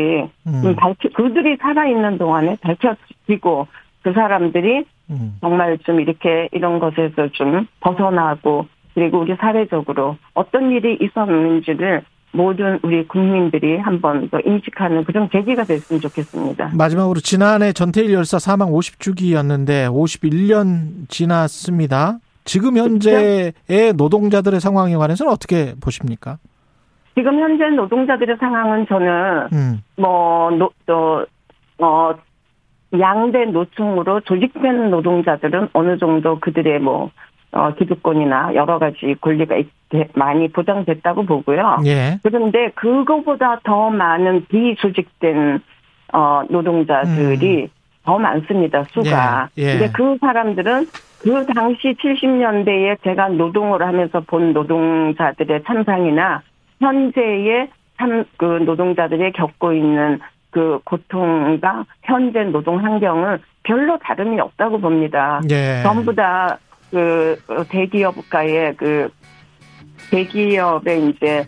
음. 0.47 0.63
좀 0.63 0.77
밝혀 0.77 1.09
그들이 1.15 1.57
살아 1.57 1.87
있는 1.87 2.19
동안에 2.19 2.57
밝혀지고 2.61 3.67
그 4.03 4.13
사람들이 4.13 4.85
음. 5.11 5.37
정말 5.41 5.79
좀 5.79 6.01
이렇게 6.01 6.49
이런 6.53 6.79
것에서 6.79 7.29
좀 7.33 7.67
벗어나고 7.81 8.67
그리고 8.95 9.21
우리 9.21 9.35
사회적으로 9.37 10.17
어떤 10.35 10.71
일이 10.73 10.99
있었는지를 11.01 12.03
모든 12.33 12.79
우리 12.83 13.07
국민들이 13.07 13.79
한번 13.79 14.29
더 14.31 14.41
인식하는 14.45 15.05
그런 15.05 15.29
계기가 15.29 15.65
됐으면 15.65 16.01
좋겠습니다. 16.01 16.73
마지막으로 16.77 17.21
지난해 17.21 17.73
전태일 17.73 18.13
열사 18.13 18.39
사망 18.39 18.71
50주기였는데 18.71 19.89
51년 19.91 21.09
지났습니다. 21.09 22.19
지금 22.45 22.77
현재의 22.77 23.53
노동자들의 23.97 24.61
상황에 24.61 24.97
관해서는 24.97 25.33
어떻게 25.33 25.75
보십니까? 25.81 26.39
지금 27.15 27.39
현재 27.41 27.69
노동자들의 27.71 28.37
상황은 28.39 28.87
저는 28.87 29.49
음. 29.53 29.83
뭐, 29.97 30.51
노, 30.51 30.71
또, 30.87 31.27
어, 31.79 32.15
양대 32.99 33.45
노총으로 33.47 34.21
조직된 34.21 34.91
노동자들은 34.91 35.69
어느 35.73 35.99
정도 35.99 36.41
그들의 36.41 36.81
뭐, 36.81 37.11
어, 37.53 37.75
기득권이나 37.75 38.55
여러 38.55 38.79
가지 38.79 39.15
권리가 39.21 39.57
있- 39.57 39.71
많이 40.15 40.47
보장됐다고 40.49 41.27
보고요. 41.27 41.79
예. 41.85 42.19
그런데 42.23 42.71
그거보다 42.77 43.59
더 43.65 43.91
많은 43.91 44.47
비조직된, 44.47 45.61
어, 46.13 46.43
노동자들이 46.49 47.69
더 48.05 48.17
많습니다, 48.19 48.85
수가. 48.91 49.49
예, 49.59 49.63
예. 49.63 49.73
근데 49.79 49.91
그 49.93 50.17
사람들은 50.21 50.87
그 51.23 51.47
당시 51.53 51.93
70년대에 51.95 53.03
제가 53.03 53.31
노동을 53.31 53.83
하면서 53.83 54.21
본 54.21 54.53
노동자들의 54.53 55.65
참상이나 55.65 56.43
현재의 56.81 57.69
참, 57.99 58.25
그 58.37 58.45
노동자들이 58.65 59.33
겪고 59.33 59.73
있는 59.73 60.21
그 60.51 60.79
고통과 60.85 61.85
현재 62.05 62.45
노동 62.45 62.79
환경은 62.83 63.39
별로 63.65 63.99
다름이 63.99 64.41
없다고 64.41 64.81
봅니다. 64.81 65.41
예. 65.51 65.83
전부 65.83 66.15
다 66.15 66.59
그 66.91 67.39
대기업가의 67.69 68.77
그 68.77 69.09
대기업에 70.11 70.99
이제 71.09 71.47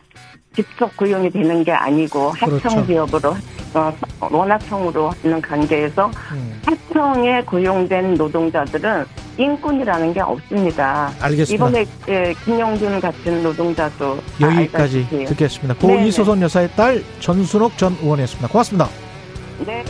직접 0.54 0.94
고용이 0.96 1.30
되는 1.30 1.64
게 1.64 1.72
아니고 1.72 2.32
그렇죠. 2.32 2.68
하청 2.68 2.86
기업으로 2.86 3.34
어, 3.74 3.92
원하청으로 4.20 5.10
하는 5.22 5.40
관계에서 5.40 6.10
음. 6.32 6.60
하청에 6.66 7.42
고용된 7.42 8.14
노동자들은 8.14 9.06
인권이라는 9.38 10.12
게 10.12 10.20
없습니다. 10.20 11.10
알겠습니다. 11.20 11.54
이번에 11.54 11.86
예, 12.08 12.34
김영준 12.44 13.00
같은 13.00 13.42
노동자도 13.42 14.16
다 14.38 14.58
여기까지. 14.58 15.08
듣겠습니다. 15.08 15.74
네네. 15.74 16.00
고 16.02 16.06
이소선 16.06 16.42
여사의 16.42 16.68
딸 16.76 17.02
전순옥 17.20 17.78
전 17.78 17.96
의원이었습니다. 18.02 18.48
고맙습니다. 18.48 18.88
네. 19.66 19.82